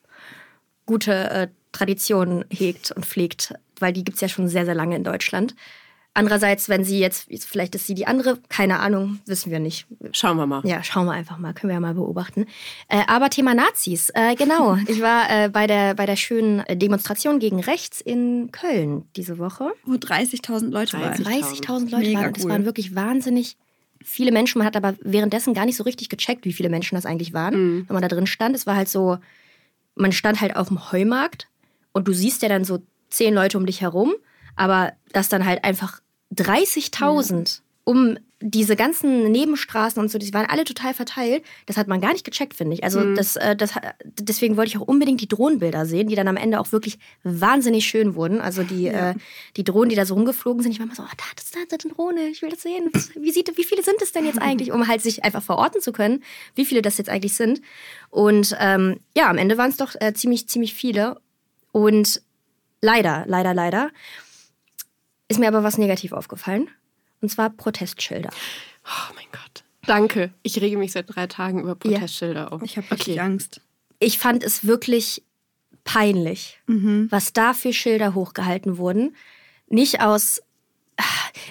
gute 0.86 1.30
äh, 1.30 1.48
Traditionen 1.72 2.46
hegt 2.50 2.92
und 2.92 3.06
pflegt, 3.06 3.54
weil 3.80 3.94
die 3.94 4.04
gibt 4.04 4.16
es 4.16 4.22
ja 4.22 4.30
schon 4.30 4.48
sehr, 4.48 4.66
sehr 4.66 4.76
lange 4.76 4.96
in 4.96 5.04
Deutschland. 5.04 5.56
Andererseits, 6.18 6.68
wenn 6.68 6.84
sie 6.84 7.00
jetzt, 7.00 7.28
vielleicht 7.46 7.76
ist 7.76 7.86
sie 7.86 7.94
die 7.94 8.08
andere, 8.08 8.40
keine 8.50 8.80
Ahnung, 8.80 9.20
wissen 9.28 9.52
wir 9.52 9.60
nicht. 9.60 9.86
Schauen 10.14 10.38
wir 10.38 10.48
mal. 10.48 10.64
Ja, 10.66 10.82
schauen 10.82 11.06
wir 11.06 11.12
einfach 11.12 11.38
mal, 11.38 11.54
können 11.54 11.70
wir 11.70 11.76
ja 11.76 11.80
mal 11.80 11.94
beobachten. 11.94 12.48
Äh, 12.90 13.04
aber 13.06 13.30
Thema 13.30 13.54
Nazis, 13.54 14.10
äh, 14.16 14.34
genau. 14.34 14.76
Ich 14.88 15.00
war 15.00 15.30
äh, 15.30 15.50
bei, 15.50 15.68
der, 15.68 15.94
bei 15.94 16.08
der 16.08 16.16
schönen 16.16 16.64
Demonstration 16.72 17.38
gegen 17.38 17.60
rechts 17.60 18.02
in 18.02 18.50
Köln 18.52 19.04
diese 19.16 19.38
Woche. 19.38 19.72
Wo 19.86 19.94
30.000 19.94 20.72
Leute 20.72 21.00
waren. 21.00 21.14
30.000. 21.14 21.62
30.000 21.64 21.92
Leute 21.92 21.98
Mega 21.98 22.20
waren. 22.20 22.28
und 22.30 22.38
Es 22.38 22.46
cool. 22.46 22.52
waren 22.52 22.66
wirklich 22.66 22.96
wahnsinnig 22.96 23.56
viele 24.04 24.32
Menschen. 24.32 24.58
Man 24.58 24.66
hat 24.66 24.76
aber 24.76 24.96
währenddessen 25.02 25.54
gar 25.54 25.68
nicht 25.68 25.78
so 25.78 25.84
richtig 25.84 26.10
gecheckt, 26.10 26.46
wie 26.46 26.54
viele 26.54 26.70
Menschen 26.70 26.96
das 26.96 27.06
eigentlich 27.06 27.34
waren, 27.34 27.86
wenn 27.88 27.94
man 27.94 28.02
da 28.02 28.08
drin 28.08 28.26
stand. 28.26 28.56
Es 28.56 28.66
war 28.66 28.76
halt 28.76 28.90
so, 28.90 29.20
man 29.94 30.12
stand 30.14 30.42
halt 30.42 30.56
auf 30.56 30.70
dem 30.70 30.92
Heumarkt 30.92 31.48
und 31.92 32.08
du 32.08 32.14
siehst 32.14 32.42
ja 32.42 32.50
dann 32.50 32.64
so 32.64 32.80
zehn 33.12 33.36
Leute 33.36 33.58
um 33.60 33.68
dich 33.68 33.82
herum, 33.82 34.16
aber 34.56 34.94
dass 35.12 35.30
dann 35.30 35.46
halt 35.46 35.64
einfach 35.64 36.02
30.000 36.36 37.62
um 37.84 38.18
diese 38.40 38.76
ganzen 38.76 39.32
Nebenstraßen 39.32 40.00
und 40.00 40.12
so, 40.12 40.20
die 40.20 40.34
waren 40.34 40.46
alle 40.46 40.64
total 40.64 40.94
verteilt. 40.94 41.44
Das 41.66 41.78
hat 41.78 41.88
man 41.88 42.02
gar 42.02 42.12
nicht 42.12 42.26
gecheckt, 42.26 42.54
finde 42.54 42.76
ich. 42.76 42.84
Also 42.84 43.16
das, 43.16 43.36
äh, 43.36 43.56
das, 43.56 43.72
deswegen 44.04 44.58
wollte 44.58 44.70
ich 44.70 44.78
auch 44.78 44.88
unbedingt 44.88 45.22
die 45.22 45.28
Drohnenbilder 45.28 45.86
sehen, 45.86 46.08
die 46.08 46.16
dann 46.16 46.28
am 46.28 46.38
Ende 46.38 46.60
auch 46.60 46.72
wirklich 46.72 47.00
wahnsinnig 47.24 47.86
schön 47.86 48.14
wurden. 48.14 48.40
Also 48.40 48.64
die, 48.64 48.88
äh, 48.88 49.16
die 49.56 49.64
Drohnen, 49.64 49.90
die 49.90 49.96
da 49.96 50.06
so 50.06 50.14
rumgeflogen 50.14 50.62
sind, 50.62 50.74
ich 50.74 50.80
war 50.80 50.86
immer 50.86 50.96
so, 50.96 51.02
oh, 51.02 51.16
da, 51.18 51.24
das, 51.36 51.50
da 51.50 51.62
ist 51.62 51.86
eine 51.86 51.94
Drohne, 51.96 52.28
ich 52.28 52.42
will 52.42 52.50
das 52.50 52.62
sehen. 52.62 52.92
Wie, 53.16 53.32
sieht, 53.32 53.58
wie 53.58 53.64
viele 53.64 53.82
sind 53.82 54.02
es 54.02 54.12
denn 54.12 54.26
jetzt 54.26 54.40
eigentlich, 54.40 54.72
um 54.72 54.88
halt 54.88 55.02
sich 55.02 55.24
einfach 55.24 55.42
verorten 55.42 55.82
zu 55.82 55.92
können, 55.92 56.22
wie 56.54 56.66
viele 56.66 56.84
das 56.84 56.98
jetzt 56.98 57.10
eigentlich 57.10 57.34
sind. 57.34 57.62
Und 58.10 58.56
ähm, 58.60 59.00
ja, 59.16 59.30
am 59.30 59.38
Ende 59.38 59.58
waren 59.58 59.72
es 59.72 59.78
doch 59.78 59.96
äh, 60.00 60.14
ziemlich, 60.14 60.48
ziemlich 60.48 60.74
viele. 60.74 61.22
Und 61.72 62.22
leider, 62.82 63.24
leider, 63.28 63.54
leider 63.54 63.92
ist 65.28 65.40
mir 65.40 65.48
aber 65.48 65.64
was 65.64 65.78
negativ 65.78 66.14
aufgefallen. 66.14 66.70
Und 67.22 67.30
zwar 67.30 67.50
Protestschilder. 67.50 68.30
Oh 68.86 69.14
mein 69.16 69.26
Gott. 69.32 69.64
Danke. 69.86 70.32
Ich 70.44 70.60
rege 70.62 70.78
mich 70.78 70.92
seit 70.92 71.14
drei 71.14 71.28
Tagen 71.28 71.62
über 71.62 71.76
Protestschilder 71.76 72.52
auf. 72.52 72.62
Ich 72.62 72.78
habe 72.78 72.90
richtig 72.92 73.16
okay. 73.16 73.20
Angst. 73.20 73.62
Ich 74.00 74.20
fand 74.20 74.44
es 74.44 74.68
wirklich 74.68 75.24
peinlich, 75.84 76.60
was 76.68 77.34
da 77.34 77.54
für 77.54 77.74
Schilder 77.74 78.14
hochgehalten 78.14 78.78
wurden. 78.78 79.16
Nicht 79.70 80.02
aus. 80.02 80.42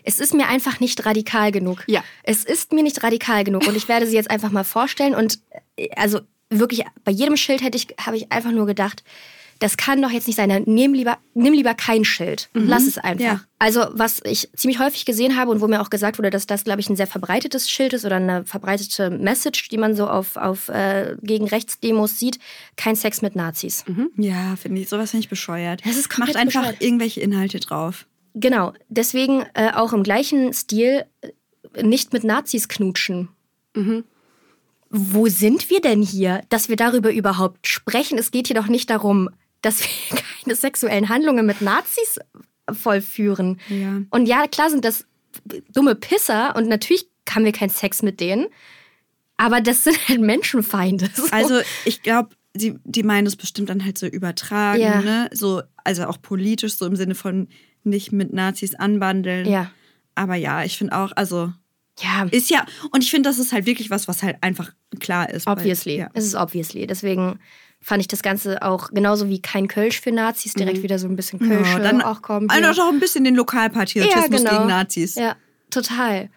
Es 0.04 0.18
ist 0.18 0.34
mir 0.34 0.48
einfach 0.48 0.80
nicht 0.80 1.04
radikal 1.06 1.52
genug. 1.52 1.84
Ja. 1.86 2.04
Es 2.22 2.44
ist 2.44 2.72
mir 2.72 2.82
nicht 2.82 3.02
radikal 3.02 3.44
genug. 3.44 3.66
Und 3.66 3.76
ich 3.76 3.88
werde 3.88 4.06
sie 4.06 4.16
jetzt 4.16 4.30
einfach 4.30 4.50
mal 4.50 4.64
vorstellen. 4.64 5.14
Und 5.14 5.40
äh, 5.76 5.88
also 5.96 6.20
wirklich, 6.50 6.84
bei 7.04 7.12
jedem 7.12 7.36
Schild 7.36 7.62
hätte 7.62 7.76
ich, 7.76 7.88
habe 7.98 8.16
ich 8.16 8.30
einfach 8.32 8.50
nur 8.52 8.66
gedacht, 8.66 9.04
das 9.58 9.76
kann 9.76 10.02
doch 10.02 10.10
jetzt 10.10 10.26
nicht 10.26 10.36
sein. 10.36 10.48
Dann 10.48 10.64
Nimm 10.66 10.94
lieber, 10.94 11.18
nimm 11.34 11.52
lieber 11.52 11.74
kein 11.74 12.04
Schild. 12.04 12.48
Lass 12.52 12.86
es 12.86 12.98
einfach. 12.98 13.24
Ja. 13.24 13.40
Also, 13.58 13.86
was 13.92 14.20
ich 14.24 14.50
ziemlich 14.54 14.78
häufig 14.78 15.04
gesehen 15.04 15.36
habe 15.36 15.50
und 15.50 15.60
wo 15.60 15.68
mir 15.68 15.80
auch 15.80 15.90
gesagt 15.90 16.18
wurde, 16.18 16.30
dass 16.30 16.46
das, 16.46 16.64
glaube 16.64 16.80
ich, 16.80 16.90
ein 16.90 16.96
sehr 16.96 17.06
verbreitetes 17.06 17.70
Schild 17.70 17.92
ist 17.92 18.04
oder 18.04 18.16
eine 18.16 18.44
verbreitete 18.44 19.10
Message, 19.10 19.68
die 19.68 19.78
man 19.78 19.94
so 19.96 20.06
auf, 20.08 20.36
auf 20.36 20.68
äh, 20.68 21.16
gegen 21.22 21.46
Rechtsdemos 21.46 22.18
sieht, 22.18 22.38
kein 22.76 22.96
Sex 22.96 23.22
mit 23.22 23.34
Nazis. 23.36 23.84
Ja, 24.16 24.56
finde 24.56 24.80
ich, 24.82 24.88
sowas 24.88 25.10
finde 25.10 25.24
ich 25.24 25.28
bescheuert. 25.30 25.80
Das 25.86 25.96
ist 25.96 26.18
Macht 26.18 26.36
einfach 26.36 26.62
bescheuert. 26.62 26.82
irgendwelche 26.82 27.20
Inhalte 27.20 27.60
drauf. 27.60 28.06
Genau, 28.34 28.74
deswegen 28.88 29.44
äh, 29.54 29.70
auch 29.72 29.92
im 29.94 30.02
gleichen 30.02 30.52
Stil 30.52 31.04
äh, 31.22 31.82
nicht 31.82 32.12
mit 32.12 32.24
Nazis 32.24 32.68
knutschen. 32.68 33.28
Wo 34.90 35.26
sind 35.28 35.68
wir 35.68 35.80
denn 35.80 36.00
hier, 36.02 36.42
dass 36.48 36.68
wir 36.68 36.76
darüber 36.76 37.12
überhaupt 37.12 37.66
sprechen? 37.66 38.18
Es 38.18 38.30
geht 38.30 38.46
hier 38.46 38.56
doch 38.56 38.68
nicht 38.68 38.88
darum, 38.88 39.28
dass 39.66 39.80
wir 39.80 40.18
keine 40.44 40.56
sexuellen 40.56 41.08
Handlungen 41.10 41.44
mit 41.44 41.60
Nazis 41.60 42.18
vollführen. 42.72 43.60
Ja. 43.68 44.00
Und 44.10 44.26
ja, 44.26 44.46
klar 44.48 44.70
sind 44.70 44.84
das 44.84 45.04
dumme 45.72 45.94
Pisser 45.94 46.56
und 46.56 46.68
natürlich 46.68 47.08
haben 47.28 47.44
wir 47.44 47.52
keinen 47.52 47.70
Sex 47.70 48.02
mit 48.02 48.20
denen, 48.20 48.46
aber 49.36 49.60
das 49.60 49.84
sind 49.84 49.98
halt 50.08 50.20
Menschenfeinde. 50.20 51.10
So. 51.14 51.24
Also 51.30 51.60
ich 51.84 52.02
glaube, 52.02 52.30
sie, 52.56 52.74
die 52.84 53.02
meinen 53.02 53.24
das 53.26 53.36
bestimmt 53.36 53.68
dann 53.68 53.84
halt 53.84 53.98
so 53.98 54.06
übertragen, 54.06 54.80
Ja. 54.80 55.00
ne? 55.02 55.28
So, 55.32 55.62
also 55.84 56.06
auch 56.06 56.20
politisch, 56.22 56.74
so 56.76 56.86
im 56.86 56.96
Sinne 56.96 57.14
von 57.14 57.48
nicht 57.84 58.12
mit 58.12 58.32
Nazis 58.32 58.74
anbandeln. 58.74 59.46
Ja. 59.46 59.70
Aber 60.14 60.34
ja, 60.34 60.64
ich 60.64 60.78
finde 60.78 60.96
auch, 60.96 61.12
also 61.14 61.52
ja, 62.00 62.26
ist 62.30 62.50
ja, 62.50 62.64
und 62.92 63.02
ich 63.04 63.10
finde, 63.10 63.28
das 63.28 63.38
ist 63.38 63.52
halt 63.52 63.66
wirklich 63.66 63.90
was, 63.90 64.08
was 64.08 64.22
halt 64.22 64.36
einfach 64.42 64.72
klar 65.00 65.30
ist. 65.30 65.46
weil- 65.46 65.54
Obviously. 65.54 65.96
ja. 65.98 66.08
Es 66.14 66.24
ist 66.24 66.34
obviously. 66.34 66.86
Deswegen 66.86 67.38
fand 67.86 68.00
ich 68.00 68.08
das 68.08 68.22
Ganze 68.22 68.62
auch 68.62 68.88
genauso 68.90 69.28
wie 69.28 69.40
kein 69.40 69.68
Kölsch 69.68 70.00
für 70.00 70.10
Nazis, 70.10 70.54
direkt 70.54 70.82
wieder 70.82 70.98
so 70.98 71.06
ein 71.06 71.14
bisschen 71.14 71.38
Kölsch 71.38 71.68
Ja, 71.72 71.78
dann 71.78 72.02
auch 72.02 72.20
kommt. 72.20 72.50
Also 72.50 72.64
ja. 72.64 72.74
doch 72.74 72.92
ein 72.92 72.98
bisschen 72.98 73.22
den 73.22 73.36
Lokalpatriotismus 73.36 74.24
Ja, 74.24 74.26
genau. 74.28 74.50
gegen 74.50 74.66
Nazis. 74.66 75.14
Ja, 75.14 75.36
total. 75.70 76.28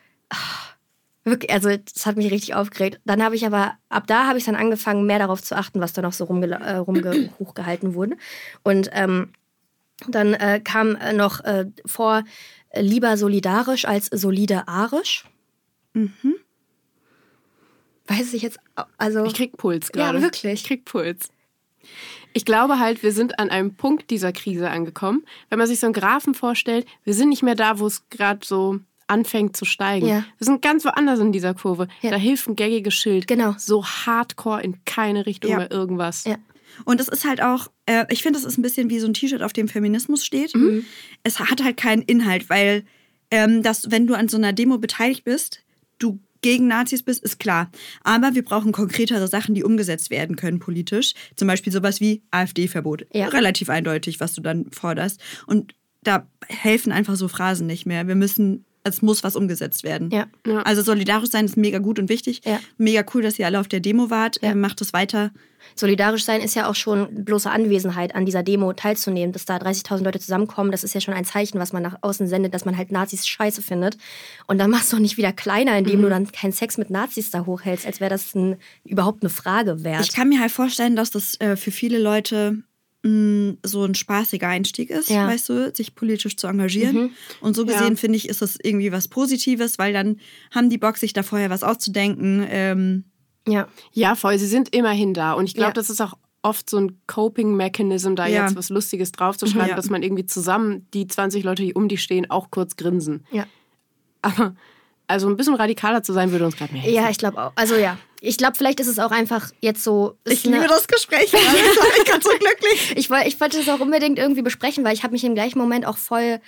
Wirklich, 1.23 1.51
also 1.51 1.69
das 1.75 2.05
hat 2.05 2.17
mich 2.17 2.29
richtig 2.31 2.53
aufgeregt. 2.53 2.99
Dann 3.03 3.23
habe 3.23 3.35
ich 3.35 3.47
aber, 3.47 3.73
ab 3.89 4.05
da 4.05 4.27
habe 4.27 4.38
ich 4.38 4.45
dann 4.45 4.55
angefangen, 4.55 5.07
mehr 5.07 5.17
darauf 5.17 5.41
zu 5.41 5.55
achten, 5.57 5.81
was 5.81 5.91
da 5.91 6.03
noch 6.03 6.13
so 6.13 6.25
rumge 6.25 6.51
äh, 6.51 6.75
rumge 6.75 7.31
hochgehalten 7.39 7.95
wurde. 7.95 8.15
Und 8.62 8.91
ähm, 8.93 9.31
dann 10.07 10.35
äh, 10.35 10.62
kam 10.63 10.95
äh, 10.97 11.13
noch 11.13 11.43
äh, 11.43 11.65
vor, 11.88 12.25
äh, 12.69 12.81
lieber 12.81 13.17
solidarisch 13.17 13.85
als 13.85 14.05
solidarisch. 14.05 15.25
Mhm. 15.93 16.35
Weiß 18.05 18.35
ich 18.35 18.43
jetzt, 18.43 18.59
also. 18.99 19.25
Ich 19.25 19.33
krieg 19.33 19.57
Puls 19.57 19.89
Ja, 19.95 20.12
gerade. 20.12 20.21
wirklich. 20.21 20.53
Ich 20.53 20.63
krieg 20.63 20.85
Puls. 20.85 21.29
Ich 22.34 22.45
glaube 22.45 22.80
halt, 22.80 23.02
wir 23.02 23.12
sind 23.12 23.39
an 23.39 23.49
einem 23.49 23.75
Punkt 23.75 24.10
dieser 24.12 24.32
Krise 24.32 24.69
angekommen. 24.69 25.25
Wenn 25.49 25.58
man 25.60 25.67
sich 25.67 25.80
so 25.80 25.88
einen 25.88 25.93
Graphen 25.93 26.34
vorstellt, 26.34 26.86
wir 27.04 27.13
sind 27.13 27.30
nicht 27.30 27.43
mehr 27.43 27.56
da, 27.56 27.80
wo 27.80 27.88
es 27.88 28.08
gerade 28.10 28.45
so 28.45 28.80
anfängt 29.08 29.58
zu 29.58 29.65
steigen. 29.65 30.08
Ja. 30.08 30.23
Wir 30.38 30.45
sind 30.45 30.62
ganz 30.62 30.86
woanders 30.86 31.19
in 31.19 31.32
dieser 31.32 31.56
Kurve. 31.56 31.88
Ja. 32.02 32.12
Da 32.12 32.17
hilft 32.17 32.47
ein 32.47 32.56
gängiges 32.56 32.93
Schild. 32.93 33.28
Genau. 33.28 33.56
So 33.58 33.84
hardcore 33.84 34.62
in 34.62 34.86
keine 34.86 35.25
Richtung 35.25 35.52
Ja. 35.52 35.58
mehr 35.58 35.71
irgendwas. 35.71 36.25
Ja. 36.25 36.36
Und 36.86 37.02
es 37.02 37.08
ist 37.08 37.25
halt 37.25 37.41
auch, 37.41 37.67
äh, 37.88 38.06
ich 38.10 38.21
finde, 38.21 38.38
es 38.38 38.45
ist 38.45 38.58
ein 38.60 38.62
bisschen 38.62 38.91
wie 38.91 38.99
so 38.99 39.08
ein 39.08 39.15
T-Shirt, 39.15 39.41
auf 39.41 39.54
dem 39.54 39.67
Feminismus 39.67 40.23
steht. 40.23 40.56
Mhm. 40.56 40.86
Es 41.23 41.39
hat 41.39 41.63
halt 41.63 41.78
keinen 41.78 42.04
Inhalt, 42.04 42.49
weil 42.52 42.86
ähm, 43.32 43.63
das, 43.63 43.89
wenn 43.89 44.06
du 44.06 44.13
an 44.13 44.28
so 44.28 44.38
einer 44.38 44.54
Demo 44.54 44.78
beteiligt 44.78 45.23
bist, 45.23 45.63
du 45.97 46.19
gegen 46.41 46.67
Nazis 46.67 47.04
bist, 47.04 47.23
ist 47.23 47.39
klar. 47.39 47.71
Aber 48.04 48.36
wir 48.36 48.43
brauchen 48.43 48.71
konkretere 48.71 49.28
Sachen, 49.28 49.56
die 49.56 49.63
umgesetzt 49.63 50.10
werden 50.10 50.36
können 50.36 50.60
politisch. 50.60 51.13
Zum 51.36 51.47
Beispiel 51.47 51.73
sowas 51.73 51.99
wie 51.99 52.23
AfD-Verbot. 52.32 53.06
Ja. 53.13 53.28
Relativ 53.28 53.69
eindeutig, 53.69 54.19
was 54.19 54.34
du 54.34 54.41
dann 54.41 54.71
forderst. 54.71 55.21
Und 55.47 55.75
da 56.02 56.28
helfen 56.47 56.91
einfach 56.91 57.15
so 57.15 57.28
Phrasen 57.28 57.67
nicht 57.67 57.86
mehr. 57.86 58.08
Wir 58.08 58.15
müssen, 58.15 58.65
es 58.89 59.02
muss 59.02 59.23
was 59.23 59.36
umgesetzt 59.36 59.84
werden. 59.84 60.10
Ja. 60.12 60.28
Ja. 60.45 60.62
Also 60.63 60.82
solidarisch 60.82 61.30
sein 61.30 61.45
ist 61.45 61.58
mega 61.58 61.80
gut 61.80 61.99
und 61.99 62.10
wichtig. 62.10 62.41
Ja. 62.45 62.60
Mega 62.78 63.04
cool, 63.13 63.21
dass 63.21 63.39
ihr 63.39 63.45
alle 63.45 63.60
auf 63.60 63.67
der 63.67 63.80
Demo 63.80 64.10
wart. 64.10 64.41
Ja. 64.41 64.52
Äh, 64.52 64.56
macht 64.56 64.82
es 64.82 64.93
weiter. 64.93 65.32
Solidarisch 65.75 66.23
sein 66.23 66.41
ist 66.41 66.56
ja 66.56 66.67
auch 66.69 66.75
schon 66.75 67.25
bloße 67.25 67.49
Anwesenheit 67.52 68.15
an 68.15 68.25
dieser 68.25 68.43
Demo 68.43 68.71
teilzunehmen, 68.73 69.34
dass 69.34 69.45
da 69.45 69.58
30.000 69.58 70.04
Leute 70.04 70.19
zusammenkommen. 70.19 70.71
Das 70.71 70.84
ist 70.84 70.93
ja 70.95 71.02
schon 71.02 71.13
ein 71.13 71.25
Zeichen, 71.25 71.60
was 71.60 71.73
man 71.73 71.84
nach 71.84 71.97
außen 72.02 72.28
sendet, 72.28 72.54
dass 72.54 72.65
man 72.65 72.78
halt 72.78 72.91
Nazis 72.91 73.28
scheiße 73.28 73.62
findet. 73.62 73.97
Und 74.47 74.58
dann 74.58 74.71
machst 74.71 74.91
du 74.91 74.95
doch 74.95 75.02
nicht 75.02 75.17
wieder 75.17 75.34
kleiner, 75.34 75.78
indem 75.78 75.99
Mhm. 75.99 76.04
du 76.04 76.10
dann 76.10 76.32
keinen 76.32 76.54
Sex 76.54 76.78
mit 76.78 76.89
Nazis 76.89 77.30
da 77.30 77.45
hochhältst, 77.45 77.86
als 77.86 77.99
wäre 77.99 78.10
das 78.10 78.34
ein, 78.36 78.56
überhaupt 78.86 79.21
eine 79.21 79.30
Frage 79.30 79.84
wert. 79.84 80.06
Ich 80.06 80.13
kann 80.13 80.30
mir 80.30 80.39
halt 80.39 80.52
vorstellen, 80.52 80.95
dass 80.95 81.12
das 81.12 81.39
äh, 81.41 81.56
für 81.58 81.71
viele 81.71 81.99
Leute 81.99 82.63
mh, 83.03 83.55
so 83.65 83.83
ein 83.85 83.95
spaßiger 83.95 84.47
Einstieg 84.47 84.89
ist, 84.89 85.09
Ja. 85.09 85.27
weißt 85.27 85.49
du, 85.49 85.71
sich 85.75 85.95
politisch 85.95 86.35
zu 86.38 86.47
engagieren. 86.47 87.12
Und 87.41 87.55
so 87.55 87.65
gesehen 87.65 87.89
Ja. 87.91 87.95
finde 87.95 88.17
ich, 88.17 88.27
ist 88.29 88.41
das 88.41 88.57
irgendwie 88.62 88.91
was 88.91 89.07
Positives, 89.07 89.79
weil 89.79 89.93
dann 89.93 90.19
haben 90.51 90.69
die 90.69 90.77
Bock, 90.77 90.97
sich 90.97 91.13
da 91.13 91.23
vorher 91.23 91.49
was 91.49 91.63
auszudenken. 91.63 92.45
Ähm, 92.49 93.03
ja. 93.47 93.67
Ja, 93.93 94.15
voll. 94.15 94.38
Sie 94.38 94.47
sind 94.47 94.75
immerhin 94.75 95.13
da. 95.13 95.33
Und 95.33 95.45
ich 95.45 95.53
glaube, 95.53 95.69
Ja. 95.69 95.73
das 95.73 95.89
ist 95.89 96.01
auch 96.01 96.13
oft 96.41 96.69
so 96.69 96.77
ein 96.77 96.99
Coping-Mechanism, 97.07 98.15
da 98.15 98.27
Ja. 98.27 98.43
jetzt 98.45 98.55
was 98.55 98.69
Lustiges 98.69 99.12
draufzuschreiben, 99.12 99.69
Ja. 99.69 99.75
dass 99.75 99.89
man 99.89 100.03
irgendwie 100.03 100.25
zusammen 100.25 100.88
die 100.93 101.07
20 101.07 101.43
Leute, 101.43 101.63
die 101.63 101.73
um 101.73 101.88
dich 101.89 102.01
stehen, 102.01 102.29
auch 102.29 102.51
kurz 102.51 102.75
grinsen. 102.75 103.25
Ja. 103.31 103.45
Aber 104.21 104.55
also 105.07 105.27
ein 105.27 105.38
bisschen 105.38 105.55
radikaler 105.55 106.03
zu 106.03 106.13
sein, 106.13 106.31
würde 106.31 106.45
uns 106.45 106.55
gerade 106.55 106.71
mehr 106.73 106.81
helfen. 106.81 106.95
Ja, 106.95 107.09
ich 107.09 107.17
glaube 107.17 107.41
auch. 107.41 107.51
Also 107.55 107.75
ja. 107.75 107.97
Ich 108.21 108.38
glaube, 108.38 108.55
vielleicht 108.58 108.79
ist 108.79 108.88
es 108.88 108.99
auch 108.99 109.12
einfach 109.12 109.51
jetzt 109.62 109.84
so. 109.84 110.15
ich 110.25 110.43
liebe 110.43 110.67
das 110.67 110.88
Gespräch. 110.88 111.32
gerade. 111.32 111.45
ich 112.03 112.12
bin 112.12 112.21
so 112.21 112.29
glücklich. 112.39 112.93
Ich, 112.97 113.10
woll- 113.10 113.23
ich 113.25 113.39
wollte 113.39 113.58
das 113.58 113.69
auch 113.69 113.79
unbedingt 113.79 114.19
irgendwie 114.19 114.41
besprechen, 114.41 114.84
weil 114.84 114.93
ich 114.93 115.03
habe 115.03 115.13
mich 115.13 115.23
im 115.23 115.36
gleichen 115.36 115.60
Moment 115.60 115.86
auch 115.86 115.97
voll 115.97 116.39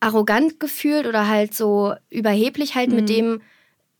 arrogant 0.00 0.58
gefühlt 0.60 1.06
oder 1.06 1.28
halt 1.28 1.54
so 1.54 1.94
überheblich 2.10 2.74
halt 2.74 2.90
Mhm. 2.90 2.96
mit 2.96 3.08
dem, 3.08 3.42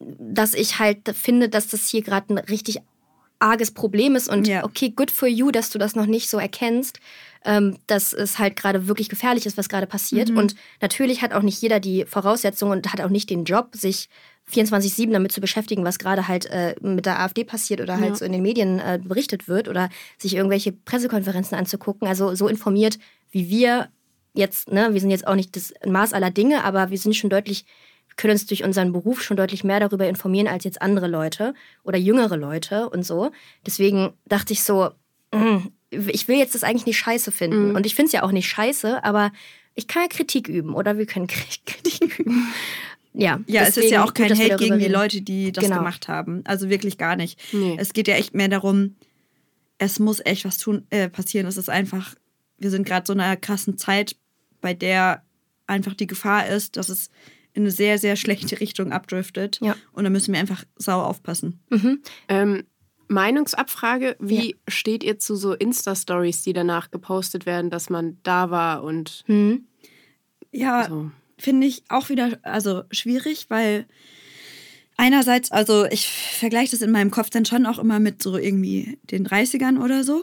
dass 0.00 0.54
ich 0.54 0.78
halt 0.78 0.98
finde, 1.16 1.48
dass 1.48 1.68
das 1.68 1.88
hier 1.88 2.02
gerade 2.02 2.34
ein 2.34 2.38
richtig 2.38 2.78
arges 3.38 3.70
Problem 3.72 4.16
ist 4.16 4.28
und 4.28 4.46
Ja. 4.46 4.64
okay, 4.64 4.90
good 4.90 5.10
for 5.10 5.28
you, 5.28 5.50
dass 5.50 5.70
du 5.70 5.78
das 5.78 5.94
noch 5.94 6.06
nicht 6.06 6.28
so 6.28 6.38
erkennst, 6.38 6.98
ähm, 7.44 7.78
dass 7.86 8.12
es 8.12 8.38
halt 8.38 8.56
gerade 8.56 8.88
wirklich 8.88 9.08
gefährlich 9.08 9.46
ist, 9.46 9.56
was 9.58 9.68
gerade 9.68 9.86
passiert. 9.86 10.30
Mhm. 10.30 10.38
Und 10.38 10.54
natürlich 10.80 11.22
hat 11.22 11.32
auch 11.32 11.42
nicht 11.42 11.60
jeder 11.60 11.80
die 11.80 12.04
Voraussetzungen 12.06 12.72
und 12.78 12.92
hat 12.92 13.00
auch 13.00 13.10
nicht 13.10 13.30
den 13.30 13.44
Job, 13.44 13.68
sich 13.74 14.08
24-7 14.50 15.10
damit 15.10 15.32
zu 15.32 15.40
beschäftigen, 15.40 15.84
was 15.84 15.98
gerade 15.98 16.28
halt 16.28 16.46
äh, 16.46 16.74
mit 16.80 17.06
der 17.06 17.20
AfD 17.20 17.44
passiert 17.44 17.80
oder 17.80 17.94
halt 17.98 18.10
Ja. 18.10 18.14
so 18.16 18.24
in 18.24 18.32
den 18.32 18.42
Medien 18.42 18.78
äh, 18.78 19.00
berichtet 19.02 19.48
wird 19.48 19.68
oder 19.68 19.88
sich 20.18 20.34
irgendwelche 20.36 20.72
Pressekonferenzen 20.72 21.56
anzugucken. 21.56 22.06
Also 22.06 22.34
so 22.34 22.48
informiert 22.48 22.98
wie 23.30 23.48
wir 23.48 23.88
jetzt, 24.34 24.70
ne, 24.70 24.92
wir 24.92 25.00
sind 25.00 25.10
jetzt 25.10 25.26
auch 25.26 25.34
nicht 25.34 25.56
das 25.56 25.72
Maß 25.86 26.12
aller 26.12 26.30
Dinge, 26.30 26.64
aber 26.64 26.90
wir 26.90 26.98
sind 26.98 27.14
schon 27.16 27.30
deutlich, 27.30 27.64
können 28.16 28.32
uns 28.32 28.46
durch 28.46 28.64
unseren 28.64 28.92
Beruf 28.92 29.22
schon 29.22 29.36
deutlich 29.36 29.64
mehr 29.64 29.80
darüber 29.80 30.06
informieren 30.08 30.46
als 30.48 30.64
jetzt 30.64 30.82
andere 30.82 31.08
Leute 31.08 31.54
oder 31.82 31.98
jüngere 31.98 32.36
Leute 32.36 32.90
und 32.90 33.02
so. 33.04 33.30
Deswegen 33.66 34.12
dachte 34.26 34.52
ich 34.52 34.62
so, 34.62 34.90
mm, 35.32 35.68
ich 36.08 36.28
will 36.28 36.36
jetzt 36.36 36.54
das 36.54 36.64
eigentlich 36.64 36.86
nicht 36.86 36.98
scheiße 36.98 37.32
finden. 37.32 37.70
Mhm. 37.70 37.76
Und 37.76 37.86
ich 37.86 37.94
finde 37.94 38.06
es 38.08 38.12
ja 38.12 38.22
auch 38.22 38.32
nicht 38.32 38.48
scheiße, 38.48 39.02
aber 39.04 39.32
ich 39.74 39.86
kann 39.88 40.02
ja 40.02 40.08
Kritik 40.08 40.48
üben 40.48 40.74
oder 40.74 40.98
wir 40.98 41.06
können 41.06 41.26
Kritik 41.66 42.18
üben. 42.18 42.46
Ja, 43.12 43.40
Ja, 43.46 43.62
es 43.62 43.76
ist 43.76 43.90
ja 43.90 44.04
auch 44.04 44.12
kein 44.14 44.36
Hate 44.36 44.56
gegen 44.56 44.78
die. 44.78 44.88
Leute, 44.88 45.22
die 45.22 45.52
das 45.52 45.64
Genau. 45.64 45.78
gemacht 45.78 46.08
haben. 46.08 46.42
Also 46.44 46.68
wirklich 46.68 46.98
gar 46.98 47.14
nicht. 47.16 47.40
Nee. 47.52 47.76
Es 47.78 47.92
geht 47.92 48.08
ja 48.08 48.14
echt 48.14 48.34
mehr 48.34 48.48
darum, 48.48 48.96
es 49.78 49.98
muss 49.98 50.20
echt 50.24 50.44
was 50.44 50.58
tun, 50.58 50.86
äh, 50.90 51.08
passieren. 51.08 51.46
Es 51.46 51.56
ist 51.56 51.68
einfach, 51.70 52.14
wir 52.58 52.70
sind 52.70 52.86
gerade 52.86 53.06
so 53.06 53.12
in 53.12 53.20
einer 53.20 53.36
krassen 53.36 53.78
Zeit, 53.78 54.16
bei 54.60 54.74
der 54.74 55.22
einfach 55.66 55.94
die 55.94 56.06
Gefahr 56.06 56.46
ist, 56.48 56.76
dass 56.76 56.88
es 56.88 57.10
in 57.52 57.62
eine 57.62 57.70
sehr, 57.70 57.98
sehr 57.98 58.16
schlechte 58.16 58.58
Richtung 58.60 58.92
abdriftet. 58.92 59.60
Ja. 59.62 59.76
Und 59.92 60.04
da 60.04 60.10
müssen 60.10 60.32
wir 60.34 60.40
einfach 60.40 60.64
sauer 60.76 61.06
aufpassen. 61.06 61.60
Ähm, 62.28 62.64
Meinungsabfrage, 63.08 64.16
wie 64.18 64.56
steht 64.68 65.02
ihr 65.04 65.18
zu 65.18 65.36
so 65.36 65.52
Insta-Stories, 65.52 66.42
die 66.42 66.52
danach 66.52 66.90
gepostet 66.90 67.46
werden, 67.46 67.70
dass 67.70 67.90
man 67.90 68.18
da 68.22 68.50
war 68.50 68.82
und 68.82 69.22
Hm. 69.26 69.66
Ja, 70.52 70.86
so? 70.88 71.10
finde 71.38 71.66
ich 71.66 71.82
auch 71.88 72.08
wieder 72.08 72.38
also 72.42 72.82
schwierig, 72.90 73.46
weil 73.48 73.86
einerseits, 74.96 75.50
also 75.50 75.84
ich 75.86 76.08
vergleiche 76.08 76.70
das 76.72 76.82
in 76.82 76.90
meinem 76.92 77.10
Kopf 77.10 77.30
dann 77.30 77.44
schon 77.44 77.66
auch 77.66 77.78
immer 77.78 77.98
mit 78.00 78.22
so 78.22 78.36
irgendwie 78.36 78.98
den 79.10 79.26
30ern 79.26 79.82
oder 79.82 80.04
so. 80.04 80.22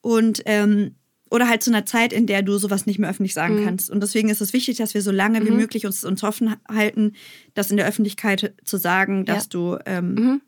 Und 0.00 0.42
ähm, 0.46 0.94
oder 1.30 1.48
halt 1.48 1.64
zu 1.64 1.70
einer 1.70 1.84
Zeit, 1.86 2.12
in 2.12 2.26
der 2.28 2.42
du 2.42 2.58
sowas 2.58 2.86
nicht 2.86 3.00
mehr 3.00 3.10
öffentlich 3.10 3.34
sagen 3.34 3.56
kannst. 3.64 3.90
Und 3.90 4.00
deswegen 4.02 4.28
ist 4.28 4.40
es 4.40 4.52
wichtig, 4.52 4.76
dass 4.76 4.94
wir 4.94 5.02
so 5.02 5.10
lange 5.10 5.40
wie 5.44 5.50
möglich 5.56 5.84
uns, 5.84 6.04
uns 6.04 6.22
offen 6.22 6.54
halten, 6.68 7.14
das 7.54 7.72
in 7.72 7.76
der 7.76 7.86
Öffentlichkeit 7.88 8.54
zu 8.64 8.76
sagen, 8.76 9.24
dass 9.24 9.44
Ja. 9.44 9.48
du 9.50 9.78
ähm, 9.84 10.40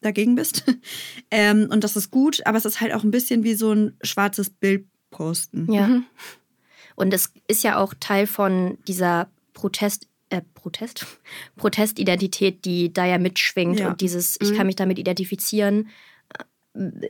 dagegen 0.00 0.34
bist. 0.34 0.64
ähm, 1.30 1.68
und 1.70 1.84
das 1.84 1.96
ist 1.96 2.10
gut, 2.10 2.44
aber 2.46 2.58
es 2.58 2.64
ist 2.64 2.80
halt 2.80 2.92
auch 2.94 3.04
ein 3.04 3.10
bisschen 3.10 3.44
wie 3.44 3.54
so 3.54 3.72
ein 3.72 3.96
schwarzes 4.02 4.50
Bild 4.50 4.86
posten. 5.10 5.70
Ja. 5.72 6.02
Und 6.94 7.14
es 7.14 7.32
ist 7.48 7.64
ja 7.64 7.78
auch 7.78 7.94
Teil 7.98 8.26
von 8.26 8.78
dieser 8.86 9.30
Protest, 9.54 10.06
äh, 10.30 10.42
Protest? 10.54 11.06
Protestidentität, 11.56 12.64
die 12.64 12.92
da 12.92 13.04
ja 13.04 13.18
mitschwingt 13.18 13.80
Ja. 13.80 13.88
und 13.88 14.00
dieses, 14.00 14.38
ich 14.40 14.54
kann 14.54 14.66
mich 14.66 14.76
damit 14.76 14.98
identifizieren. 14.98 15.88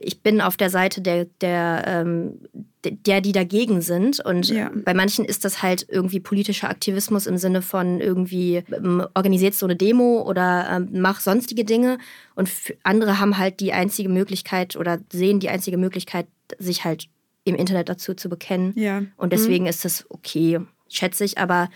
Ich 0.00 0.22
bin 0.22 0.40
auf 0.40 0.56
der 0.56 0.70
Seite 0.70 1.02
der, 1.02 1.26
der, 1.42 1.84
ähm, 1.86 2.40
der, 2.82 3.20
die 3.20 3.32
dagegen 3.32 3.82
sind. 3.82 4.18
Und 4.24 4.48
Ja. 4.48 4.70
bei 4.74 4.94
manchen 4.94 5.24
ist 5.26 5.44
das 5.44 5.62
halt 5.62 5.84
irgendwie 5.88 6.18
politischer 6.18 6.70
Aktivismus 6.70 7.26
im 7.26 7.36
Sinne 7.36 7.60
von 7.60 8.00
irgendwie 8.00 8.62
ähm, 8.72 9.06
organisiert 9.14 9.54
so 9.54 9.66
eine 9.66 9.76
Demo 9.76 10.22
oder 10.22 10.66
ähm, 10.70 10.88
mach 11.00 11.20
sonstige 11.20 11.64
Dinge. 11.66 11.98
Und 12.34 12.50
andere 12.84 13.20
haben 13.20 13.36
halt 13.36 13.60
die 13.60 13.74
einzige 13.74 14.08
Möglichkeit 14.08 14.76
oder 14.76 14.98
sehen 15.12 15.40
die 15.40 15.50
einzige 15.50 15.76
Möglichkeit, 15.76 16.26
sich 16.58 16.84
halt 16.84 17.08
im 17.44 17.54
Internet 17.54 17.90
dazu 17.90 18.14
zu 18.14 18.30
bekennen. 18.30 18.72
Ja. 18.76 19.02
Und 19.18 19.32
deswegen 19.34 19.66
ist 19.66 19.84
das 19.84 20.06
okay, 20.08 20.58
schätze 20.88 21.24
ich. 21.24 21.36
Aber 21.36 21.68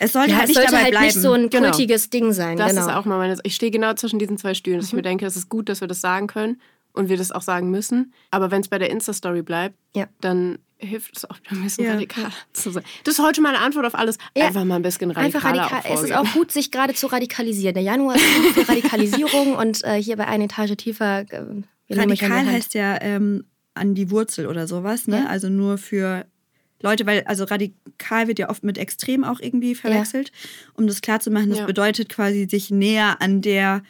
Es 0.00 0.12
sollte 0.12 0.32
ja, 0.32 0.36
halt 0.36 0.44
es 0.44 0.48
nicht 0.50 0.56
sollte 0.56 0.70
dabei 0.72 0.82
halt 0.84 0.90
bleiben. 0.92 1.06
nicht 1.06 1.18
so 1.20 1.32
ein 1.32 1.48
Genau. 1.48 1.70
kultiges 1.70 2.10
Ding 2.10 2.32
sein. 2.34 2.58
Das 2.58 2.70
genau. 2.72 2.82
ist 2.88 2.92
auch 2.94 3.06
mal 3.06 3.16
meine. 3.16 3.38
Ich 3.44 3.54
stehe 3.54 3.70
genau 3.72 3.94
zwischen 3.94 4.18
diesen 4.18 4.36
zwei 4.36 4.52
Stühlen, 4.52 4.78
dass 4.80 4.88
ich 4.88 4.92
mir 4.92 5.02
denke, 5.02 5.24
es 5.24 5.36
ist 5.36 5.48
gut, 5.48 5.70
dass 5.70 5.80
wir 5.80 5.88
das 5.88 6.02
sagen 6.02 6.26
können 6.26 6.60
und 6.92 7.08
wir 7.08 7.16
das 7.16 7.32
auch 7.32 7.42
sagen 7.42 7.70
müssen. 7.70 8.12
Aber 8.30 8.50
wenn 8.50 8.60
es 8.62 8.68
bei 8.68 8.78
der 8.78 8.90
Insta-Story 8.90 9.42
bleibt, 9.42 9.76
Ja. 9.94 10.06
dann 10.20 10.58
hilft 10.78 11.16
es 11.18 11.24
auch 11.28 11.38
wieder 11.40 11.52
ein 11.52 11.62
bisschen 11.62 11.84
Ja. 11.84 11.92
radikaler 11.92 12.32
zu 12.54 12.70
sein. 12.70 12.82
Das 13.04 13.18
ist 13.18 13.24
heute 13.24 13.40
meine 13.42 13.58
Antwort 13.58 13.84
auf 13.86 13.94
alles. 13.94 14.16
Ja. 14.36 14.46
Einfach 14.46 14.64
mal 14.64 14.76
ein 14.76 14.82
bisschen 14.82 15.10
Einfach 15.14 15.44
radikaler 15.44 15.62
radikal. 15.72 15.92
auch 15.92 15.94
Es 15.98 16.02
ist 16.04 16.12
auch 16.16 16.32
gut, 16.32 16.52
sich 16.52 16.70
gerade 16.70 16.94
zu 16.94 17.06
radikalisieren. 17.08 17.74
Der 17.74 17.82
Januar 17.82 18.16
ist 18.16 18.24
gut 18.42 18.52
für 18.64 18.68
Radikalisierung 18.68 19.56
und 19.56 19.84
äh, 19.84 20.02
hier 20.02 20.16
bei 20.16 20.26
einer 20.26 20.44
Etage 20.44 20.76
tiefer. 20.76 21.20
Äh, 21.30 21.44
Radikal 21.90 22.46
heißt 22.46 22.74
ja 22.74 22.98
ähm, 23.02 23.44
an 23.74 23.94
die 23.94 24.10
Wurzel 24.10 24.46
oder 24.46 24.66
sowas, 24.66 25.06
ne? 25.06 25.20
Ja. 25.20 25.26
Also 25.26 25.48
nur 25.48 25.76
für 25.78 26.24
Leute, 26.82 27.04
weil 27.04 27.24
also 27.24 27.44
radikal 27.44 28.26
wird 28.26 28.38
ja 28.38 28.48
oft 28.48 28.64
mit 28.64 28.78
extrem 28.78 29.22
auch 29.22 29.38
irgendwie 29.40 29.74
verwechselt. 29.74 30.32
Um 30.74 30.86
das 30.86 31.02
klarzumachen, 31.02 31.50
das 31.50 31.58
Ja. 31.58 31.66
bedeutet 31.66 32.08
quasi 32.08 32.46
sich 32.50 32.70
näher 32.70 33.20
an 33.20 33.42
der 33.42 33.82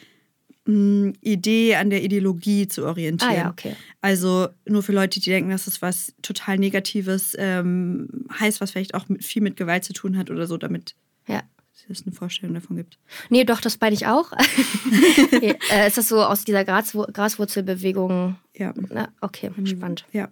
mh, 0.70 1.12
Idee, 1.20 1.74
an 1.76 1.90
der 1.90 2.02
Ideologie 2.02 2.68
zu 2.68 2.84
orientieren. 2.86 3.30
Ah 3.32 3.36
ja, 3.36 3.50
okay. 3.50 3.74
Also 4.00 4.48
nur 4.66 4.82
für 4.82 4.92
Leute, 4.92 5.20
die 5.20 5.30
denken, 5.30 5.50
dass 5.50 5.66
es 5.66 5.82
was 5.82 6.12
total 6.22 6.58
Negatives 6.58 7.34
ähm, 7.38 8.08
heißt, 8.38 8.60
was 8.60 8.70
vielleicht 8.70 8.94
auch 8.94 9.08
mit, 9.08 9.24
viel 9.24 9.42
mit 9.42 9.56
Gewalt 9.56 9.84
zu 9.84 9.92
tun 9.92 10.16
hat 10.16 10.30
oder 10.30 10.46
so, 10.46 10.56
damit 10.56 10.94
Ja. 11.26 11.42
es 11.88 12.06
eine 12.06 12.14
Vorstellung 12.14 12.54
davon 12.54 12.76
gibt. 12.76 12.98
Nee, 13.30 13.44
doch, 13.44 13.60
das 13.60 13.80
meine 13.80 13.94
ich 13.94 14.06
auch. 14.06 14.32
äh, 15.72 15.86
ist 15.88 15.98
das 15.98 16.08
so 16.08 16.22
aus 16.22 16.44
dieser 16.44 16.64
Graswur 16.64 17.08
Graswurzelbewegung? 17.12 18.36
Ja. 18.54 18.72
Na, 18.90 19.08
okay, 19.20 19.50
spannend. 19.64 20.04
Ja. 20.12 20.28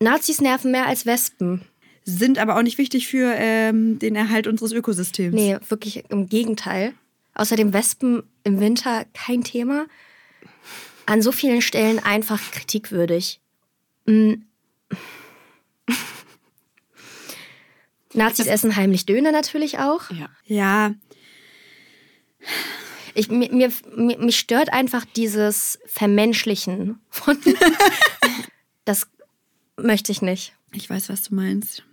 Nazis 0.00 0.40
nerven 0.40 0.70
mehr 0.72 0.86
als 0.86 1.06
Wespen. 1.06 1.62
Sind 2.04 2.38
aber 2.38 2.58
auch 2.58 2.62
nicht 2.62 2.76
wichtig 2.76 3.06
für 3.06 3.32
ähm, 3.36 3.98
den 3.98 4.14
Erhalt 4.14 4.46
unseres 4.46 4.72
Ökosystems. 4.72 5.34
Nee, 5.34 5.56
wirklich 5.68 6.04
im 6.10 6.28
Gegenteil. 6.28 6.92
Außerdem 7.34 7.72
Wespen 7.72 8.22
im 8.44 8.60
Winter 8.60 9.06
kein 9.12 9.42
Thema. 9.42 9.86
An 11.06 11.20
so 11.22 11.32
vielen 11.32 11.62
Stellen 11.62 11.98
einfach 11.98 12.40
kritikwürdig. 12.52 13.40
Mm. 14.06 14.34
Nazis 18.14 18.46
essen 18.46 18.76
heimlich 18.76 19.06
Döner 19.06 19.32
natürlich 19.32 19.78
auch. 19.78 20.10
Ja. 20.10 20.28
Ja, 20.44 20.94
Ich, 23.14 23.28
mir, 23.30 23.52
mir, 23.52 23.72
mir, 23.96 24.18
mich 24.18 24.38
stört 24.38 24.72
einfach 24.72 25.04
dieses 25.04 25.78
Vermenschlichen 25.86 27.00
von. 27.10 27.38
das 28.84 29.06
möchte 29.76 30.12
ich 30.12 30.20
nicht. 30.22 30.54
ich 30.72 30.90
weiß, 30.90 31.08
was 31.08 31.22
du 31.22 31.34
meinst. 31.34 31.84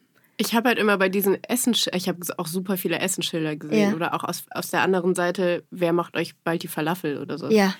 Ich 0.41 0.55
habe 0.55 0.69
halt 0.69 0.79
immer 0.79 0.97
bei 0.97 1.07
diesen 1.07 1.43
Essen, 1.43 1.73
ich 1.93 2.07
habe 2.09 2.19
auch 2.37 2.47
super 2.47 2.75
viele 2.77 2.97
Essenschilder 2.99 3.55
gesehen 3.55 3.89
Ja. 3.91 3.95
oder 3.95 4.13
auch 4.15 4.23
aus, 4.23 4.43
aus 4.51 4.69
der 4.71 4.81
anderen 4.81 5.13
Seite, 5.13 5.63
wer 5.69 5.93
macht 5.93 6.17
euch 6.17 6.33
bald 6.43 6.63
die 6.63 6.67
Falafel 6.67 7.19
oder 7.19 7.37
so. 7.37 7.49
Ja. 7.49 7.75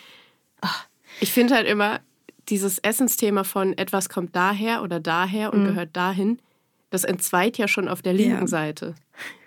Ich 1.20 1.32
finde 1.34 1.56
halt 1.56 1.68
immer 1.68 2.00
dieses 2.50 2.78
Essensthema 2.80 3.44
von 3.44 3.78
etwas 3.78 4.10
kommt 4.10 4.36
daher 4.36 4.84
oder 4.84 5.00
daher 5.00 5.48
Mhm. 5.54 5.60
und 5.60 5.66
gehört 5.70 5.90
dahin, 5.96 6.40
das 6.92 7.04
entzweit 7.04 7.58
ja 7.58 7.68
schon 7.68 7.88
auf 7.88 8.02
der 8.02 8.14
linken 8.14 8.42
Ja. 8.42 8.48
Seite. 8.48 8.96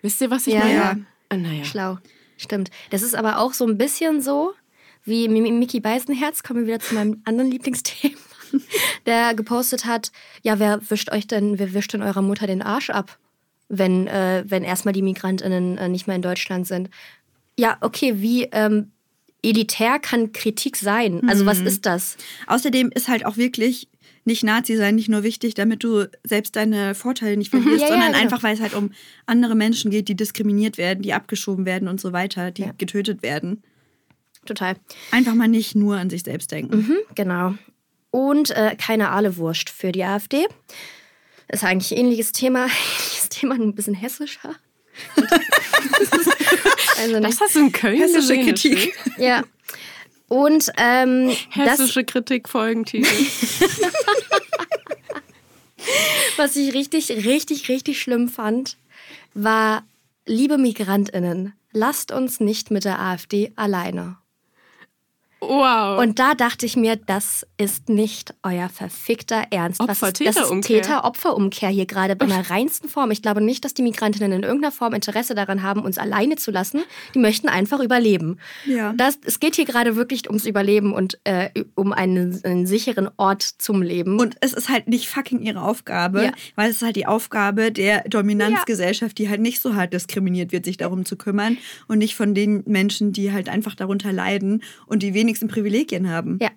Wisst 0.03 0.21
ihr, 0.21 0.31
was 0.31 0.47
ich 0.47 0.55
Ja, 0.55 0.61
meine? 0.61 0.75
ja. 0.75 0.97
Ah, 1.29 1.37
naja. 1.37 1.65
Schlau. 1.65 1.99
Stimmt. 2.37 2.71
Das 2.91 3.03
ist 3.03 3.15
aber 3.15 3.39
auch 3.39 3.53
so 3.53 3.65
ein 3.67 3.79
bisschen 3.79 4.21
so, 4.21 4.53
wie 5.05 5.29
Mi- 5.29 5.53
Mickey 5.53 5.79
Beisenherz, 5.81 6.43
kommen 6.43 6.61
wir 6.61 6.67
wieder 6.75 6.81
zu 6.81 6.95
meinem 6.95 7.21
anderen 7.25 7.51
Lieblingsthema, 7.51 8.17
der 9.07 9.35
gepostet 9.35 9.85
hat, 9.85 10.13
ja, 10.43 10.59
wer 10.59 10.81
wischt 10.91 11.11
euch 11.13 11.27
denn, 11.27 11.59
wer 11.59 11.75
wischt 11.75 11.93
denn 11.93 12.03
eurer 12.03 12.23
Mutter 12.23 12.47
den 12.47 12.63
Arsch 12.63 12.91
ab, 12.91 13.19
wenn, 13.69 14.07
äh, 14.07 14.45
wenn 14.47 14.63
erstmal 14.65 14.93
die 14.95 15.03
MigrantInnen 15.03 15.79
äh, 15.79 15.89
nicht 15.89 16.07
mehr 16.07 16.17
in 16.17 16.23
Deutschland 16.23 16.67
sind? 16.67 16.91
Ja, 17.59 17.77
okay, 17.81 18.15
wie 18.17 18.45
ähm, 18.53 18.91
elitär 19.43 19.99
kann 19.99 20.33
Kritik 20.33 20.77
sein? 20.77 21.29
Also 21.29 21.47
was 21.47 21.61
ist 21.61 21.87
das? 21.87 22.17
Außerdem 22.47 22.91
ist 22.95 23.09
halt 23.09 23.27
auch 23.27 23.37
wirklich 23.37 23.89
nicht 24.27 24.43
Nazi 24.43 24.75
sein 24.77 24.95
nicht 24.95 25.11
nur 25.11 25.23
wichtig, 25.23 25.53
damit 25.55 25.85
du 25.85 26.07
selbst 26.25 26.57
deine 26.57 26.95
Vorteile 26.95 27.37
nicht 27.37 27.51
verlierst, 27.51 27.75
Mhm. 27.75 27.81
Ja, 27.81 27.87
ja, 27.87 27.93
sondern 27.93 28.13
genau. 28.13 28.23
einfach, 28.23 28.43
weil 28.43 28.55
es 28.55 28.61
halt 28.63 28.73
um 28.75 28.91
andere 29.27 29.55
Menschen 29.55 29.91
geht, 29.91 30.09
die 30.09 30.15
diskriminiert 30.15 30.79
werden, 30.79 31.03
die 31.03 31.13
abgeschoben 31.13 31.67
werden 31.67 31.89
und 31.89 32.01
so 32.01 32.13
weiter, 32.15 32.51
die 32.51 32.63
Ja. 32.63 32.73
getötet 32.79 33.23
werden. 33.23 33.63
Total. 34.47 34.77
Einfach 35.11 35.35
mal 35.35 35.49
nicht 35.49 35.75
nur 35.75 35.97
an 35.99 36.09
sich 36.11 36.23
selbst 36.23 36.51
denken. 36.53 36.77
Mhm, 36.79 36.97
genau. 37.15 37.55
Und 38.15 38.51
äh, 38.53 38.77
keine 38.79 39.11
Ahlewurst 39.11 39.71
für 39.71 39.91
die 39.91 40.05
AfD. 40.05 40.47
Ist 41.49 41.65
eigentlich 41.65 41.91
ein 41.91 41.99
ähnliches 41.99 42.31
Thema. 42.31 42.67
Ähnliches 43.01 43.29
Thema, 43.29 43.57
ein 43.57 43.75
bisschen 43.75 43.95
hessischer. 43.95 44.55
also 46.97 47.19
Das 47.19 47.41
hast 47.41 47.57
du 47.57 47.59
in 47.59 47.73
Köln 47.73 47.99
Hessische 47.99 48.39
gesehen, 48.39 48.47
Kritik. 48.47 48.97
Ja. 49.19 49.43
Und 50.29 50.71
ähm, 50.77 51.35
Hessische 51.51 52.05
Kritik 52.05 52.49
Folgentitel. 52.49 53.05
was 56.37 56.55
ich 56.55 56.73
richtig, 56.73 57.11
richtig, 57.11 57.69
richtig 57.69 58.01
schlimm 58.01 58.29
fand, 58.29 58.77
war, 59.35 59.83
liebe 60.25 60.57
MigrantInnen, 60.57 61.53
lasst 61.73 62.13
uns 62.13 62.39
nicht 62.39 62.71
mit 62.71 62.85
der 62.85 63.01
AfD 63.01 63.51
alleine. 63.57 64.19
Wow. 65.49 66.01
Und 66.01 66.19
da 66.19 66.35
dachte 66.35 66.67
ich 66.67 66.77
mir, 66.77 66.97
das 66.97 67.47
ist 67.57 67.89
nicht 67.89 68.35
euer 68.43 68.69
verfickter 68.69 69.45
Ernst. 69.51 69.81
Was 69.81 70.03
ist, 70.03 70.21
das 70.27 70.51
ist. 70.51 70.61
Täter-Opfer-Umkehr 70.63 71.69
hier 71.69 71.87
gerade 71.87 72.17
in 72.21 72.29
der 72.29 72.51
reinsten 72.51 72.89
Form. 72.89 73.11
Ich 73.11 73.23
glaube 73.23 73.41
nicht, 73.41 73.65
dass 73.65 73.75
die 73.75 73.83
Migrantinnen 73.83 74.33
in 74.33 74.43
irgendeiner 74.43 74.73
Form 74.73 74.95
Interesse 74.95 75.35
daran 75.35 75.63
haben, 75.63 75.83
uns 75.83 75.99
alleine 75.99 76.37
zu 76.37 76.51
lassen. 76.51 76.83
Die 77.15 77.19
möchten 77.19 77.49
einfach 77.49 77.81
überleben. 77.81 78.39
Ja. 78.67 78.93
Das, 78.97 79.19
es 79.25 79.41
geht 79.41 79.57
hier 79.57 79.65
gerade 79.65 79.97
wirklich 79.97 80.29
ums 80.29 80.47
Überleben 80.47 80.93
und 80.93 81.19
äh, 81.25 81.51
um 81.75 81.93
einen, 81.93 82.41
einen 82.45 82.67
sicheren 82.67 83.09
Ort 83.17 83.43
zum 83.43 83.83
Leben. 83.83 84.19
Und 84.19 84.37
es 84.41 84.53
ist 84.53 84.69
halt 84.69 84.89
nicht 84.89 85.09
fucking 85.09 85.41
ihre 85.41 85.63
Aufgabe, 85.63 86.25
Ja. 86.25 86.33
weil 86.57 86.71
es 86.71 86.77
ist 86.77 86.83
halt 86.83 86.97
die 86.97 87.07
Aufgabe 87.07 87.73
der 87.73 88.03
Dominanzgesellschaft, 88.09 89.19
die 89.19 89.29
halt 89.29 89.41
nicht 89.41 89.61
so 89.61 89.75
hart 89.75 89.93
diskriminiert 89.93 90.53
wird, 90.53 90.65
sich 90.65 90.77
darum 90.77 91.05
zu 91.05 91.17
kümmern 91.17 91.59
und 91.89 91.99
nicht 91.99 92.15
von 92.15 92.35
den 92.35 92.63
Menschen, 92.67 93.13
die 93.13 93.33
halt 93.33 93.49
einfach 93.49 93.75
darunter 93.75 94.13
leiden 94.13 94.63
und 94.87 95.03
die 95.03 95.15
wenigsten 95.35 95.49
Privilegien 95.49 96.09
haben. 96.09 96.39
Ja. 96.41 96.51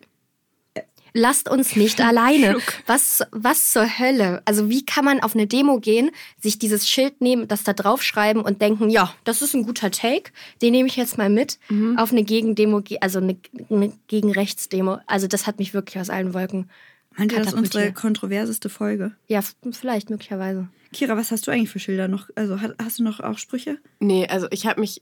Lasst 1.14 1.50
uns 1.50 1.76
nicht 1.76 2.00
alleine. 2.06 2.58
Was, 2.86 3.24
was 3.32 3.72
zur 3.72 3.98
Hölle? 3.98 4.44
Also 4.46 4.70
wie 4.70 4.86
kann 4.86 5.04
man 5.06 5.20
auf 5.22 5.34
eine 5.36 5.48
Demo 5.48 5.80
gehen, 5.80 6.12
sich 6.40 6.60
dieses 6.60 6.88
Schild 6.88 7.22
nehmen, 7.22 7.48
das 7.48 7.64
da 7.64 7.74
draufschreiben 7.74 8.44
und 8.44 8.62
denken, 8.62 8.90
ja, 8.92 9.14
das 9.24 9.42
ist 9.42 9.56
ein 9.56 9.64
guter 9.64 9.90
Take, 9.90 10.32
den 10.62 10.74
nehme 10.74 10.88
ich 10.88 10.96
jetzt 10.96 11.18
mal 11.18 11.30
mit 11.30 11.58
auf 11.98 12.12
eine 12.12 12.24
Gegendemo, 12.24 12.82
ge- 12.82 13.00
also 13.02 13.18
eine, 13.20 13.38
eine 13.72 13.92
Gegenrechtsdemo. 14.08 15.00
Also 15.08 15.28
das 15.28 15.48
hat 15.48 15.58
mich 15.58 15.74
wirklich 15.74 16.00
aus 16.00 16.10
allen 16.12 16.34
Wolken. 16.36 16.70
Meint 17.18 17.32
ihr, 17.32 17.40
das 17.40 17.48
ist 17.48 17.54
unsere 17.56 17.94
kontroverseste 17.94 18.70
Folge? 18.70 19.14
Ja, 19.28 19.42
vielleicht 19.72 20.12
möglicherweise. 20.12 20.68
Kira, 20.94 21.18
was 21.18 21.32
hast 21.32 21.48
du 21.48 21.52
eigentlich 21.52 21.70
für 21.70 21.80
Schilder 21.80 22.08
noch? 22.08 22.30
Also 22.36 22.62
hast, 22.62 22.76
hast 22.82 23.00
du 23.00 23.04
noch 23.04 23.22
auch 23.22 23.40
Sprüche? 23.40 23.80
Nee, 24.00 24.28
also 24.28 24.48
ich 24.52 24.68
habe 24.68 24.80
mich 24.82 25.02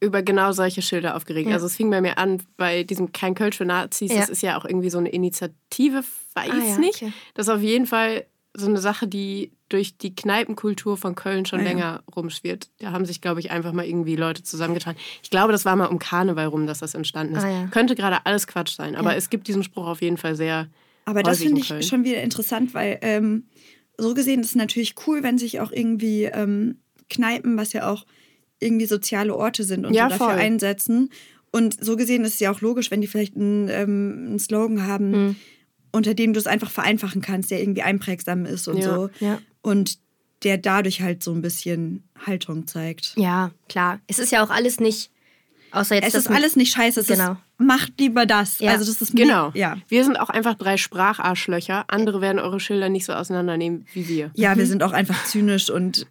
über 0.00 0.22
genau 0.22 0.52
solche 0.52 0.82
Schilder 0.82 1.16
aufgeregt. 1.16 1.48
Ja. 1.48 1.54
Also 1.54 1.66
es 1.66 1.76
fing 1.76 1.90
bei 1.90 2.00
mir 2.00 2.18
an 2.18 2.42
bei 2.56 2.82
diesem 2.84 3.12
Kein 3.12 3.34
Kölsch 3.34 3.56
für 3.56 3.64
Nazis. 3.64 4.12
Ja. 4.12 4.20
Das 4.20 4.28
ist 4.28 4.42
ja 4.42 4.58
auch 4.58 4.64
irgendwie 4.64 4.90
so 4.90 4.98
eine 4.98 5.08
Initiative, 5.08 6.04
weiß 6.34 6.50
Ah, 6.50 6.64
ja, 6.72 6.78
nicht. 6.78 7.02
okay. 7.02 7.12
Das 7.34 7.48
ist 7.48 7.54
auf 7.54 7.62
jeden 7.62 7.86
Fall 7.86 8.26
so 8.54 8.66
eine 8.66 8.78
Sache, 8.78 9.06
die 9.06 9.52
durch 9.68 9.98
die 9.98 10.14
Kneipenkultur 10.14 10.96
von 10.96 11.14
Köln 11.14 11.44
schon 11.44 11.60
Ah, 11.60 11.64
länger 11.64 12.02
rumschwirrt. 12.14 12.68
Da 12.78 12.92
haben 12.92 13.04
sich, 13.04 13.20
glaube 13.20 13.40
ich, 13.40 13.50
einfach 13.50 13.72
mal 13.72 13.84
irgendwie 13.84 14.16
Leute 14.16 14.42
zusammengetragen. 14.42 14.98
Ich 15.22 15.30
glaube, 15.30 15.52
das 15.52 15.64
war 15.64 15.76
mal 15.76 15.86
um 15.86 15.98
Karneval 15.98 16.46
rum, 16.46 16.66
dass 16.66 16.78
das 16.78 16.94
entstanden 16.94 17.34
ist. 17.34 17.44
Ah. 17.44 17.68
Könnte 17.70 17.94
gerade 17.94 18.24
alles 18.24 18.46
Quatsch 18.46 18.74
sein, 18.76 18.96
aber 18.96 19.16
es 19.16 19.28
gibt 19.30 19.48
diesen 19.48 19.62
Spruch 19.62 19.86
auf 19.86 20.00
jeden 20.02 20.16
Fall 20.18 20.36
sehr 20.36 20.68
Aber 21.04 21.22
das 21.22 21.38
finde 21.38 21.52
in 21.52 21.56
ich 21.58 21.68
Köln. 21.68 21.82
schon 21.82 22.04
wieder 22.04 22.22
interessant, 22.22 22.72
weil 22.74 22.98
ähm, 23.02 23.48
so 23.98 24.14
gesehen 24.14 24.40
ist 24.40 24.48
es 24.50 24.54
natürlich 24.54 24.94
cool, 25.06 25.22
wenn 25.22 25.36
sich 25.38 25.60
auch 25.60 25.72
irgendwie 25.72 26.24
ähm, 26.24 26.80
Kneipen, 27.10 27.56
was 27.56 27.72
ja 27.72 27.90
auch 27.90 28.04
irgendwie 28.60 28.86
soziale 28.86 29.34
Orte 29.34 29.64
sind 29.64 29.84
und 29.86 29.94
Ja, 29.94 30.04
so 30.04 30.10
dafür 30.10 30.26
voll. 30.30 30.38
einsetzen. 30.38 31.10
Und 31.52 31.82
so 31.82 31.96
gesehen 31.96 32.24
ist 32.24 32.34
es 32.34 32.40
ja 32.40 32.50
auch 32.50 32.60
logisch, 32.60 32.90
wenn 32.90 33.00
die 33.00 33.06
vielleicht 33.06 33.36
einen, 33.36 33.68
ähm, 33.68 34.24
einen 34.28 34.38
Slogan 34.38 34.86
haben, 34.86 35.12
Hm. 35.12 35.36
unter 35.92 36.14
dem 36.14 36.32
du 36.32 36.38
es 36.38 36.46
einfach 36.46 36.70
vereinfachen 36.70 37.22
kannst, 37.22 37.50
der 37.50 37.60
irgendwie 37.60 37.82
einprägsam 37.82 38.44
ist 38.46 38.68
und 38.68 38.78
Ja, 38.78 38.94
so. 38.94 39.10
ja. 39.20 39.38
Und 39.62 39.98
der 40.42 40.58
dadurch 40.58 41.00
halt 41.00 41.22
so 41.22 41.32
ein 41.32 41.40
bisschen 41.42 42.04
Haltung 42.26 42.66
zeigt. 42.66 43.14
Ja, 43.16 43.52
klar. 43.68 44.00
Es 44.06 44.18
ist 44.18 44.32
ja 44.32 44.44
auch 44.44 44.50
alles 44.50 44.80
nicht, 44.80 45.10
außer 45.72 45.94
jetzt 45.94 46.08
Es 46.08 46.14
ist 46.14 46.30
alles 46.30 46.56
nicht 46.56 46.72
scheiße, 46.74 47.00
es 47.00 47.06
Genau. 47.06 47.32
ist, 47.32 47.38
macht 47.58 47.98
lieber 47.98 48.26
das. 48.26 48.58
Ja. 48.58 48.72
Also 48.72 48.84
das 48.84 49.00
ist 49.00 49.14
mir- 49.14 49.22
Genau. 49.24 49.50
Ja. 49.54 49.78
Wir 49.88 50.04
sind 50.04 50.20
auch 50.20 50.28
einfach 50.28 50.54
drei 50.54 50.76
Spracharschlöcher. 50.76 51.84
Andere 51.88 52.20
werden 52.20 52.38
eure 52.38 52.60
Schilder 52.60 52.90
nicht 52.90 53.06
so 53.06 53.14
auseinandernehmen 53.14 53.86
wie 53.94 54.08
wir. 54.08 54.30
Ja, 54.34 54.56
wir 54.58 54.66
sind 54.66 54.82
auch 54.82 54.92
einfach 54.92 55.24
zynisch 55.24 55.70
und 55.70 56.06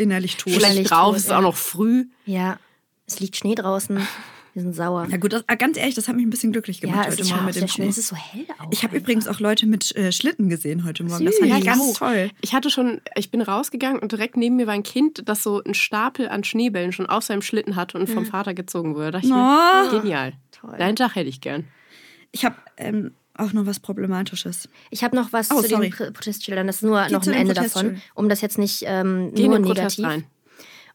innerlich 0.00 0.36
tot. 0.36 0.52
Schlecht. 0.54 0.72
Schlecht 0.72 0.90
drauf, 0.90 1.08
tot, 1.10 1.16
es 1.16 1.22
ist 1.24 1.30
ja. 1.30 1.38
auch 1.38 1.42
noch 1.42 1.56
früh. 1.56 2.06
Ja, 2.26 2.58
es 3.06 3.20
liegt 3.20 3.36
Schnee 3.36 3.54
draußen. 3.54 4.06
Wir 4.52 4.62
sind 4.62 4.74
sauer. 4.74 5.06
Ja 5.08 5.16
gut, 5.16 5.32
das, 5.32 5.44
ah, 5.46 5.54
ganz 5.54 5.76
ehrlich, 5.76 5.94
das 5.94 6.08
hat 6.08 6.16
mich 6.16 6.26
ein 6.26 6.30
bisschen 6.30 6.50
glücklich 6.50 6.80
gemacht 6.80 7.04
Ja, 7.06 7.10
heute 7.12 7.24
Morgen 7.24 7.44
mit 7.46 7.54
dem. 7.54 7.68
Schnee. 7.68 7.86
Es 7.86 7.98
ist 7.98 8.08
so 8.08 8.16
hell 8.16 8.46
auch. 8.58 8.66
Ich 8.72 8.82
habe 8.82 8.96
übrigens 8.96 9.28
auch 9.28 9.38
Leute 9.38 9.64
mit 9.66 9.94
äh, 9.94 10.10
Schlitten 10.10 10.48
gesehen 10.48 10.84
heute 10.84 11.04
Morgen. 11.04 11.24
Das 11.24 11.36
Süß. 11.36 11.46
fand 11.48 11.56
ich 11.60 11.64
Ja, 11.66 11.72
ganz 11.72 11.82
auch. 11.92 11.98
toll. 11.98 12.30
Ich 12.40 12.52
hatte 12.52 12.68
schon, 12.68 13.00
ich 13.14 13.30
bin 13.30 13.42
rausgegangen 13.42 14.00
und 14.00 14.10
direkt 14.10 14.36
neben 14.36 14.56
mir 14.56 14.66
war 14.66 14.74
ein 14.74 14.82
Kind, 14.82 15.22
das 15.28 15.44
so 15.44 15.62
einen 15.62 15.74
Stapel 15.74 16.28
an 16.28 16.42
Schneebällen 16.42 16.90
schon 16.90 17.06
auf 17.06 17.22
seinem 17.22 17.42
Schlitten 17.42 17.76
hatte 17.76 17.96
und 17.96 18.08
vom 18.08 18.26
Vater 18.26 18.52
gezogen 18.54 18.96
wurde. 18.96 19.12
Da 19.12 19.20
dachte 19.20 19.26
ich 19.28 19.32
Oh. 19.32 19.94
mir, 19.94 20.00
genial. 20.02 20.32
Toll. 20.50 20.74
Deinen 20.78 20.96
Tag 20.96 21.14
hätte 21.14 21.28
ich 21.28 21.40
gern. 21.40 21.68
Ich 22.32 22.44
habe 22.44 22.56
ähm, 22.76 23.12
auch 23.40 23.52
noch 23.52 23.66
was 23.66 23.80
Problematisches. 23.80 24.68
Ich 24.90 25.02
habe 25.04 25.16
noch 25.16 25.32
was 25.32 25.50
Oh, 25.50 25.60
zu 25.62 25.68
sorry. 25.68 25.90
den 25.90 25.92
Pr- 25.92 26.10
Protestschildern. 26.12 26.66
Das 26.66 26.76
ist 26.76 26.82
nur 26.82 27.04
Geh 27.06 27.12
noch 27.12 27.26
ein 27.26 27.32
Ende 27.34 27.54
davon, 27.54 28.00
um 28.14 28.28
das 28.28 28.40
jetzt 28.40 28.58
nicht 28.58 28.84
ähm, 28.86 29.32
nur 29.34 29.58
negativ. 29.58 30.04
rein. 30.04 30.24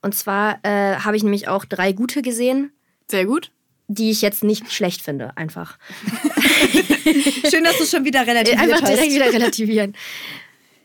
Und 0.01 0.15
zwar 0.15 0.59
äh, 0.63 0.95
habe 0.97 1.17
ich 1.17 1.23
nämlich 1.23 1.47
auch 1.47 1.65
drei 1.65 1.91
gute 1.91 2.21
gesehen, 2.21 2.71
Sehr 3.09 3.25
gut. 3.25 3.51
die 3.87 4.11
ich 4.11 4.21
jetzt 4.21 4.43
nicht 4.43 4.71
schlecht 4.71 5.01
finde, 5.01 5.35
einfach. 5.37 5.77
Schön, 7.49 7.63
dass 7.63 7.77
du 7.77 7.83
es 7.83 7.91
schon 7.91 8.05
wieder 8.05 8.25
relativiert 8.25 8.59
Einfach 8.61 8.81
hast. 8.81 8.89
direkt 8.91 9.11
wieder 9.13 9.33
relativieren. 9.33 9.93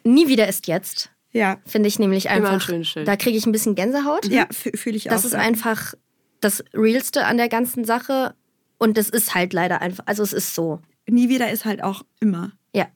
Nie 0.04 0.28
wieder 0.28 0.48
ist 0.48 0.66
jetzt, 0.66 1.10
Ja, 1.32 1.58
finde 1.66 1.88
ich 1.88 1.98
nämlich 1.98 2.26
Immer 2.26 2.34
ein 2.36 2.46
einfach. 2.46 2.66
schönes 2.66 2.88
Schild. 2.88 3.06
Da 3.08 3.16
kriege 3.16 3.36
ich 3.36 3.46
ein 3.46 3.52
bisschen 3.52 3.74
Gänsehaut. 3.74 4.26
ja 4.26 4.46
fühle 4.50 4.96
ich 4.96 5.08
auch. 5.10 5.14
Das 5.14 5.24
ist 5.24 5.32
ja. 5.32 5.38
einfach 5.40 5.94
das 6.40 6.64
Realste 6.72 7.26
an 7.26 7.36
der 7.36 7.48
ganzen 7.48 7.84
Sache. 7.84 8.34
Und 8.78 8.96
das 8.96 9.10
ist 9.10 9.34
halt 9.34 9.52
leider 9.52 9.82
einfach, 9.82 10.04
also 10.06 10.22
es 10.22 10.32
ist 10.32 10.54
so. 10.54 10.80
Nie 11.10 11.28
wieder 11.28 11.50
ist 11.50 11.64
halt 11.64 11.82
auch 11.82 12.02
immer. 12.20 12.52
Ja. 12.74 12.88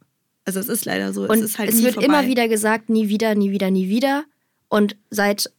Also 0.45 0.61
es 0.61 0.69
ist 0.69 0.85
leider 0.85 1.13
so. 1.13 1.23
Und 1.29 1.43
es 1.43 1.59
halt 1.59 1.71
es 1.71 1.83
wird 1.83 1.95
vorbei. 1.95 2.07
immer 2.07 2.27
wieder 2.27 2.49
gesagt, 2.49 2.89
nie 2.89 3.09
wieder, 3.09 3.35
nie 3.35 3.51
wieder, 3.51 3.71
nie 3.71 3.89
wieder. 3.89 4.25
Und 4.69 4.97
seit 5.11 5.51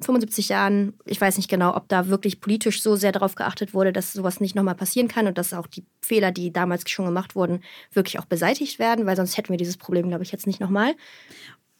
75 0.00 0.48
Jahren, 0.48 0.94
ich 1.06 1.20
weiß 1.20 1.36
nicht 1.36 1.50
genau, 1.50 1.74
ob 1.74 1.88
da 1.88 2.06
wirklich 2.08 2.40
politisch 2.40 2.82
so 2.82 2.94
sehr 2.94 3.10
darauf 3.10 3.34
geachtet 3.34 3.74
wurde, 3.74 3.92
dass 3.92 4.12
sowas 4.12 4.40
nicht 4.40 4.54
nochmal 4.54 4.76
passieren 4.76 5.08
kann 5.08 5.26
und 5.26 5.38
dass 5.38 5.52
auch 5.52 5.66
die 5.66 5.84
Fehler, 6.02 6.30
die 6.30 6.52
damals 6.52 6.88
schon 6.88 7.06
gemacht 7.06 7.34
wurden, 7.34 7.62
wirklich 7.92 8.18
auch 8.18 8.24
beseitigt 8.24 8.78
werden, 8.78 9.06
weil 9.06 9.16
sonst 9.16 9.36
hätten 9.36 9.48
wir 9.48 9.56
dieses 9.56 9.76
Problem, 9.76 10.08
glaube 10.08 10.22
ich, 10.22 10.30
jetzt 10.30 10.46
nicht 10.46 10.60
nochmal. 10.60 10.94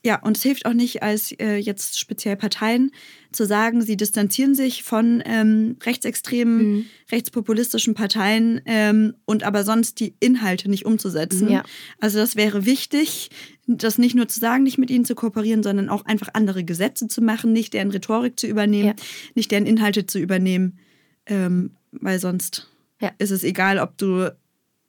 Ja, 0.09 0.23
und 0.23 0.39
es 0.39 0.43
hilft 0.43 0.65
auch 0.65 0.73
nicht, 0.73 1.03
als 1.03 1.33
äh, 1.33 1.57
jetzt 1.57 1.99
speziell 1.99 2.35
Parteien 2.37 2.93
zu 3.31 3.45
sagen, 3.45 3.83
sie 3.83 3.97
distanzieren 3.99 4.55
sich 4.55 4.83
von 4.85 5.23
ähm, 5.27 5.77
rechtsextremen, 5.85 6.57
Mhm. 6.73 6.85
rechtspopulistischen 7.13 7.93
Parteien 7.93 8.63
ähm, 8.65 9.15
und 9.27 9.43
aber 9.43 9.65
sonst 9.65 10.01
die 10.01 10.15
Inhalte 10.19 10.71
nicht 10.71 10.87
umzusetzen. 10.87 11.51
Ja. 11.51 11.63
Also 12.01 12.19
das 12.19 12.37
wäre 12.37 12.65
wichtig, 12.65 13.29
das 13.67 13.99
nicht 13.99 14.15
nur 14.15 14.29
zu 14.29 14.41
sagen, 14.41 14.63
nicht 14.65 14.79
mit 14.79 14.89
ihnen 14.91 15.05
zu 15.05 15.15
kooperieren, 15.15 15.63
sondern 15.63 15.91
auch 15.91 16.07
einfach 16.07 16.29
andere 16.33 16.65
Gesetze 16.65 17.07
zu 17.07 17.21
machen, 17.21 17.53
nicht 17.53 17.75
deren 17.75 17.91
Rhetorik 17.91 18.41
zu 18.41 18.47
übernehmen, 18.47 18.89
Ja. 18.89 18.95
nicht 19.35 19.51
deren 19.51 19.67
Inhalte 19.67 20.07
zu 20.07 20.19
übernehmen, 20.19 20.79
ähm, 21.27 21.73
weil 21.93 22.19
sonst 22.19 22.71
Ja. 23.03 23.13
ist 23.19 23.31
es 23.31 23.45
egal, 23.45 23.79
ob 23.79 23.99
du 23.99 24.35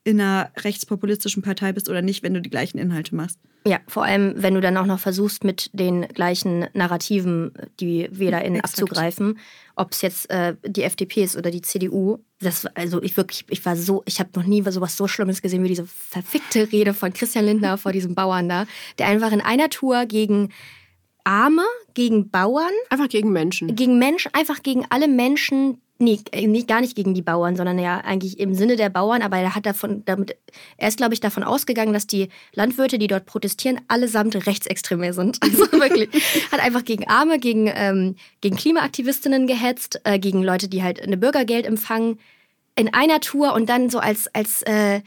in 0.04 0.20
einer 0.20 0.52
rechtspopulistischen 0.58 1.44
Partei 1.44 1.74
bist 1.74 1.90
oder 1.90 2.02
nicht, 2.02 2.24
wenn 2.24 2.34
du 2.34 2.42
die 2.42 2.50
gleichen 2.50 2.78
Inhalte 2.78 3.16
machst. 3.16 3.40
Ja, 3.68 3.80
vor 3.88 4.06
allem, 4.06 4.34
wenn 4.38 4.54
du 4.54 4.62
dann 4.62 4.78
auch 4.78 4.86
noch 4.86 5.00
versuchst, 5.00 5.44
mit 5.44 5.70
den 5.74 6.08
gleichen 6.08 6.68
Narrativen, 6.74 7.52
die 7.80 8.08
WählerInnen 8.10 8.60
Exakt. 8.60 8.82
abzugreifen, 8.82 9.38
ob 9.76 9.92
es 9.92 10.02
jetzt 10.02 10.30
äh, 10.30 10.56
die 10.66 10.84
FDP 10.84 11.24
ist 11.24 11.36
oder 11.36 11.52
die 11.52 11.62
CDU. 11.62 12.20
Das, 12.40 12.66
also 12.68 13.04
ich 13.04 13.18
wirklich, 13.18 13.46
ich 13.50 13.66
war 13.66 13.76
so, 13.76 14.02
ich 14.06 14.20
habe 14.20 14.30
noch 14.36 14.46
nie 14.46 14.64
sowas 14.72 14.96
so 14.96 15.08
Schlimmes 15.08 15.42
gesehen 15.42 15.64
wie 15.64 15.68
diese 15.68 15.86
verfickte 15.86 16.72
Rede 16.72 16.94
von 16.94 17.12
Christian 17.12 17.46
Lindner 17.46 17.78
vor 17.78 17.92
diesem 17.92 18.16
Bauern 18.16 18.48
da, 18.48 18.66
der 18.98 19.08
einfach 19.08 19.34
in 19.34 19.42
einer 19.42 19.70
Tour 19.70 20.06
gegen 20.06 20.50
Arme, 21.30 21.64
gegen 21.94 22.32
Bauern, 22.32 22.72
Einfach 22.90 23.08
gegen 23.08 23.32
Menschen. 23.32 23.76
gegen 23.76 24.00
Menschen, 24.00 24.34
einfach 24.34 24.64
gegen 24.64 24.88
alle 24.90 25.08
Menschen, 25.08 25.80
nee, 26.00 26.18
nicht, 26.34 26.68
gar 26.68 26.82
nicht 26.82 26.96
gegen 26.96 27.14
die 27.14 27.22
Bauern, 27.22 27.56
sondern 27.56 27.78
ja 27.78 28.00
eigentlich 28.00 28.40
im 28.40 28.56
Sinne 28.56 28.78
der 28.78 28.90
Bauern, 28.90 29.22
aber 29.22 29.38
er 29.38 29.54
hat 29.54 29.68
davon, 29.68 30.04
damit, 30.06 30.36
er 30.78 30.88
ist, 30.88 30.98
glaube 30.98 31.14
ich, 31.14 31.20
davon 31.20 31.44
ausgegangen, 31.44 31.94
dass 31.94 32.08
die 32.08 32.30
Landwirte, 32.56 32.98
die 32.98 33.06
dort 33.06 33.28
protestieren, 33.28 33.80
allesamt 33.88 34.48
Rechtsextreme 34.48 35.14
sind. 35.14 35.38
Also 35.44 35.72
wirklich, 35.72 36.10
hat 36.52 36.62
einfach 36.62 36.84
gegen 36.84 37.08
Arme, 37.08 37.38
gegen, 37.38 37.72
ähm, 37.76 38.16
gegen 38.42 38.56
Klimaaktivistinnen 38.56 39.46
gehetzt, 39.46 40.02
äh, 40.06 40.18
gegen 40.18 40.42
Leute, 40.42 40.68
die 40.68 40.82
halt 40.82 41.00
eine 41.00 41.18
Bürgergeld 41.18 41.68
empfangen, 41.68 42.18
in 42.76 42.92
einer 42.92 43.20
Tour 43.20 43.54
und 43.54 43.70
dann 43.70 43.92
so 43.92 44.00
als, 44.00 44.34
als, 44.34 44.64
äh, 44.64 45.02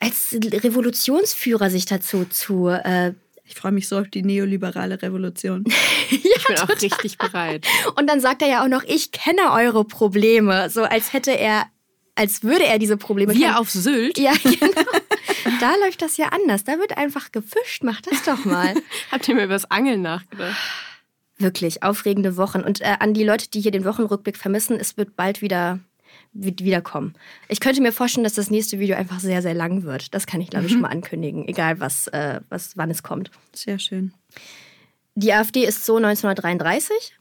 als 0.00 0.32
Revolutionsführer 0.32 1.68
sich 1.68 1.84
dazu 1.84 2.24
zu 2.24 2.68
äh, 2.68 3.12
Ich 3.48 3.54
freue 3.54 3.72
mich 3.72 3.88
so 3.88 3.98
auf 3.98 4.08
die 4.08 4.22
neoliberale 4.22 5.00
Revolution. 5.02 5.64
Ich 6.10 6.46
bin 6.46 6.56
auch 6.58 6.68
richtig 6.70 7.18
bereit. 7.18 7.66
Und 7.96 8.08
dann 8.08 8.20
sagt 8.20 8.40
er 8.40 8.48
ja 8.48 8.64
auch 8.64 8.68
noch, 8.68 8.82
ich 8.84 9.12
kenne 9.12 9.52
eure 9.52 9.84
Probleme. 9.84 10.70
So 10.70 10.84
als 10.84 11.12
hätte 11.12 11.32
er, 11.32 11.66
als 12.14 12.42
würde 12.42 12.64
er 12.64 12.78
diese 12.78 12.96
Probleme 12.96 13.32
kennen. 13.32 13.44
Wir 13.44 13.58
auf 13.58 13.70
Sylt. 13.70 14.16
Ja, 14.16 14.32
genau. 14.42 14.56
Da 15.60 15.74
läuft 15.84 16.00
das 16.00 16.16
ja 16.16 16.28
anders. 16.28 16.64
Da 16.64 16.78
wird 16.78 16.96
einfach 16.96 17.30
gefischt. 17.32 17.82
Mach 17.82 18.00
das 18.00 18.22
doch 18.22 18.46
mal. 18.46 18.74
Habt 19.10 19.28
ihr 19.28 19.34
mir 19.34 19.44
über 19.44 19.54
das 19.54 19.70
Angeln 19.70 20.00
nachgedacht? 20.00 20.56
Wirklich 21.36 21.82
aufregende 21.82 22.38
Wochen. 22.38 22.60
Und 22.60 22.80
äh, 22.80 22.96
an 23.00 23.12
die 23.12 23.24
Leute, 23.24 23.50
die 23.50 23.60
hier 23.60 23.70
den 23.70 23.84
Wochenrückblick 23.84 24.38
vermissen, 24.38 24.78
es 24.80 24.96
wird 24.96 25.16
bald 25.16 25.42
wieder 25.42 25.80
wiederkommen. 26.32 27.14
Ich 27.48 27.60
könnte 27.60 27.80
mir 27.80 27.92
vorstellen, 27.92 28.24
dass 28.24 28.34
das 28.34 28.50
nächste 28.50 28.78
Video 28.78 28.96
einfach 28.96 29.20
sehr, 29.20 29.42
sehr 29.42 29.54
lang 29.54 29.82
wird. 29.82 30.14
Das 30.14 30.26
kann 30.26 30.40
ich, 30.40 30.50
glaube 30.50 30.66
ich, 30.66 30.72
schon 30.72 30.82
mal 30.82 30.88
ankündigen, 30.88 31.48
egal 31.48 31.80
was, 31.80 32.06
äh, 32.08 32.40
was, 32.48 32.76
wann 32.76 32.90
es 32.90 33.02
kommt. 33.02 33.30
Sehr 33.54 33.78
schön. 33.78 34.12
Die 35.14 35.32
AfD 35.32 35.64
ist 35.64 35.84
so 35.84 35.96
1933. 35.96 37.18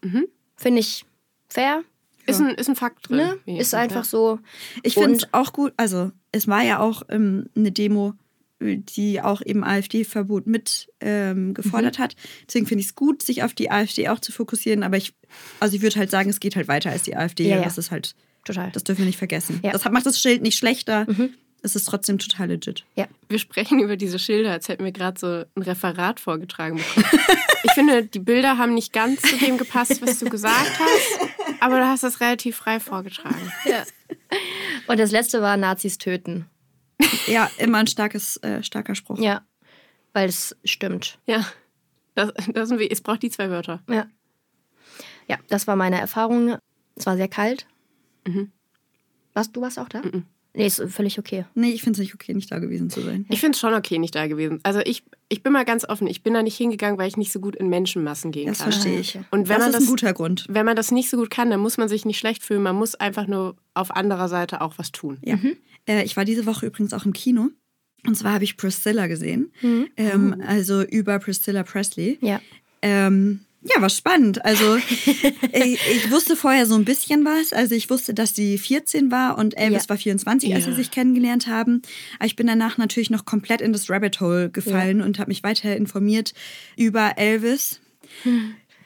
Finde 0.56 0.80
ich 0.80 1.06
fair. 1.50 1.84
Ist, 2.28 2.42
ein, 2.42 2.50
ist 2.50 2.68
ein 2.68 2.76
Fakt 2.76 3.10
drin. 3.10 3.40
Ne? 3.46 3.58
Ist 3.58 3.74
einfach 3.74 4.04
so. 4.04 4.40
Ich 4.84 4.96
finde 4.96 5.14
es 5.14 5.34
auch 5.34 5.54
gut, 5.54 5.74
also 5.78 6.12
es 6.34 6.48
war 6.48 6.62
ja 6.62 6.80
auch 6.80 7.04
ähm, 7.10 7.50
eine 7.56 7.72
Demo, 7.72 8.16
die 8.60 9.22
auch 9.22 9.42
eben 9.46 9.64
AfD-Verbot 9.64 10.48
mit 10.48 10.90
ähm, 11.00 11.54
gefordert 11.54 12.00
hat. 12.00 12.16
Deswegen 12.48 12.66
finde 12.66 12.82
ich 12.82 12.88
es 12.88 12.96
gut, 12.96 13.22
sich 13.22 13.44
auf 13.44 13.54
die 13.54 13.72
AfD 13.72 14.10
auch 14.10 14.20
zu 14.20 14.32
fokussieren. 14.32 14.84
Aber 14.84 14.98
ich, 14.98 15.14
also 15.60 15.76
ich 15.76 15.82
würde 15.82 15.98
halt 15.98 16.12
sagen, 16.12 16.30
es 16.30 16.40
geht 16.40 16.56
halt 16.56 16.68
weiter 16.68 16.90
als 16.90 17.04
die 17.04 17.16
AfD. 17.16 17.48
Ja, 17.48 17.58
ja. 17.58 17.64
Das 17.64 17.78
ist 17.78 17.92
halt, 17.92 18.16
Total. 18.46 18.72
das 18.72 18.84
dürfen 18.84 19.00
wir 19.00 19.06
nicht 19.06 19.18
vergessen. 19.18 19.60
Ja. 19.64 19.72
Das 19.72 19.84
macht 19.86 20.06
das 20.06 20.22
Schild 20.22 20.42
nicht 20.42 20.58
schlechter. 20.58 21.06
Es 21.64 21.76
ist 21.76 21.86
trotzdem 21.86 22.18
total 22.20 22.48
legit. 22.50 22.86
ja. 22.96 23.08
Wir 23.30 23.40
sprechen 23.40 23.80
über 23.80 23.98
diese 23.98 24.20
Schilder, 24.20 24.52
als 24.52 24.70
hätten 24.70 24.86
wir 24.86 24.92
gerade 24.92 25.20
so 25.20 25.28
ein 25.28 25.62
Referat 25.64 26.20
vorgetragen 26.20 26.78
bekommen. 26.78 27.06
ich 27.64 27.72
finde, 27.72 28.06
die 28.06 28.20
Bilder 28.20 28.58
haben 28.58 28.74
nicht 28.74 28.94
ganz 28.94 29.22
zu 29.22 29.36
dem 29.38 29.58
gepasst, 29.58 30.02
was 30.02 30.20
du 30.20 30.30
gesagt 30.30 30.80
hast, 30.80 31.60
aber 31.60 31.80
du 31.80 31.86
hast 31.86 32.04
das 32.04 32.22
relativ 32.22 32.56
frei 32.56 32.80
vorgetragen. 32.80 33.52
Und 34.88 35.00
das 35.00 35.12
letzte 35.12 35.42
war 35.42 35.58
Nazis 35.58 35.98
töten. 35.98 36.46
Ja, 37.26 37.50
immer 37.58 37.80
ein 37.80 37.88
starkes, 37.88 38.38
äh, 38.38 38.64
starker 38.64 38.96
Spruch. 38.96 39.20
Ja. 39.20 39.42
Weil 40.14 40.30
es 40.30 40.56
stimmt. 40.64 41.20
Ja, 41.26 41.46
das, 42.16 42.32
das 42.54 42.70
sind 42.70 42.80
wir, 42.80 42.90
es 42.92 43.02
braucht 43.02 43.24
die 43.24 43.30
zwei 43.30 43.50
Wörter. 43.50 43.82
Ja. 43.90 44.08
Ja, 45.28 45.38
das 45.50 45.68
war 45.68 45.76
meine 45.76 46.00
Erfahrung. 46.00 46.58
Es 46.96 47.06
war 47.06 47.18
sehr 47.18 47.28
kalt. 47.28 47.68
Warst 49.34 49.56
du 49.56 49.62
warst 49.62 49.80
auch 49.80 49.90
da? 49.90 50.02
Nee, 50.54 50.66
ist 50.66 50.82
völlig 50.88 51.20
okay. 51.20 51.46
Nee, 51.54 51.70
ich 51.70 51.84
finde 51.84 51.98
es 51.98 52.00
nicht 52.00 52.16
okay, 52.16 52.34
nicht 52.34 52.52
da 52.52 52.58
gewesen 52.58 52.90
zu 52.90 53.02
sein. 53.02 53.26
Ich 53.30 53.40
finde 53.40 53.56
es 53.56 53.60
schon 53.60 53.76
okay, 53.76 54.00
nicht 54.00 54.16
da 54.16 54.26
gewesen. 54.26 54.60
Also 54.64 54.80
ich, 54.80 55.04
ich 55.30 55.44
bin 55.44 55.54
mal 55.54 55.66
ganz 55.66 55.88
offen, 55.88 56.08
ich 56.08 56.24
bin 56.24 56.34
da 56.34 56.42
nicht 56.42 56.58
hingegangen, 56.58 56.98
weil 56.98 57.08
ich 57.08 57.16
nicht 57.18 57.32
so 57.32 57.40
gut 57.40 57.56
in 57.56 57.70
Menschenmassen 57.70 58.32
gehen 58.32 58.48
Das 58.48 58.60
kann. 58.60 58.72
verstehe 58.72 59.00
ich. 59.00 59.20
Und 59.30 59.50
wenn 59.50 59.58
das 59.58 59.60
man 59.60 59.70
ist 59.70 59.76
das, 59.76 59.84
ein 59.84 59.88
guter 59.90 60.14
Grund. 60.14 60.46
wenn 60.50 60.66
man 60.66 60.76
das 60.76 60.90
nicht 60.92 61.12
so 61.12 61.18
gut 61.18 61.30
kann, 61.30 61.52
dann 61.52 61.60
muss 61.60 61.78
man 61.78 61.88
sich 61.90 62.06
nicht 62.06 62.18
schlecht 62.18 62.42
fühlen. 62.42 62.64
Man 62.64 62.76
muss 62.76 62.96
einfach 62.96 63.28
nur 63.28 63.56
auf 63.76 63.96
anderer 63.96 64.30
Seite 64.30 64.62
auch 64.62 64.74
was 64.78 64.92
tun. 64.92 65.20
Ja. 65.24 65.38
Äh, 65.88 66.04
ich 66.04 66.18
war 66.18 66.26
diese 66.26 66.48
Woche 66.48 66.66
übrigens 66.66 66.94
auch 66.94 67.06
im 67.06 67.14
Kino. 67.14 67.50
Und 68.08 68.16
zwar 68.16 68.34
habe 68.34 68.44
ich 68.44 68.58
Priscilla 68.58 69.06
gesehen. 69.08 69.52
Ähm, 69.96 70.42
also 70.48 70.82
über 70.82 71.20
Priscilla 71.20 71.62
Presley. 71.64 72.18
Ja. 72.22 72.42
Ähm, 72.82 73.42
ja, 73.76 73.82
war 73.82 73.90
spannend. 73.90 74.44
Also 74.46 74.78
ich, 75.52 75.80
ich 75.92 76.12
wusste 76.12 76.36
vorher 76.36 76.66
so 76.66 76.76
ein 76.76 76.86
bisschen 76.86 77.26
was. 77.26 77.54
Also 77.54 77.76
ich 77.76 77.90
wusste, 77.90 78.14
dass 78.14 78.36
sie 78.36 78.58
14 78.58 79.12
war 79.12 79.38
und 79.38 79.58
Elvis 79.58 79.84
Ja. 79.84 79.90
war 79.90 79.98
24, 79.98 80.54
als 80.56 80.66
Ja. 80.66 80.72
sie 80.72 80.78
sich 80.78 80.92
kennengelernt 80.92 81.48
haben. 81.48 81.82
Aber 82.20 82.26
ich 82.28 82.36
bin 82.36 82.48
danach 82.48 82.78
natürlich 82.78 83.10
noch 83.10 83.26
komplett 83.26 83.62
in 83.62 83.74
das 83.74 83.90
Rabbit 83.90 84.20
Hole 84.22 84.50
gefallen 84.50 85.02
und 85.02 85.20
habe 85.20 85.30
mich 85.30 85.44
weiter 85.44 85.76
informiert 85.76 86.34
über 86.76 87.18
Elvis. 87.18 87.80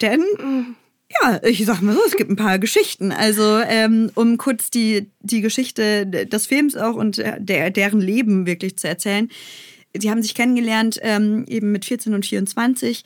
Denn 0.02 0.24
ja, 1.22 1.42
ich 1.44 1.66
sag 1.66 1.82
mal 1.82 1.94
so, 1.94 2.02
es 2.08 2.16
gibt 2.16 2.30
ein 2.32 2.36
paar 2.38 2.58
Geschichten. 2.58 3.12
Also, 3.12 3.60
ähm, 3.60 4.10
um 4.16 4.38
kurz 4.38 4.70
die, 4.70 5.10
die 5.20 5.42
Geschichte 5.42 6.08
des 6.08 6.48
Films 6.48 6.76
auch 6.78 6.96
und 6.96 7.18
der, 7.18 7.70
deren 7.70 8.00
Leben 8.00 8.46
wirklich 8.46 8.78
zu 8.78 8.88
erzählen. 8.88 9.30
Sie 9.98 10.10
haben 10.10 10.22
sich 10.24 10.36
kennengelernt, 10.36 11.00
ähm, 11.02 11.44
eben 11.50 11.74
mit 11.74 11.84
14 11.84 12.14
und 12.14 12.26
24. 12.26 13.04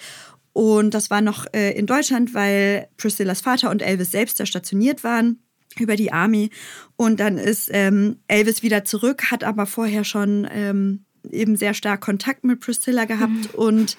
Und 0.55 0.93
das 0.93 1.09
war 1.09 1.19
noch 1.19 1.45
äh, 1.53 1.77
in 1.77 1.85
Deutschland, 1.85 2.33
weil 2.33 2.87
Priscillas 2.95 3.41
Vater 3.41 3.69
und 3.71 3.81
Elvis 3.81 4.11
selbst 4.11 4.39
da 4.39 4.45
stationiert 4.45 5.03
waren 5.03 5.39
über 5.77 5.97
die 5.97 6.13
Army. 6.13 6.49
Und 6.95 7.19
dann 7.19 7.37
ist 7.37 7.69
ähm, 7.73 8.19
Elvis 8.29 8.63
wieder 8.63 8.85
zurück, 8.85 9.31
hat 9.31 9.43
aber 9.43 9.65
vorher 9.65 10.05
schon 10.05 10.47
ähm, 10.49 11.03
eben 11.29 11.57
sehr 11.57 11.73
stark 11.73 11.99
Kontakt 11.99 12.45
mit 12.45 12.61
Priscilla 12.61 13.03
gehabt 13.03 13.53
und 13.53 13.97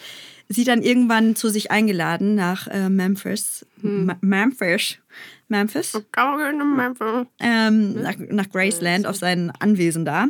sie 0.48 0.64
dann 0.64 0.80
irgendwann 0.80 1.36
zu 1.36 1.50
sich 1.50 1.70
eingeladen 1.70 2.36
nach 2.36 2.68
äh, 2.68 2.88
Memphis. 2.88 3.66
Ma- 3.82 4.16
Memphis. 4.22 4.96
Memphis 5.48 5.92
ähm, 7.38 8.00
nach, 8.00 8.14
nach 8.30 8.48
Graceland 8.48 9.06
auf 9.06 9.16
sein 9.16 9.52
Anwesen 9.60 10.06
da. 10.06 10.28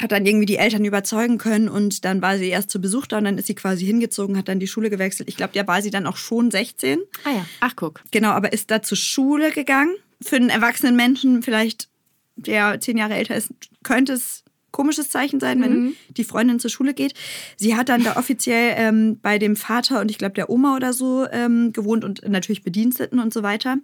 Hat 0.00 0.10
dann 0.10 0.24
irgendwie 0.24 0.46
die 0.46 0.56
Eltern 0.56 0.84
überzeugen 0.84 1.36
können 1.36 1.68
und 1.68 2.04
dann 2.06 2.22
war 2.22 2.38
sie 2.38 2.48
erst 2.48 2.70
zu 2.70 2.80
Besuch 2.80 3.06
da 3.06 3.18
und 3.18 3.24
dann 3.24 3.36
ist 3.36 3.46
sie 3.46 3.54
quasi 3.54 3.84
hingezogen, 3.84 4.38
hat 4.38 4.48
dann 4.48 4.58
die 4.58 4.66
Schule 4.66 4.88
gewechselt. 4.88 5.28
Ich 5.28 5.36
glaube, 5.36 5.52
da 5.54 5.66
war 5.66 5.82
sie 5.82 5.90
dann 5.90 6.06
auch 6.06 6.16
schon 6.16 6.50
16. 6.50 7.00
Ah 7.24 7.30
ja. 7.30 7.46
Ach, 7.60 7.76
guck. 7.76 8.02
Genau, 8.10 8.30
aber 8.30 8.52
ist 8.54 8.70
da 8.70 8.80
zur 8.80 8.96
Schule 8.96 9.50
gegangen. 9.50 9.94
Für 10.22 10.36
einen 10.36 10.48
erwachsenen 10.48 10.96
Menschen, 10.96 11.42
vielleicht 11.42 11.88
der 12.36 12.80
zehn 12.80 12.96
Jahre 12.96 13.14
älter 13.14 13.34
ist, 13.34 13.50
könnte 13.82 14.14
es 14.14 14.44
komisches 14.72 15.10
Zeichen 15.10 15.38
sein, 15.38 15.62
wenn 15.62 15.94
die 16.08 16.24
Freundin 16.24 16.58
zur 16.58 16.70
Schule 16.70 16.94
geht. 16.94 17.14
Sie 17.56 17.76
hat 17.76 17.88
dann 17.88 18.02
da 18.02 18.16
offiziell 18.16 18.74
ähm, 18.76 19.20
bei 19.20 19.38
dem 19.38 19.54
Vater 19.54 20.00
und 20.00 20.10
ich 20.10 20.18
glaube 20.18 20.34
der 20.34 20.50
Oma 20.50 20.74
oder 20.74 20.92
so 20.92 21.26
ähm, 21.30 21.72
gewohnt 21.72 22.04
und 22.04 22.26
natürlich 22.26 22.64
Bediensteten 22.64 23.20
und 23.20 23.32
so 23.32 23.42
weiter. 23.42 23.76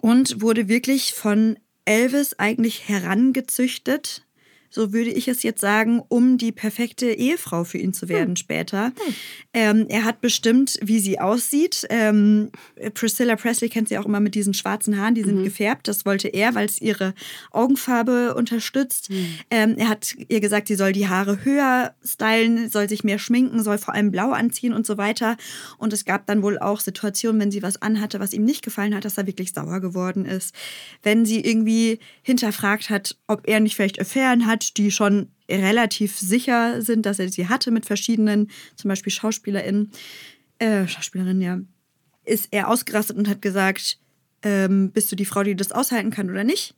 Und 0.00 0.40
wurde 0.40 0.68
wirklich 0.68 1.14
von 1.14 1.58
Elvis 1.84 2.34
eigentlich 2.38 2.88
herangezüchtet, 2.88 4.22
so 4.70 4.92
würde 4.92 5.10
ich 5.10 5.28
es 5.28 5.42
jetzt 5.42 5.60
sagen, 5.60 6.02
um 6.08 6.38
die 6.38 6.52
perfekte 6.52 7.06
Ehefrau 7.10 7.64
für 7.64 7.78
ihn 7.78 7.92
zu 7.92 8.08
werden 8.08 8.36
später. 8.36 8.92
Ähm, 9.54 9.86
er 9.88 10.04
hat 10.04 10.20
bestimmt, 10.20 10.78
wie 10.82 10.98
sie 10.98 11.20
aussieht. 11.20 11.86
Ähm, 11.90 12.50
Priscilla 12.94 13.36
Presley 13.36 13.68
kennt 13.68 13.88
sie 13.88 13.98
auch 13.98 14.06
immer 14.06 14.20
mit 14.20 14.34
diesen 14.34 14.54
schwarzen 14.54 14.98
Haaren, 14.98 15.14
die 15.14 15.22
sind 15.22 15.44
gefärbt. 15.44 15.88
Das 15.88 16.04
wollte 16.04 16.28
er, 16.28 16.54
weil 16.54 16.66
es 16.66 16.80
ihre 16.80 17.14
Augenfarbe 17.50 18.34
unterstützt. 18.34 19.10
Ähm, 19.50 19.76
er 19.78 19.88
hat 19.88 20.14
ihr 20.28 20.40
gesagt, 20.40 20.68
sie 20.68 20.74
soll 20.74 20.92
die 20.92 21.08
Haare 21.08 21.44
höher 21.44 21.94
stylen, 22.04 22.68
soll 22.68 22.88
sich 22.88 23.04
mehr 23.04 23.18
schminken, 23.18 23.62
soll 23.62 23.78
vor 23.78 23.94
allem 23.94 24.10
blau 24.10 24.30
anziehen 24.30 24.72
und 24.72 24.86
so 24.86 24.98
weiter. 24.98 25.36
Und 25.78 25.92
es 25.92 26.04
gab 26.04 26.26
dann 26.26 26.42
wohl 26.42 26.58
auch 26.58 26.80
Situationen, 26.80 27.40
wenn 27.40 27.50
sie 27.50 27.62
was 27.62 27.80
anhatte, 27.80 28.20
was 28.20 28.32
ihm 28.32 28.44
nicht 28.44 28.64
gefallen 28.64 28.94
hat, 28.94 29.04
dass 29.04 29.18
er 29.18 29.26
wirklich 29.26 29.52
sauer 29.52 29.80
geworden 29.80 30.24
ist. 30.24 30.54
Wenn 31.02 31.24
sie 31.24 31.40
irgendwie 31.40 31.98
hinterfragt 32.22 32.90
hat, 32.90 33.16
ob 33.26 33.48
er 33.48 33.60
nicht 33.60 33.76
vielleicht 33.76 34.00
Affären 34.00 34.46
hat, 34.46 34.57
die 34.76 34.90
schon 34.90 35.28
relativ 35.50 36.18
sicher 36.18 36.82
sind, 36.82 37.06
dass 37.06 37.18
er 37.18 37.28
sie 37.28 37.48
hatte 37.48 37.70
mit 37.70 37.86
verschiedenen, 37.86 38.50
zum 38.76 38.88
Beispiel 38.88 39.12
SchauspielerInnen, 39.12 39.90
äh, 40.58 40.86
Schauspielerinnen, 40.86 41.42
ja, 41.42 41.60
ist 42.24 42.48
er 42.50 42.68
ausgerastet 42.68 43.16
und 43.16 43.28
hat 43.28 43.42
gesagt, 43.42 43.98
ähm, 44.42 44.90
bist 44.92 45.10
du 45.10 45.16
die 45.16 45.24
Frau, 45.24 45.42
die 45.42 45.56
das 45.56 45.72
aushalten 45.72 46.10
kann 46.10 46.30
oder 46.30 46.44
nicht? 46.44 46.74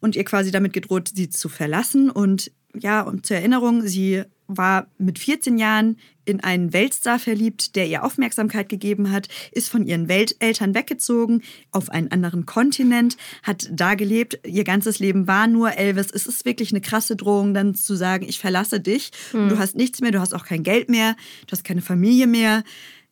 Und 0.00 0.16
ihr 0.16 0.24
quasi 0.24 0.50
damit 0.50 0.72
gedroht, 0.72 1.10
sie 1.14 1.30
zu 1.30 1.48
verlassen. 1.48 2.10
Und 2.10 2.50
ja, 2.74 3.00
und 3.00 3.26
zur 3.26 3.36
Erinnerung, 3.36 3.86
sie 3.86 4.24
war 4.48 4.88
mit 4.98 5.18
14 5.18 5.58
Jahren 5.58 5.98
in 6.24 6.40
einen 6.42 6.72
Weltstar 6.72 7.18
verliebt, 7.18 7.76
der 7.76 7.86
ihr 7.86 8.04
Aufmerksamkeit 8.04 8.68
gegeben 8.68 9.12
hat, 9.12 9.28
ist 9.52 9.70
von 9.70 9.86
ihren 9.86 10.08
Welt 10.08 10.36
Eltern 10.40 10.74
weggezogen 10.74 11.42
auf 11.70 11.90
einen 11.90 12.10
anderen 12.10 12.44
Kontinent, 12.44 13.16
hat 13.42 13.68
da 13.70 13.94
gelebt. 13.94 14.40
Ihr 14.46 14.64
ganzes 14.64 14.98
Leben 14.98 15.26
war 15.26 15.46
nur 15.46 15.72
Elvis. 15.72 16.10
Es 16.12 16.26
ist 16.26 16.44
wirklich 16.44 16.70
eine 16.70 16.80
krasse 16.80 17.16
Drohung, 17.16 17.54
dann 17.54 17.74
zu 17.74 17.94
sagen, 17.94 18.26
ich 18.28 18.38
verlasse 18.38 18.80
dich. 18.80 19.10
Und 19.32 19.48
du 19.48 19.58
hast 19.58 19.76
nichts 19.76 20.00
mehr, 20.00 20.10
du 20.10 20.20
hast 20.20 20.34
auch 20.34 20.44
kein 20.44 20.62
Geld 20.62 20.88
mehr, 20.90 21.16
du 21.46 21.52
hast 21.52 21.64
keine 21.64 21.82
Familie 21.82 22.26
mehr. 22.26 22.62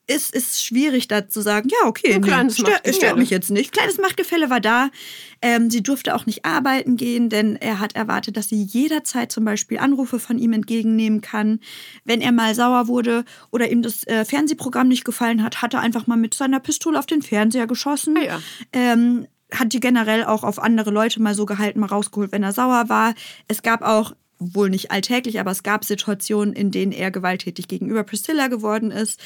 Ist 0.07 0.35
es 0.35 0.63
schwierig, 0.63 1.09
da 1.09 1.29
zu 1.29 1.41
sagen, 1.41 1.69
ja, 1.69 1.89
okay, 1.89 2.15
Ein 2.15 2.47
nee, 2.47 2.53
stört, 2.53 2.95
stört 2.95 3.19
mich 3.19 3.31
jetzt 3.31 3.51
nicht. 3.51 3.73
Kleines 3.73 3.99
Machtgefälle 3.99 4.51
war 4.51 4.61
da. 4.61 4.91
Ähm, 5.43 5.71
sie 5.71 5.83
durfte 5.83 6.15
auch 6.15 6.27
nicht 6.27 6.45
arbeiten 6.45 6.97
gehen, 6.97 7.29
denn 7.29 7.57
er 7.57 7.81
hat 7.81 7.95
erwartet, 7.97 8.37
dass 8.37 8.49
sie 8.49 8.63
jederzeit 8.63 9.33
zum 9.33 9.45
Beispiel 9.45 9.79
Anrufe 9.79 10.19
von 10.19 10.39
ihm 10.39 10.53
entgegennehmen 10.53 11.21
kann. 11.21 11.61
Wenn 12.05 12.21
er 12.21 12.33
mal 12.33 12.55
sauer 12.55 12.89
wurde 12.89 13.25
oder 13.51 13.71
ihm 13.71 13.83
das 13.83 14.07
äh, 14.07 14.25
Fernsehprogramm 14.25 14.89
nicht 14.89 15.05
gefallen 15.05 15.43
hat, 15.43 15.61
hat 15.61 15.75
er 15.75 15.81
einfach 15.81 16.07
mal 16.07 16.17
mit 16.17 16.35
seiner 16.35 16.61
Pistole 16.61 16.99
auf 16.99 17.07
den 17.07 17.23
Fernseher 17.23 17.67
geschossen. 17.67 18.17
Ah 18.17 18.25
ja. 18.25 18.41
Ähm, 18.73 19.27
hat 19.53 19.73
die 19.73 19.81
generell 19.81 20.25
auch 20.25 20.43
auf 20.43 20.61
andere 20.61 20.91
Leute 20.91 21.21
mal 21.21 21.35
so 21.35 21.47
gehalten, 21.47 21.81
mal 21.81 21.87
rausgeholt, 21.87 22.33
wenn 22.33 22.43
er 22.43 22.53
sauer 22.53 22.89
war. 22.89 23.15
Es 23.49 23.63
gab 23.63 23.83
auch, 23.83 24.13
wohl 24.39 24.70
nicht 24.70 24.91
alltäglich, 24.91 25.41
aber 25.41 25.51
es 25.51 25.62
gab 25.62 25.84
Situationen, 25.84 26.55
in 26.55 26.70
denen 26.70 26.93
er 26.93 27.11
gewalttätig 27.11 27.68
gegenüber 27.68 28.05
Priscilla 28.05 28.49
geworden 28.49 28.91
ist. 28.91 29.20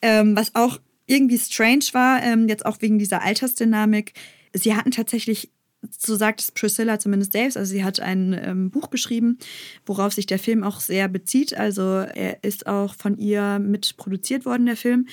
Ähm, 0.00 0.36
was 0.36 0.54
auch 0.54 0.78
irgendwie 1.06 1.38
strange 1.38 1.86
war, 1.92 2.22
ähm, 2.22 2.48
jetzt 2.48 2.64
auch 2.64 2.80
wegen 2.80 2.98
dieser 2.98 3.22
Altersdynamik. 3.22 4.14
Sie 4.52 4.74
hatten 4.74 4.90
tatsächlich, 4.90 5.50
so 5.90 6.14
sagt 6.14 6.40
es 6.40 6.52
Priscilla 6.52 6.98
zumindest 6.98 7.32
selbst, 7.32 7.56
also 7.56 7.70
sie 7.70 7.84
hat 7.84 8.00
ein 8.00 8.38
ähm, 8.40 8.70
Buch 8.70 8.90
geschrieben, 8.90 9.38
worauf 9.84 10.12
sich 10.12 10.26
der 10.26 10.38
Film 10.38 10.62
auch 10.62 10.80
sehr 10.80 11.08
bezieht. 11.08 11.56
Also 11.56 11.82
er 11.82 12.42
ist 12.44 12.66
auch 12.66 12.94
von 12.94 13.18
ihr 13.18 13.58
mitproduziert 13.58 14.44
worden, 14.44 14.66
der 14.66 14.76
Film. 14.76 15.06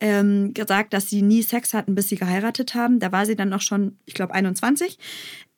Ähm, 0.00 0.52
gesagt, 0.52 0.94
dass 0.94 1.08
sie 1.10 1.22
nie 1.22 1.42
Sex 1.42 1.74
hatten, 1.74 1.94
bis 1.94 2.08
sie 2.08 2.16
geheiratet 2.16 2.74
haben. 2.74 2.98
Da 2.98 3.12
war 3.12 3.24
sie 3.24 3.36
dann 3.36 3.48
noch 3.48 3.60
schon, 3.60 3.98
ich 4.04 4.14
glaube, 4.14 4.34
21. 4.34 4.98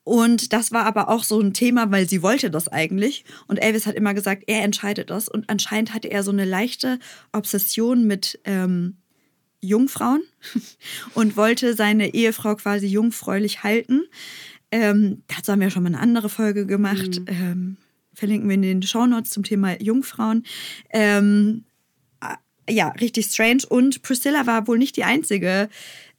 Und 0.05 0.53
das 0.53 0.71
war 0.71 0.85
aber 0.85 1.09
auch 1.09 1.23
so 1.23 1.39
ein 1.41 1.53
Thema, 1.53 1.91
weil 1.91 2.07
sie 2.07 2.21
wollte 2.21 2.51
das 2.51 2.67
eigentlich. 2.67 3.25
Und 3.47 3.57
Elvis 3.57 3.87
hat 3.87 3.95
immer 3.95 4.13
gesagt, 4.13 4.43
er 4.45 4.63
entscheidet 4.63 5.09
das. 5.09 5.27
Und 5.27 5.49
anscheinend 5.49 5.93
hatte 5.93 6.09
er 6.09 6.21
so 6.21 6.31
eine 6.31 6.45
leichte 6.45 6.99
Obsession 7.33 8.05
mit 8.05 8.39
ähm, 8.45 8.97
Jungfrauen 9.61 10.21
und 11.15 11.35
wollte 11.35 11.73
seine 11.73 12.13
Ehefrau 12.13 12.55
quasi 12.55 12.85
jungfräulich 12.85 13.63
halten. 13.63 14.03
Ähm, 14.71 15.23
dazu 15.27 15.51
haben 15.51 15.61
wir 15.61 15.71
schon 15.71 15.81
mal 15.81 15.89
eine 15.89 15.99
andere 15.99 16.29
Folge 16.29 16.67
gemacht. 16.67 17.21
Ähm, 17.25 17.77
verlinken 18.13 18.47
wir 18.47 18.55
in 18.55 18.61
den 18.61 18.83
Shownotes 18.83 19.31
zum 19.31 19.41
Thema 19.41 19.81
Jungfrauen. 19.81 20.45
Ähm, 20.91 21.65
ah, 22.19 22.37
ja, 22.69 22.89
richtig 22.89 23.25
strange. 23.25 23.63
Und 23.67 24.03
Priscilla 24.03 24.45
war 24.45 24.67
wohl 24.67 24.77
nicht 24.77 24.97
die 24.97 25.03
einzige, 25.03 25.67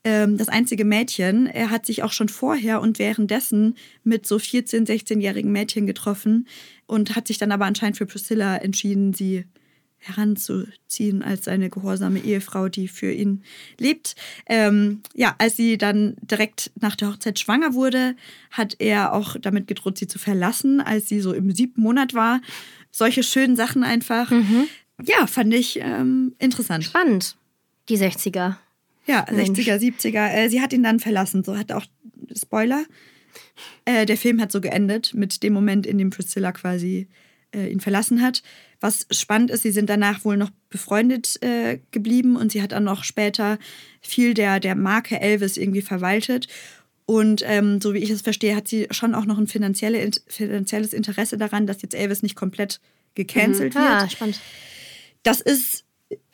das 0.03 0.47
einzige 0.47 0.85
Mädchen. 0.85 1.47
Er 1.47 1.69
hat 1.69 1.85
sich 1.85 2.01
auch 2.01 2.13
schon 2.13 2.29
vorher 2.29 2.79
und 2.79 2.97
währenddessen 2.97 3.75
mit 4.05 4.25
so 4.25 4.37
14-, 4.37 4.87
16-jährigen 4.87 5.51
Mädchen 5.51 5.85
getroffen 5.85 6.47
und 6.85 7.15
hat 7.17 7.27
sich 7.27 7.37
dann 7.37 7.51
aber 7.51 7.65
anscheinend 7.65 7.97
für 7.97 8.05
Priscilla 8.05 8.55
entschieden, 8.55 9.13
sie 9.13 9.43
heranzuziehen 9.99 11.21
als 11.23 11.45
seine 11.45 11.69
gehorsame 11.69 12.19
Ehefrau, 12.19 12.69
die 12.69 12.87
für 12.87 13.11
ihn 13.11 13.43
lebt. 13.79 14.15
Ähm, 14.47 15.01
ja, 15.13 15.35
als 15.37 15.57
sie 15.57 15.77
dann 15.77 16.15
direkt 16.21 16.71
nach 16.79 16.95
der 16.95 17.09
Hochzeit 17.09 17.39
schwanger 17.39 17.73
wurde, 17.73 18.15
hat 18.51 18.75
er 18.79 19.13
auch 19.13 19.35
damit 19.41 19.67
gedroht, 19.67 19.97
sie 19.97 20.07
zu 20.07 20.19
verlassen, 20.19 20.79
als 20.79 21.09
sie 21.09 21.19
so 21.19 21.33
im 21.33 21.51
siebten 21.51 21.81
Monat 21.81 22.13
war. 22.13 22.41
Solche 22.91 23.23
schönen 23.23 23.55
Sachen 23.55 23.83
einfach. 23.83 24.31
Ja, 25.03 25.27
fand 25.27 25.53
ich 25.53 25.79
ähm, 25.79 26.35
interessant. 26.39 26.83
Spannend. 26.83 27.35
Die 27.89 27.97
60er. 27.97 28.55
Ja, 29.07 29.25
Mensch. 29.31 29.57
60er, 29.57 29.77
70er. 29.77 30.29
Äh, 30.29 30.49
sie 30.49 30.61
hat 30.61 30.73
ihn 30.73 30.83
dann 30.83 30.99
verlassen. 30.99 31.43
So 31.43 31.57
hat 31.57 31.71
auch 31.71 31.85
Spoiler. 32.35 32.85
Äh, 33.85 34.05
der 34.05 34.17
Film 34.17 34.41
hat 34.41 34.51
so 34.51 34.61
geendet 34.61 35.13
mit 35.13 35.43
dem 35.43 35.53
Moment, 35.53 35.85
in 35.85 35.97
dem 35.97 36.09
Priscilla 36.09 36.51
quasi 36.51 37.07
äh, 37.55 37.67
ihn 37.71 37.79
verlassen 37.79 38.21
hat. 38.21 38.43
Was 38.79 39.07
spannend 39.11 39.49
ist, 39.49 39.63
sie 39.63 39.71
sind 39.71 39.89
danach 39.89 40.23
wohl 40.25 40.37
noch 40.37 40.51
befreundet 40.69 41.41
äh, 41.41 41.79
geblieben 41.91 42.35
und 42.35 42.51
sie 42.51 42.61
hat 42.61 42.73
dann 42.73 42.83
noch 42.83 43.03
später 43.03 43.57
viel 44.01 44.33
der, 44.33 44.59
der 44.59 44.75
Marke 44.75 45.19
Elvis 45.19 45.57
irgendwie 45.57 45.81
verwaltet. 45.81 46.47
Und 47.05 47.41
ähm, 47.45 47.79
so 47.79 47.93
wie 47.93 47.99
ich 47.99 48.09
es 48.09 48.21
verstehe, 48.21 48.55
hat 48.55 48.67
sie 48.67 48.87
schon 48.91 49.15
auch 49.15 49.25
noch 49.25 49.37
ein 49.37 49.47
finanzielle, 49.47 50.11
finanzielles 50.27 50.91
Interesse 50.91 51.37
daran, 51.37 51.65
dass 51.65 51.81
jetzt 51.81 51.95
Elvis 51.95 52.21
nicht 52.21 52.35
komplett 52.35 52.81
gecancelt 53.15 53.73
wird. 53.75 53.83
Ah, 53.83 54.09
spannend. 54.09 54.39
Das 55.23 55.39
ist, 55.39 55.85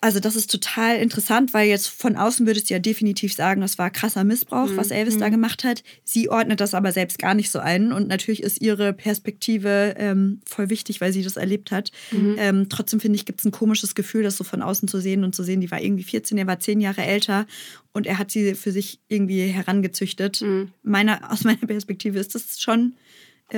also 0.02 0.20
das 0.20 0.36
ist 0.36 0.52
total 0.52 0.98
interessant, 0.98 1.54
weil 1.54 1.68
jetzt 1.68 1.88
von 1.88 2.16
außen 2.16 2.46
würdest 2.46 2.70
du 2.70 2.74
ja 2.76 2.80
definitiv 2.80 3.34
sagen, 3.34 3.62
das 3.62 3.78
war 3.78 3.90
krasser 3.90 4.24
Missbrauch, 4.24 4.70
was 4.76 4.92
Elvis 4.92 5.18
da 5.18 5.30
gemacht 5.30 5.64
hat. 5.64 5.84
Sie 6.04 6.30
ordnet 6.30 6.60
das 6.60 6.74
aber 6.74 6.92
selbst 6.92 7.18
gar 7.18 7.34
nicht 7.34 7.50
so 7.50 7.58
ein 7.60 7.92
und 7.92 8.08
natürlich 8.08 8.44
ist 8.44 8.62
ihre 8.62 8.94
Perspektive 8.94 9.96
ähm, 9.98 10.42
voll 10.46 10.70
wichtig, 10.70 11.02
weil 11.02 11.12
sie 11.12 11.24
das 11.24 11.38
erlebt 11.38 11.72
hat. 11.72 11.92
Ähm, 12.38 12.68
trotzdem 12.70 13.00
finde 13.00 13.16
ich, 13.16 13.26
gibt 13.26 13.40
es 13.40 13.46
ein 13.46 13.52
komisches 13.52 13.96
Gefühl, 13.96 14.24
das 14.24 14.38
so 14.38 14.44
von 14.44 14.62
außen 14.62 14.88
zu 14.88 15.00
sehen 15.00 15.24
und 15.24 15.34
zu 15.34 15.42
sehen, 15.42 15.62
die 15.62 15.72
war 15.72 15.82
irgendwie 15.82 16.04
14, 16.04 16.38
er 16.38 16.48
war 16.48 16.60
10 16.60 16.80
Jahre 16.80 17.02
älter 17.02 17.48
und 17.94 18.06
er 18.06 18.20
hat 18.20 18.30
sie 18.30 18.54
für 18.56 18.72
sich 18.72 19.00
irgendwie 19.08 19.48
herangezüchtet. 19.48 20.42
Meiner, 20.84 21.32
aus 21.32 21.46
meiner 21.46 21.66
Perspektive 21.66 22.20
ist 22.20 22.36
das 22.36 22.60
schon 22.62 22.94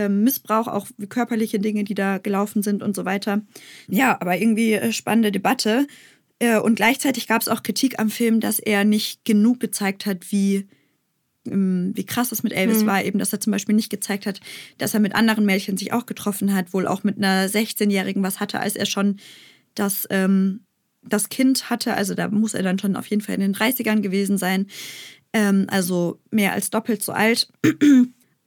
Missbrauch, 0.09 0.67
auch 0.67 0.87
körperliche 1.09 1.59
Dinge, 1.59 1.83
die 1.83 1.95
da 1.95 2.17
gelaufen 2.17 2.61
sind 2.61 2.83
und 2.83 2.95
so 2.95 3.05
weiter. 3.05 3.41
Ja, 3.87 4.17
aber 4.19 4.37
irgendwie 4.37 4.73
äh, 4.73 4.91
spannende 4.91 5.31
Debatte. 5.31 5.87
Äh, 6.39 6.59
und 6.59 6.75
gleichzeitig 6.75 7.27
gab 7.27 7.41
es 7.41 7.47
auch 7.47 7.63
Kritik 7.63 7.99
am 7.99 8.09
Film, 8.09 8.39
dass 8.39 8.59
er 8.59 8.83
nicht 8.83 9.25
genug 9.25 9.59
gezeigt 9.59 10.05
hat, 10.05 10.31
wie, 10.31 10.67
ähm, 11.45 11.91
wie 11.95 12.05
krass 12.05 12.31
es 12.31 12.43
mit 12.43 12.53
Elvis 12.53 12.85
war. 12.85 13.03
Eben, 13.03 13.19
dass 13.19 13.33
er 13.33 13.39
zum 13.39 13.51
Beispiel 13.51 13.75
nicht 13.75 13.89
gezeigt 13.89 14.25
hat, 14.25 14.41
dass 14.77 14.93
er 14.93 14.99
mit 14.99 15.15
anderen 15.15 15.45
Mädchen 15.45 15.77
sich 15.77 15.93
auch 15.93 16.05
getroffen 16.05 16.53
hat, 16.53 16.73
wohl 16.73 16.87
auch 16.87 17.03
mit 17.03 17.17
einer 17.17 17.47
16-Jährigen 17.47 18.23
was 18.23 18.39
hatte, 18.39 18.59
als 18.59 18.75
er 18.75 18.85
schon 18.85 19.17
das, 19.75 20.07
ähm, 20.09 20.61
das 21.03 21.29
Kind 21.29 21.69
hatte. 21.69 21.93
Also 21.93 22.15
da 22.15 22.27
muss 22.29 22.53
er 22.53 22.63
dann 22.63 22.79
schon 22.79 22.95
auf 22.95 23.07
jeden 23.07 23.21
Fall 23.21 23.35
in 23.35 23.41
den 23.41 23.55
30ern 23.55 24.01
gewesen 24.01 24.37
sein. 24.37 24.67
Ähm, 25.31 25.67
also 25.69 26.19
mehr 26.31 26.53
als 26.53 26.69
doppelt 26.69 27.01
so 27.03 27.11
alt. 27.11 27.49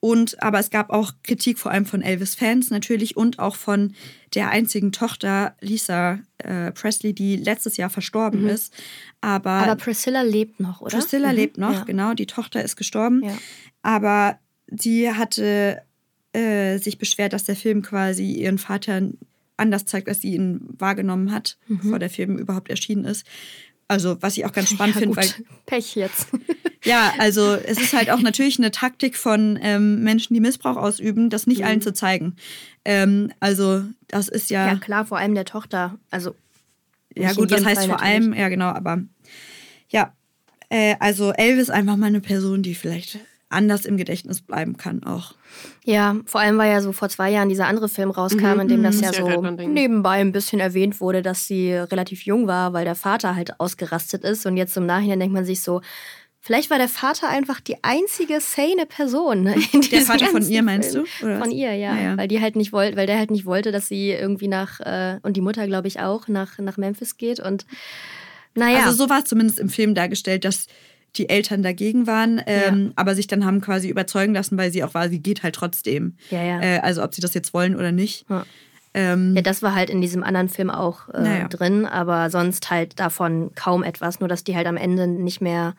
Und 0.00 0.40
aber 0.42 0.60
es 0.60 0.70
gab 0.70 0.90
auch 0.90 1.12
Kritik 1.24 1.58
vor 1.58 1.72
allem 1.72 1.84
von 1.84 2.02
Elvis-Fans 2.02 2.70
natürlich 2.70 3.16
und 3.16 3.40
auch 3.40 3.56
von 3.56 3.94
der 4.34 4.50
einzigen 4.50 4.92
Tochter 4.92 5.56
Lisa 5.60 6.20
äh, 6.38 6.70
Presley, 6.70 7.12
die 7.14 7.36
letztes 7.36 7.76
Jahr 7.76 7.90
verstorben 7.90 8.46
ist. 8.48 8.72
Aber, 9.20 9.50
Aber 9.50 9.74
Priscilla 9.76 10.22
lebt 10.22 10.60
noch, 10.60 10.80
oder? 10.80 10.96
Priscilla 10.98 11.30
Mhm. 11.30 11.34
lebt 11.36 11.58
noch, 11.58 11.72
Ja. 11.72 11.84
genau. 11.84 12.14
Die 12.14 12.26
Tochter 12.26 12.62
ist 12.62 12.76
gestorben. 12.76 13.22
Ja. 13.24 13.36
Aber 13.82 14.38
sie 14.68 15.10
hatte 15.12 15.82
äh, 16.32 16.78
sich 16.78 16.98
beschwert, 16.98 17.32
dass 17.32 17.44
der 17.44 17.56
Film 17.56 17.82
quasi 17.82 18.32
ihren 18.32 18.58
Vater 18.58 19.00
anders 19.56 19.86
zeigt, 19.86 20.08
als 20.08 20.20
sie 20.20 20.34
ihn 20.34 20.60
wahrgenommen 20.78 21.32
hat, 21.32 21.58
bevor 21.66 21.98
der 21.98 22.10
Film 22.10 22.38
überhaupt 22.38 22.68
erschienen 22.70 23.04
ist. 23.04 23.26
Also, 23.88 24.20
was 24.20 24.36
ich 24.36 24.44
auch 24.44 24.52
ganz 24.52 24.68
spannend 24.68 24.96
Mhm. 24.96 25.02
ja, 25.14 25.22
finde, 25.22 25.38
weil. 25.38 25.46
Pech 25.64 25.96
jetzt. 25.96 26.28
ja, 26.84 27.14
also 27.18 27.54
es 27.54 27.80
ist 27.80 27.94
halt 27.94 28.10
auch 28.10 28.20
natürlich 28.20 28.58
eine 28.58 28.70
Taktik 28.70 29.16
von 29.16 29.58
ähm, 29.62 30.02
Menschen, 30.02 30.34
die 30.34 30.40
Missbrauch 30.40 30.76
ausüben, 30.76 31.30
das 31.30 31.46
nicht 31.46 31.64
allen 31.64 31.80
zu 31.80 31.94
zeigen. 31.94 32.36
Ähm, 32.84 33.32
also 33.40 33.84
das 34.06 34.28
ist 34.28 34.50
ja, 34.50 34.66
ja, 34.66 34.72
ja, 34.74 34.78
klar, 34.78 35.06
vor 35.06 35.18
allem 35.18 35.34
der 35.34 35.46
Tochter. 35.46 35.98
Also, 36.10 36.34
in 37.14 37.26
gut, 37.28 37.50
was 37.50 37.60
jedem 37.60 37.66
heißt 37.66 37.80
Fall 37.80 37.88
vor 37.88 38.02
allem, 38.02 38.34
ja 38.34 38.48
genau, 38.48 38.66
aber 38.66 39.02
ja, 39.88 40.12
äh, 40.68 40.96
also 41.00 41.32
Elvis 41.32 41.70
einfach 41.70 41.96
mal 41.96 42.06
eine 42.06 42.20
Person, 42.20 42.62
die 42.62 42.74
vielleicht 42.74 43.18
anders 43.50 43.84
im 43.86 43.96
Gedächtnis 43.96 44.40
bleiben 44.40 44.76
kann 44.76 45.02
auch. 45.04 45.34
Ja, 45.84 46.16
vor 46.26 46.40
allem, 46.40 46.58
weil 46.58 46.70
ja 46.70 46.80
so 46.80 46.92
vor 46.92 47.08
zwei 47.08 47.30
Jahren 47.30 47.48
dieser 47.48 47.66
andere 47.66 47.88
Film 47.88 48.10
rauskam, 48.10 48.60
in 48.60 48.68
dem 48.68 48.82
das 48.82 49.00
ja 49.00 49.08
Muss 49.08 49.18
ja 49.18 49.34
so 49.34 49.40
nebenbei 49.66 50.20
ein 50.20 50.32
bisschen 50.32 50.60
erwähnt 50.60 51.00
wurde, 51.00 51.22
dass 51.22 51.46
sie 51.46 51.72
relativ 51.72 52.22
jung 52.22 52.46
war, 52.46 52.72
weil 52.72 52.84
der 52.84 52.94
Vater 52.94 53.34
halt 53.34 53.58
ausgerastet 53.58 54.24
ist. 54.24 54.44
Und 54.44 54.56
jetzt 54.56 54.76
im 54.76 54.86
Nachhinein 54.86 55.20
denkt 55.20 55.34
man 55.34 55.46
sich 55.46 55.62
so, 55.62 55.80
vielleicht 56.40 56.70
war 56.70 56.78
der 56.78 56.88
Vater 56.88 57.28
einfach 57.28 57.60
die 57.60 57.82
einzige 57.82 58.40
sane 58.40 58.86
Person. 58.86 59.46
In 59.46 59.80
Der 59.80 60.02
Vater 60.02 60.26
von 60.26 60.46
ihr 60.46 60.62
meinst 60.62 60.92
Film. 60.92 61.06
du? 61.20 61.26
oder 61.26 61.38
Von 61.38 61.50
ihr, 61.50 61.74
ja. 61.74 61.96
Ja. 61.96 62.16
Weil 62.18 62.28
die 62.28 62.40
halt 62.40 62.56
nicht 62.56 62.72
wollte, 62.72 62.96
weil 62.96 63.06
der 63.06 63.18
halt 63.18 63.30
nicht 63.30 63.46
wollte, 63.46 63.72
dass 63.72 63.88
sie 63.88 64.10
irgendwie 64.10 64.48
nach, 64.48 64.80
äh, 64.80 65.18
und 65.22 65.36
die 65.36 65.40
Mutter, 65.40 65.66
glaube 65.66 65.88
ich, 65.88 66.00
auch, 66.00 66.28
nach, 66.28 66.58
nach 66.58 66.76
Memphis 66.76 67.16
geht. 67.16 67.40
Und 67.40 67.64
naja. 68.54 68.84
Also 68.84 69.04
so 69.04 69.10
war 69.10 69.20
es 69.20 69.24
zumindest 69.24 69.58
im 69.58 69.68
Film 69.68 69.94
dargestellt, 69.94 70.44
dass 70.44 70.66
die 71.16 71.28
Eltern 71.28 71.62
dagegen 71.62 72.06
waren, 72.06 72.40
ähm, 72.46 72.92
aber 72.96 73.14
sich 73.14 73.26
dann 73.26 73.44
haben 73.44 73.60
quasi 73.60 73.88
überzeugen 73.88 74.34
lassen, 74.34 74.56
weil 74.58 74.70
sie 74.70 74.84
auch 74.84 74.94
war, 74.94 75.08
sie 75.08 75.20
geht 75.20 75.42
halt 75.42 75.54
trotzdem. 75.54 76.16
Ja, 76.30 76.42
ja. 76.42 76.60
Äh, 76.60 76.78
also 76.80 77.02
ob 77.02 77.14
sie 77.14 77.20
das 77.20 77.34
jetzt 77.34 77.54
wollen 77.54 77.74
oder 77.74 77.92
nicht. 77.92 78.26
Ja. 78.28 78.44
Ähm, 78.94 79.34
Ja, 79.34 79.42
das 79.42 79.62
war 79.62 79.74
halt 79.74 79.90
in 79.90 80.00
diesem 80.00 80.22
anderen 80.22 80.48
Film 80.48 80.70
auch 80.70 81.08
äh, 81.08 81.20
Naja. 81.22 81.48
drin, 81.48 81.86
aber 81.86 82.30
sonst 82.30 82.70
halt 82.70 82.98
davon 83.00 83.50
kaum 83.54 83.82
etwas. 83.82 84.20
Nur, 84.20 84.28
dass 84.28 84.44
die 84.44 84.54
halt 84.56 84.66
am 84.66 84.76
Ende 84.76 85.06
nicht 85.06 85.40
mehr. 85.40 85.74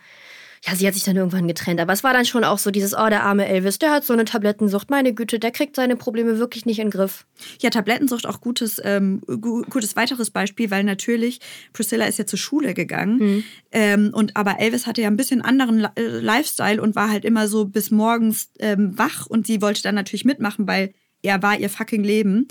Ja, 0.65 0.75
sie 0.75 0.85
hat 0.85 0.93
sich 0.93 1.03
dann 1.03 1.15
irgendwann 1.15 1.47
getrennt. 1.47 1.79
Aber 1.79 1.93
es 1.93 2.03
war 2.03 2.13
dann 2.13 2.25
schon 2.25 2.43
auch 2.43 2.57
so 2.57 2.69
dieses, 2.69 2.93
oh, 2.93 3.07
der 3.09 3.23
arme 3.23 3.47
Elvis, 3.47 3.79
der 3.79 3.91
hat 3.91 4.03
so 4.03 4.13
eine 4.13 4.25
Tablettensucht. 4.25 4.89
Meine 4.89 5.13
Güte, 5.13 5.39
der 5.39 5.51
kriegt 5.51 5.75
seine 5.75 5.95
Probleme 5.95 6.37
wirklich 6.37 6.65
nicht 6.65 6.79
in 6.79 6.87
den 6.87 6.91
Griff. 6.91 7.25
Ja, 7.61 7.69
Tablettensucht 7.69 8.27
auch 8.27 8.41
gutes, 8.41 8.81
ähm, 8.83 9.21
gu 9.25 9.63
gutes 9.63 9.95
weiteres 9.95 10.31
Beispiel, 10.31 10.69
weil 10.69 10.83
natürlich 10.83 11.39
Priscilla 11.71 12.05
ist 12.05 12.19
ja 12.19 12.25
zur 12.25 12.39
Schule 12.39 12.73
gegangen. 12.73 13.43
Ähm, 13.71 14.11
und 14.13 14.35
aber 14.35 14.59
Elvis 14.59 14.85
hatte 14.85 15.01
ja 15.01 15.07
ein 15.07 15.17
bisschen 15.17 15.41
anderen 15.41 15.79
Li- 15.79 15.87
äh, 15.95 16.19
Lifestyle 16.19 16.81
und 16.81 16.95
war 16.95 17.09
halt 17.09 17.23
immer 17.23 17.47
so 17.47 17.65
bis 17.65 17.89
morgens 17.89 18.49
ähm, 18.59 18.97
wach 18.97 19.27
und 19.27 19.47
sie 19.47 19.61
wollte 19.61 19.81
dann 19.81 19.95
natürlich 19.95 20.25
mitmachen, 20.25 20.67
weil 20.67 20.93
er 21.21 21.41
war 21.41 21.57
ihr 21.59 21.69
fucking 21.69 22.03
Leben. 22.03 22.47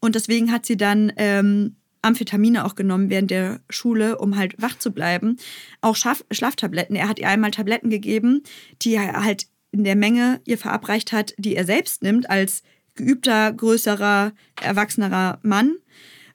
Und 0.00 0.14
deswegen 0.16 0.50
hat 0.50 0.66
sie 0.66 0.76
dann 0.76 1.12
ähm, 1.16 1.76
Amphetamine 2.02 2.64
auch 2.64 2.74
genommen 2.74 3.08
während 3.10 3.30
der 3.30 3.60
Schule, 3.70 4.18
um 4.18 4.36
halt 4.36 4.60
wach 4.60 4.76
zu 4.78 4.90
bleiben. 4.92 5.36
Auch 5.80 5.96
Schlaf 5.96 6.24
Schlaftabletten. 6.30 6.96
Er 6.96 7.08
hat 7.08 7.18
ihr 7.18 7.28
einmal 7.28 7.50
Tabletten 7.52 7.90
gegeben, 7.90 8.42
die 8.82 8.94
er 8.94 9.24
halt 9.24 9.46
in 9.70 9.84
der 9.84 9.96
Menge 9.96 10.40
ihr 10.44 10.58
verabreicht 10.58 11.12
hat, 11.12 11.32
die 11.38 11.56
er 11.56 11.64
selbst 11.64 12.02
nimmt 12.02 12.28
als 12.28 12.62
geübter, 12.94 13.52
größerer, 13.52 14.32
erwachsenerer 14.60 15.38
Mann. 15.42 15.76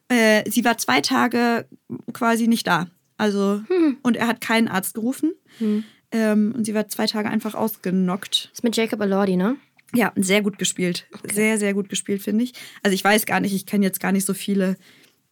Äh, 0.09 0.49
sie 0.49 0.63
war 0.65 0.77
zwei 0.77 1.01
Tage 1.01 1.67
quasi 2.13 2.47
nicht 2.47 2.65
da. 2.65 2.87
Also, 3.17 3.61
Hm. 3.67 3.97
und 4.03 4.15
er 4.17 4.27
hat 4.27 4.41
keinen 4.41 4.67
Arzt 4.67 4.93
gerufen. 4.93 5.33
Ähm, 6.11 6.53
und 6.55 6.63
sie 6.65 6.73
war 6.73 6.87
zwei 6.87 7.05
Tage 7.07 7.29
einfach 7.29 7.53
ausgenockt. 7.55 8.45
Das 8.51 8.59
ist 8.59 8.63
mit 8.63 8.77
Jacob 8.77 9.01
Elordi, 9.01 9.35
ne? 9.35 9.57
Ja, 9.93 10.11
sehr 10.15 10.41
gut 10.41 10.57
gespielt. 10.59 11.07
Sehr, 11.31 11.57
sehr 11.57 11.73
gut 11.73 11.89
gespielt, 11.89 12.21
finde 12.21 12.43
ich. 12.43 12.53
Also 12.83 12.93
ich 12.95 13.03
weiß 13.03 13.25
gar 13.25 13.39
nicht, 13.39 13.53
ich 13.53 13.65
kenne 13.65 13.85
jetzt 13.85 13.99
gar 13.99 14.11
nicht 14.11 14.25
so 14.25 14.33
viele 14.33 14.77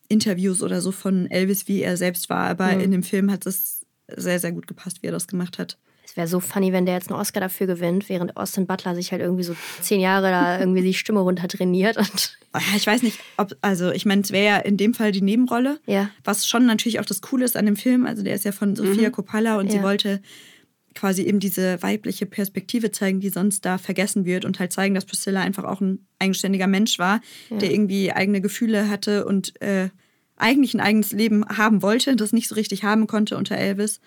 Interviews 0.08 0.62
oder 0.62 0.82
so 0.82 0.92
von 0.92 1.30
Elvis, 1.30 1.68
wie 1.68 1.82
er 1.82 1.98
selbst 1.98 2.30
war, 2.30 2.48
aber 2.48 2.72
in 2.74 2.92
dem 2.92 3.04
Film 3.04 3.32
hat 3.32 3.46
es 3.46 3.86
sehr, 4.16 4.40
sehr 4.40 4.52
gut 4.52 4.68
gepasst, 4.68 5.02
wie 5.02 5.08
er 5.08 5.12
das 5.12 5.28
gemacht 5.28 5.58
hat. 5.58 5.78
Es 6.08 6.16
wäre 6.16 6.28
so 6.28 6.40
funny, 6.40 6.72
wenn 6.72 6.86
der 6.86 6.94
jetzt 6.96 7.10
einen 7.10 7.20
Oscar 7.20 7.40
dafür 7.40 7.66
gewinnt, 7.66 8.08
während 8.10 8.38
Austin 8.38 8.68
Butler 8.68 8.94
sich 8.94 9.12
halt 9.12 9.22
irgendwie 9.22 9.44
so 9.44 9.56
zehn 9.82 10.00
Jahre 10.00 10.30
da 10.30 10.60
irgendwie 10.60 10.84
die 10.84 10.94
Stimme 10.94 11.20
runter 11.22 11.48
trainiert. 11.48 11.98
Und 11.98 12.38
Oh 12.54 12.60
Ich 12.78 12.86
weiß 12.88 13.02
nicht, 13.02 13.20
ob, 13.38 13.54
also 13.62 13.90
ich 13.92 14.06
meine, 14.06 14.22
es 14.22 14.32
wäre 14.32 14.46
ja 14.46 14.58
in 14.58 14.78
dem 14.78 14.94
Fall 14.94 15.12
die 15.12 15.22
Nebenrolle, 15.24 15.80
Ja. 15.88 16.10
was 16.24 16.48
schon 16.48 16.66
natürlich 16.68 17.00
auch 17.00 17.06
das 17.06 17.22
Coole 17.22 17.44
ist 17.44 17.58
an 17.58 17.66
dem 17.66 17.76
Film. 17.76 18.06
Also 18.06 18.22
der 18.24 18.36
ist 18.36 18.46
ja 18.46 18.52
von 18.52 18.76
Sofia 18.76 19.10
Coppola 19.10 19.58
und 19.58 19.72
sie 19.72 19.78
Ja. 19.78 19.84
wollte 19.84 20.22
quasi 20.96 21.24
eben 21.24 21.40
diese 21.40 21.84
weibliche 21.84 22.26
Perspektive 22.26 22.90
zeigen, 22.92 23.20
die 23.20 23.30
sonst 23.30 23.66
da 23.66 23.78
vergessen 23.78 24.26
wird 24.26 24.46
und 24.46 24.60
halt 24.60 24.72
zeigen, 24.72 24.96
dass 24.96 25.06
Priscilla 25.06 25.42
einfach 25.42 25.66
auch 25.66 25.82
ein 25.82 26.08
eigenständiger 26.20 26.68
Mensch 26.68 26.98
war, 26.98 27.22
der 27.50 27.72
irgendwie 27.72 28.12
eigene 28.12 28.42
Gefühle 28.42 28.90
hatte 28.90 29.26
und 29.26 29.62
äh, 29.62 29.90
eigentlich 30.38 30.74
ein 30.74 30.80
eigenes 30.80 31.12
Leben 31.12 31.46
haben 31.48 31.82
wollte, 31.82 32.16
das 32.16 32.34
nicht 32.34 32.48
so 32.48 32.56
richtig 32.56 32.84
haben 32.84 33.08
konnte 33.08 33.38
unter 33.38 33.58
Elvis. 33.58 34.00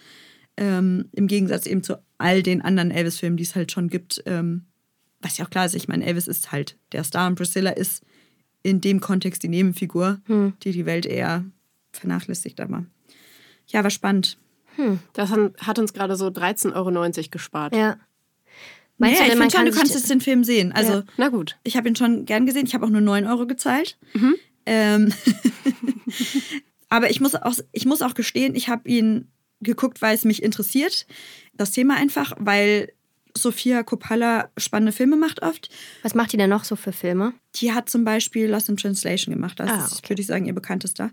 Ähm, 0.57 1.09
Im 1.13 1.27
Gegensatz 1.27 1.67
eben 1.67 1.83
zu 1.83 1.99
all 2.17 2.43
den 2.43 2.63
anderen 2.63 2.91
Elvis-Filmen, 2.91 3.37
die 3.37 3.45
es 3.45 3.55
halt 3.55 3.71
schon 3.71 3.89
gibt. 3.89 4.23
Ähm, 4.27 4.65
was 5.21 5.39
ja 5.39 5.45
auch 5.45 5.51
klar 5.51 5.67
ist, 5.67 5.75
ich 5.75 5.89
meine, 5.89 6.05
Elvis 6.05 6.27
ist 6.27 6.53
halt 6.53 6.77
der 6.93 7.05
Star 7.05 7.29
und 7.29 7.37
Priscilla 7.37 7.71
ist 7.71 8.03
in 8.63 8.81
dem 8.81 9.01
Kontext 9.01 9.43
die 9.43 9.49
Nebenfigur, 9.49 10.21
die 10.65 10.73
die 10.73 10.87
Welt 10.87 11.07
eher 11.07 11.45
vernachlässigt. 11.93 12.61
Aber 12.61 12.85
ja, 13.69 13.83
war 13.83 13.91
spannend. 13.91 14.39
Das 15.13 15.31
han- 15.31 15.55
hat 15.59 15.79
uns 15.79 15.93
gerade 15.93 16.17
so 16.17 16.29
13,90 16.31 16.75
Euro 16.75 17.29
gespart. 17.31 17.75
ja. 17.75 17.97
Naja, 19.01 19.13
Meinst 19.13 19.21
du 19.21 19.25
ich 19.27 19.31
finde 19.31 19.43
schon, 19.51 19.59
kann 19.61 19.67
du 19.67 19.73
kannst 19.79 19.95
jetzt 19.95 20.11
den 20.11 20.21
Film 20.21 20.43
sehen. 20.43 20.73
Also 20.73 20.93
Ja. 20.95 21.03
Na 21.19 21.29
gut. 21.29 21.57
ich 21.63 21.77
habe 21.77 21.89
ihn 21.89 21.95
schon 21.95 22.25
gern 22.25 22.47
gesehen. 22.47 22.67
Ich 22.67 22.75
habe 22.75 22.85
auch 22.85 22.91
nur 22.91 23.01
9 23.01 23.27
Euro 23.29 23.47
gezahlt. 23.47 23.97
Ähm, 24.67 25.13
aber 26.89 27.11
ich 27.11 27.21
muss, 27.21 27.35
auch, 27.35 27.55
ich 27.73 27.87
muss 27.87 28.03
auch 28.03 28.15
gestehen, 28.15 28.55
ich 28.55 28.69
habe 28.69 28.89
ihn 28.89 29.29
geguckt, 29.61 30.03
weil 30.03 30.15
es 30.15 30.25
mich 30.25 30.43
interessiert. 30.43 31.07
Das 31.55 31.71
Thema 31.71 31.97
einfach, 31.97 32.33
weil 32.39 32.93
Sophia 33.37 33.83
Coppola 33.85 34.51
spannende 34.57 34.93
Filme 34.93 35.17
macht 35.17 35.43
oft. 35.43 35.69
Was 36.03 36.15
macht 36.15 36.33
die 36.33 36.37
denn 36.37 36.51
noch 36.51 36.65
so 36.65 36.75
für 36.77 36.93
Filme? 36.93 37.35
Die 37.57 37.73
hat 37.73 37.89
zum 37.89 38.05
Beispiel 38.05 38.49
Lost 38.49 38.69
in 38.69 38.77
Translation 38.77 39.35
gemacht. 39.35 39.61
Das 39.61 39.71
Ah, 39.71 39.85
ist, 39.85 39.99
okay. 39.99 40.09
würde 40.11 40.23
ich 40.23 40.27
sagen, 40.27 40.47
ihr 40.47 40.55
bekanntester. 40.55 41.11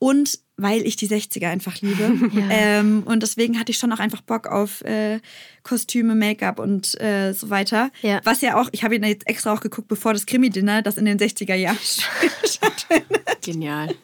Und 0.00 0.40
weil 0.56 0.86
ich 0.86 0.96
die 0.96 1.08
60er 1.08 1.48
einfach 1.48 1.80
liebe. 1.82 2.12
ähm, 2.50 3.02
und 3.04 3.22
deswegen 3.22 3.58
hatte 3.58 3.70
ich 3.70 3.78
schon 3.78 3.92
auch 3.92 3.98
einfach 3.98 4.22
Bock 4.22 4.46
auf 4.46 4.82
äh, 4.82 5.20
Kostüme, 5.62 6.14
Make-up 6.14 6.58
und 6.58 7.00
äh, 7.00 7.32
so 7.32 7.50
weiter. 7.50 7.90
Ja. 8.02 8.20
Was 8.24 8.40
ja 8.40 8.60
auch, 8.60 8.68
ich 8.72 8.82
habe 8.82 8.96
ihn 8.96 9.04
jetzt 9.04 9.28
extra 9.28 9.52
auch 9.52 9.60
geguckt, 9.60 9.88
bevor 9.88 10.14
das 10.14 10.26
Krimi-Dinner, 10.26 10.82
das 10.82 10.96
in 10.96 11.04
den 11.04 11.18
60er 11.18 11.54
Jahren 11.54 11.78
stattfindet. 12.44 13.42
Genial. 13.42 13.94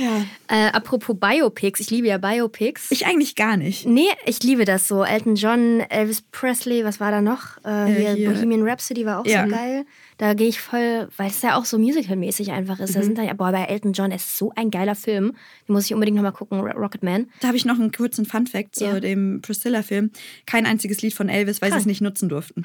Ja. 0.00 0.24
Äh, 0.48 0.70
apropos 0.72 1.14
Biopics, 1.18 1.78
ich 1.80 1.90
liebe 1.90 2.08
ja 2.08 2.16
Biopics. 2.18 2.90
Ich 2.90 3.06
eigentlich 3.06 3.34
gar 3.36 3.56
nicht. 3.56 3.86
nee, 3.86 4.08
ich 4.24 4.42
liebe 4.42 4.64
das 4.64 4.88
so. 4.88 5.04
Elton 5.04 5.34
John, 5.36 5.80
Elvis 5.80 6.22
Presley, 6.32 6.84
was 6.84 7.00
war 7.00 7.10
da 7.10 7.20
noch? 7.20 7.58
Äh, 7.64 7.84
hier, 7.86 8.12
hier. 8.14 8.30
Bohemian 8.30 8.62
Rhapsody 8.66 9.04
war 9.04 9.20
auch 9.20 9.26
Ja. 9.26 9.44
so 9.44 9.50
geil. 9.52 9.84
Da 10.16 10.34
gehe 10.34 10.48
ich 10.48 10.60
voll, 10.60 11.08
weil 11.16 11.28
es 11.30 11.42
ja 11.42 11.56
auch 11.56 11.64
so 11.64 11.78
musical-mäßig 11.78 12.50
einfach 12.52 12.78
ist. 12.80 12.90
Mhm. 12.90 12.94
Da 12.94 13.02
sind 13.02 13.18
dann, 13.18 13.36
boah, 13.36 13.52
bei 13.52 13.64
Elton 13.64 13.92
John 13.92 14.10
ist 14.10 14.36
so 14.38 14.52
ein 14.56 14.70
geiler 14.70 14.94
Film. 14.94 15.34
Den 15.68 15.72
muss 15.74 15.86
ich 15.86 15.94
unbedingt 15.94 16.16
nochmal 16.16 16.32
gucken, 16.32 16.60
Ro- 16.60 16.78
Rocketman. 16.78 17.28
Da 17.40 17.48
habe 17.48 17.56
ich 17.56 17.64
noch 17.64 17.78
einen 17.78 17.92
kurzen 17.92 18.24
Fun-Fact 18.26 18.74
zu 18.76 18.84
Ja. 18.84 19.00
dem 19.00 19.40
Priscilla-Film. 19.42 20.10
Kein 20.46 20.66
einziges 20.66 21.02
Lied 21.02 21.14
von 21.14 21.28
Elvis, 21.28 21.60
weil 21.62 21.72
sie 21.72 21.78
es 21.78 21.86
nicht 21.86 22.00
nutzen 22.00 22.28
durften. 22.28 22.62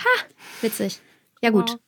Witzig. 0.61 0.99
Ja, 1.41 1.49
gut. 1.49 1.69
Wow. 1.71 1.79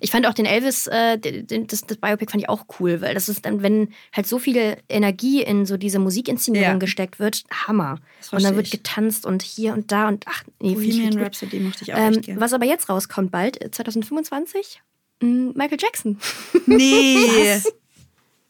Ich 0.00 0.10
fand 0.10 0.26
auch 0.26 0.34
den 0.34 0.46
Elvis, 0.46 0.86
äh, 0.88 1.18
den- 1.18 1.66
das, 1.66 1.82
das 1.82 1.96
Biopic 1.96 2.30
fand 2.30 2.42
ich 2.42 2.48
auch 2.48 2.66
cool, 2.78 3.00
weil 3.00 3.14
das 3.14 3.28
ist 3.28 3.46
dann, 3.46 3.62
wenn 3.62 3.92
halt 4.14 4.26
so 4.26 4.38
viel 4.38 4.76
Energie 4.88 5.42
in 5.42 5.64
so 5.66 5.76
diese 5.76 5.98
Musikinszenierung 5.98 6.72
Ja. 6.74 6.78
gesteckt 6.78 7.18
wird, 7.18 7.44
Hammer. 7.50 7.98
Und 8.32 8.42
dann 8.42 8.56
wird 8.56 8.70
getanzt 8.70 9.24
und 9.26 9.42
hier 9.42 9.72
und 9.72 9.90
da 9.92 10.08
und 10.08 10.24
ach, 10.28 10.42
nee, 10.60 10.74
Bohemian. 10.74 11.18
Rhapsody 11.18 11.60
mochte 11.60 11.84
ich 11.84 11.94
auch 11.94 11.98
Ähm, 11.98 12.14
echt 12.14 12.22
gerne. 12.24 12.40
was 12.40 12.52
aber 12.52 12.66
jetzt 12.66 12.88
rauskommt 12.88 13.30
bald, 13.30 13.60
äh, 13.62 13.70
2025, 13.70 14.82
mh, 15.22 15.52
Michael 15.54 15.78
Jackson. 15.80 16.18
Nee. 16.66 17.16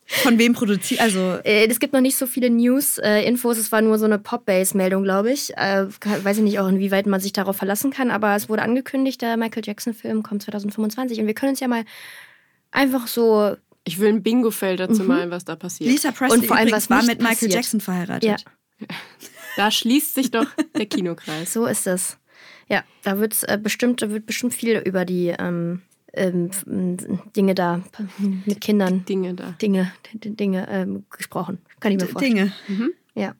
Von 0.06 0.38
wem 0.38 0.52
produziert? 0.52 1.00
Also, 1.00 1.38
Äh, 1.44 1.66
Es 1.68 1.80
gibt 1.80 1.92
noch 1.92 2.00
nicht 2.00 2.16
so 2.16 2.26
viele 2.26 2.48
News-Infos. 2.50 3.58
es 3.58 3.72
war 3.72 3.82
nur 3.82 3.98
so 3.98 4.04
eine 4.04 4.18
Pop-Base-Meldung, 4.18 5.02
glaube 5.02 5.32
ich. 5.32 5.56
Äh, 5.56 5.86
weiß 5.88 6.36
ich 6.38 6.42
nicht 6.44 6.58
auch, 6.60 6.68
inwieweit 6.68 7.06
man 7.06 7.20
sich 7.20 7.32
darauf 7.32 7.56
verlassen 7.56 7.90
kann, 7.90 8.10
aber 8.10 8.34
es 8.36 8.48
wurde 8.48 8.62
angekündigt, 8.62 9.20
der 9.22 9.36
Michael 9.36 9.62
Jackson-Film 9.66 10.22
kommt 10.22 10.42
2025. 10.42 11.20
Und 11.20 11.26
wir 11.26 11.34
können 11.34 11.50
uns 11.50 11.60
ja 11.60 11.68
mal 11.68 11.84
einfach 12.70 13.06
so. 13.08 13.56
Ich 13.84 13.98
will 14.00 14.08
ein 14.08 14.22
Bingo-Feld 14.22 14.80
dazu 14.80 15.04
malen, 15.04 15.30
was 15.30 15.44
da 15.44 15.54
passiert. 15.56 15.90
Lisa 15.90 16.10
Presley 16.10 16.38
Und 16.40 16.46
vor 16.46 16.56
allem, 16.56 16.72
was 16.72 16.90
war 16.90 17.02
mit 17.04 17.18
Michael 17.18 17.28
passiert. 17.34 17.52
Jackson 17.54 17.80
verheiratet. 17.80 18.24
Ja, 18.24 18.36
Da 19.56 19.70
schließt 19.70 20.14
sich 20.14 20.30
doch 20.30 20.46
der 20.76 20.86
Kinokreis. 20.86 21.52
so 21.52 21.66
ist 21.66 21.86
es. 21.86 22.18
Ja, 22.68 22.82
da 23.04 23.18
wird's, 23.20 23.42
äh, 23.44 23.58
bestimmt, 23.62 24.02
da 24.02 24.10
wird 24.10 24.26
bestimmt 24.26 24.52
viel 24.54 24.76
über 24.84 25.04
die 25.04 25.28
ähm, 25.38 25.82
ähm, 26.16 26.50
Dinge 27.36 27.54
da 27.54 27.82
mit 28.44 28.60
Kindern. 28.60 29.04
Dinge 29.04 29.34
da. 29.34 29.54
Dinge, 29.60 29.92
Dinge 30.14 30.66
ähm, 30.70 31.04
gesprochen. 31.10 31.58
Kann 31.80 31.92
ich 31.92 32.00
mir 32.00 32.06
vorstellen. 32.06 32.52
Dinge. 32.68 32.90
Ja. 33.14 33.34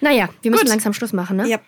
Naja, 0.00 0.28
wir 0.42 0.50
müssen 0.50 0.64
Gut. 0.64 0.70
langsam 0.70 0.92
Schluss 0.92 1.12
machen, 1.12 1.36
ne? 1.36 1.48
Ja. 1.48 1.60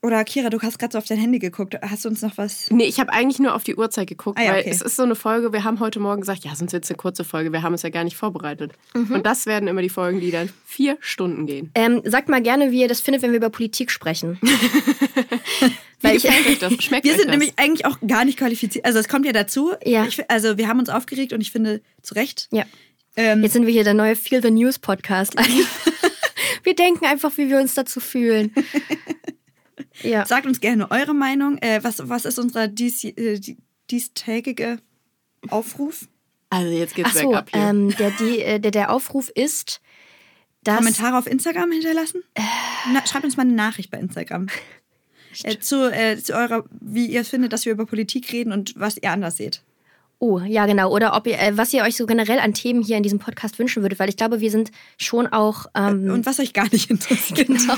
Oder 0.00 0.22
Kira, 0.22 0.48
du 0.48 0.60
hast 0.60 0.78
gerade 0.78 0.92
so 0.92 0.98
auf 0.98 1.06
dein 1.06 1.18
Handy 1.18 1.40
geguckt. 1.40 1.74
Hast 1.82 2.04
du 2.04 2.08
uns 2.08 2.22
noch 2.22 2.38
was? 2.38 2.70
Nee, 2.70 2.84
ich 2.84 3.00
habe 3.00 3.12
eigentlich 3.12 3.40
nur 3.40 3.54
auf 3.54 3.64
die 3.64 3.74
Uhrzeit 3.74 4.06
geguckt, 4.06 4.38
Ah 4.38 4.44
ja, 4.44 4.52
weil 4.52 4.60
okay. 4.60 4.70
es 4.70 4.80
ist 4.80 4.94
so 4.94 5.02
eine 5.02 5.16
Folge, 5.16 5.52
wir 5.52 5.64
haben 5.64 5.80
heute 5.80 5.98
Morgen 5.98 6.20
gesagt, 6.20 6.44
ja, 6.44 6.54
sonst 6.54 6.72
wird 6.72 6.84
es 6.84 6.90
eine 6.90 6.96
kurze 6.96 7.24
Folge, 7.24 7.52
wir 7.52 7.62
haben 7.62 7.74
es 7.74 7.82
ja 7.82 7.88
gar 7.90 8.04
nicht 8.04 8.16
vorbereitet. 8.16 8.72
Und 8.94 9.26
das 9.26 9.46
werden 9.46 9.68
immer 9.68 9.82
die 9.82 9.88
Folgen, 9.88 10.20
die 10.20 10.30
dann 10.30 10.50
vier 10.64 10.98
Stunden 11.00 11.46
gehen. 11.46 11.72
Ähm, 11.74 12.00
sagt 12.04 12.28
mal 12.28 12.40
gerne, 12.40 12.70
wie 12.70 12.80
ihr 12.82 12.88
das 12.88 13.00
findet, 13.00 13.22
wenn 13.22 13.32
wir 13.32 13.38
über 13.38 13.50
Politik 13.50 13.90
sprechen. 13.90 14.38
Weil 16.00 16.16
ich, 16.16 16.28
euch 16.28 16.60
das? 16.60 16.74
Schmeckt 16.74 17.04
Wir 17.04 17.14
sind 17.14 17.24
das? 17.24 17.32
nämlich 17.32 17.54
eigentlich 17.56 17.84
auch 17.84 17.98
gar 18.06 18.24
nicht 18.24 18.38
qualifiziert. 18.38 18.84
Also 18.84 19.00
es 19.00 19.08
kommt 19.08 19.26
ja 19.26 19.32
dazu. 19.32 19.72
Ja. 19.84 20.06
Ich, 20.06 20.30
also 20.30 20.56
wir 20.56 20.68
haben 20.68 20.78
uns 20.78 20.90
aufgeregt 20.90 21.32
und 21.32 21.40
ich 21.40 21.50
finde 21.50 21.80
zu 22.02 22.14
Recht. 22.14 22.48
ja. 22.52 22.64
Ähm, 23.16 23.42
Jetzt 23.42 23.54
sind 23.54 23.66
wir 23.66 23.72
hier 23.72 23.82
der 23.82 23.94
neue 23.94 24.14
Feel 24.14 24.40
the 24.40 24.50
News 24.52 24.78
Podcast. 24.78 25.34
wir 26.62 26.74
denken 26.76 27.04
einfach, 27.04 27.36
wie 27.36 27.48
wir 27.50 27.58
uns 27.58 27.74
dazu 27.74 27.98
fühlen. 27.98 28.54
Ja. 30.02 30.24
Sagt 30.26 30.46
uns 30.46 30.60
gerne 30.60 30.90
eure 30.90 31.14
Meinung. 31.14 31.58
Äh, 31.58 31.82
was, 31.82 32.08
was 32.08 32.24
ist 32.24 32.38
unser 32.38 32.68
dies, 32.68 33.04
äh, 33.04 33.38
die- 33.38 33.56
diestägige 33.90 34.78
Aufruf? 35.48 36.08
Also 36.50 36.70
jetzt 36.72 36.94
geht's 36.94 37.10
Ach 37.12 37.16
so, 37.22 37.30
weg 37.30 37.36
ab 37.36 37.50
hier. 37.52 37.60
ähm, 37.60 37.90
der, 37.96 38.10
die, 38.12 38.40
äh, 38.40 38.58
der, 38.60 38.70
der 38.70 38.90
Aufruf 38.92 39.28
ist, 39.28 39.80
dass. 40.62 40.76
Kommentare 40.78 41.18
auf 41.18 41.26
Instagram 41.26 41.70
hinterlassen? 41.72 42.22
Na, 42.92 43.06
schreibt 43.06 43.24
uns 43.24 43.36
mal 43.36 43.42
eine 43.42 43.52
Nachricht 43.54 43.90
bei 43.90 43.98
Instagram. 43.98 44.46
Äh, 45.44 45.58
zu, 45.58 45.92
äh, 45.92 46.16
zu 46.16 46.32
eurer, 46.34 46.64
wie 46.80 47.06
ihr 47.06 47.22
findet, 47.24 47.52
dass 47.52 47.64
wir 47.66 47.72
über 47.72 47.84
Politik 47.86 48.32
reden 48.32 48.50
und 48.50 48.72
was 48.76 48.96
ihr 48.96 49.10
anders 49.12 49.36
seht. 49.36 49.62
Oh, 50.20 50.40
ja, 50.40 50.66
genau. 50.66 50.90
Oder 50.92 51.14
ob 51.14 51.28
ihr, 51.28 51.38
äh, 51.38 51.56
was 51.56 51.72
ihr 51.72 51.84
euch 51.84 51.96
so 51.96 52.04
generell 52.04 52.40
an 52.40 52.52
Themen 52.52 52.82
hier 52.82 52.96
in 52.96 53.04
diesem 53.04 53.20
Podcast 53.20 53.58
wünschen 53.60 53.82
würdet, 53.82 54.00
weil 54.00 54.08
ich 54.08 54.16
glaube, 54.16 54.40
wir 54.40 54.50
sind 54.50 54.72
schon 54.96 55.28
auch. 55.28 55.66
Ähm, 55.76 56.10
Und 56.10 56.26
was 56.26 56.40
euch 56.40 56.52
gar 56.52 56.68
nicht 56.72 56.90
interessiert. 56.90 57.46
Genau. 57.46 57.74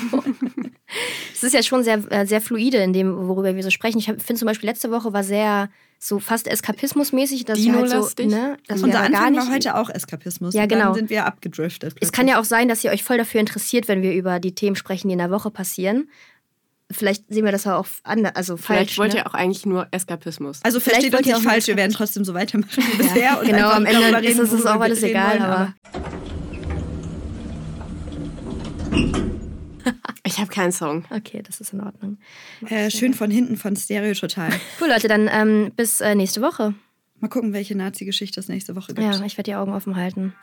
Es 1.34 1.42
ist 1.44 1.52
ja 1.54 1.62
schon 1.62 1.84
sehr, 1.84 2.02
äh, 2.10 2.26
sehr 2.26 2.40
fluide 2.40 2.78
in 2.78 2.92
dem, 2.92 3.28
worüber 3.28 3.54
wir 3.54 3.62
so 3.62 3.70
sprechen. 3.70 3.98
Ich 3.98 4.06
finde 4.06 4.34
zum 4.34 4.46
Beispiel 4.46 4.68
letzte 4.68 4.90
Woche 4.90 5.12
war 5.12 5.22
sehr 5.22 5.68
so 6.02 6.18
fast 6.18 6.48
Eskapismusmäßig, 6.48 7.44
dass 7.44 7.58
wir 7.62 7.74
halt 7.74 7.90
so, 7.90 8.08
ne, 8.24 8.56
dass 8.66 8.78
wir 8.78 8.84
Unser 8.86 9.00
aber 9.00 9.10
gar 9.10 9.26
Anfang 9.26 9.32
nicht. 9.32 9.46
war 9.46 9.54
heute 9.54 9.74
auch 9.76 9.90
Eskapismus. 9.90 10.54
Ja, 10.54 10.64
genau. 10.64 10.86
Dann 10.86 10.94
sind 10.94 11.10
wir 11.10 11.26
abgedriftet. 11.26 11.94
es 12.00 12.10
kann 12.10 12.26
ja 12.26 12.40
auch 12.40 12.44
sein, 12.44 12.68
dass 12.68 12.82
ihr 12.82 12.90
euch 12.90 13.04
voll 13.04 13.18
dafür 13.18 13.38
interessiert, 13.38 13.86
wenn 13.86 14.00
wir 14.00 14.14
über 14.14 14.40
die 14.40 14.54
Themen 14.54 14.76
sprechen, 14.76 15.08
die 15.08 15.12
in 15.12 15.18
der 15.18 15.30
Woche 15.30 15.50
passieren. 15.50 16.08
Vielleicht 16.90 17.24
sehen 17.28 17.44
wir 17.44 17.52
das 17.52 17.66
auch 17.66 17.86
anders, 18.02 18.34
also 18.34 18.56
Vielleicht 18.56 18.90
falsch. 18.90 18.98
wollt 18.98 19.12
ne? 19.12 19.20
ihr 19.20 19.26
auch 19.26 19.34
eigentlich 19.34 19.64
nur 19.64 19.86
Eskapismus. 19.90 20.60
Also 20.62 20.80
Vielleicht 20.80 21.02
versteht 21.02 21.12
wollt 21.12 21.26
ihr 21.26 21.36
nicht 21.36 21.46
auch 21.46 21.50
falsch, 21.50 21.66
wir 21.68 21.76
werden 21.76 21.92
trotzdem 21.92 22.24
so 22.24 22.34
weitermachen 22.34 22.82
wie 22.92 22.96
bisher. 22.98 23.40
und 23.40 23.46
genau, 23.46 23.70
am 23.70 23.86
Ende 23.86 24.08
ist 24.08 24.16
reden, 24.16 24.40
es 24.40 24.52
uns 24.52 24.66
auch 24.66 24.80
alles 24.80 25.02
egal, 25.02 25.40
wollen, 25.40 25.42
aber 25.42 25.74
Ich 30.24 30.38
habe 30.38 30.50
keinen 30.50 30.72
Song. 30.72 31.04
okay, 31.10 31.42
das 31.42 31.60
ist 31.60 31.72
in 31.72 31.80
Ordnung. 31.80 32.18
Äh, 32.68 32.90
schön 32.90 33.14
von 33.14 33.30
hinten 33.30 33.56
von 33.56 33.76
Stereo 33.76 34.14
Total. 34.14 34.50
Cool, 34.80 34.88
Leute, 34.88 35.08
dann 35.08 35.28
ähm, 35.32 35.72
bis 35.74 36.00
äh, 36.00 36.14
nächste 36.14 36.40
Woche. 36.40 36.74
Mal 37.18 37.28
gucken, 37.28 37.52
welche 37.52 37.76
Nazi-Geschichte 37.76 38.40
es 38.40 38.48
nächste 38.48 38.76
Woche 38.76 38.94
gibt. 38.94 39.00
Ja, 39.00 39.24
ich 39.24 39.36
werde 39.36 39.50
die 39.50 39.54
Augen 39.54 39.72
offen 39.72 39.96
halten. 39.96 40.34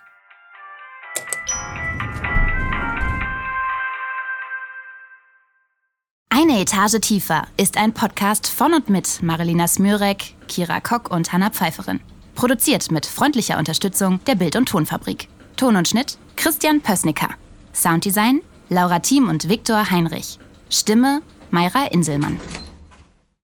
Eine 6.40 6.62
Etage 6.62 7.00
tiefer 7.02 7.48
ist 7.58 7.78
ein 7.78 7.94
Podcast 7.94 8.48
von 8.48 8.72
und 8.76 8.92
mit 8.92 9.24
Marilina 9.24 9.68
Smürek, 9.68 10.36
Kira 10.48 10.80
Kock 10.82 11.10
und 11.10 11.34
Hanna 11.34 11.50
Pfeifferin. 11.50 12.00
Produziert 12.36 12.92
mit 12.92 13.08
freundlicher 13.08 13.58
Unterstützung 13.58 14.20
der 14.28 14.36
Bild- 14.36 14.56
und 14.56 14.70
Tonfabrik. 14.70 15.30
Ton 15.56 15.76
und 15.76 15.88
Schnitt 15.88 16.20
Christian 16.36 16.80
Pössnicker. 16.82 17.30
Sounddesign 17.74 18.42
Laura 18.70 19.00
Thiem 19.00 19.30
und 19.30 19.50
Viktor 19.50 19.90
Heinrich. 19.90 20.38
Stimme 20.70 21.24
Mayra 21.50 21.88
Inselmann. 21.88 22.40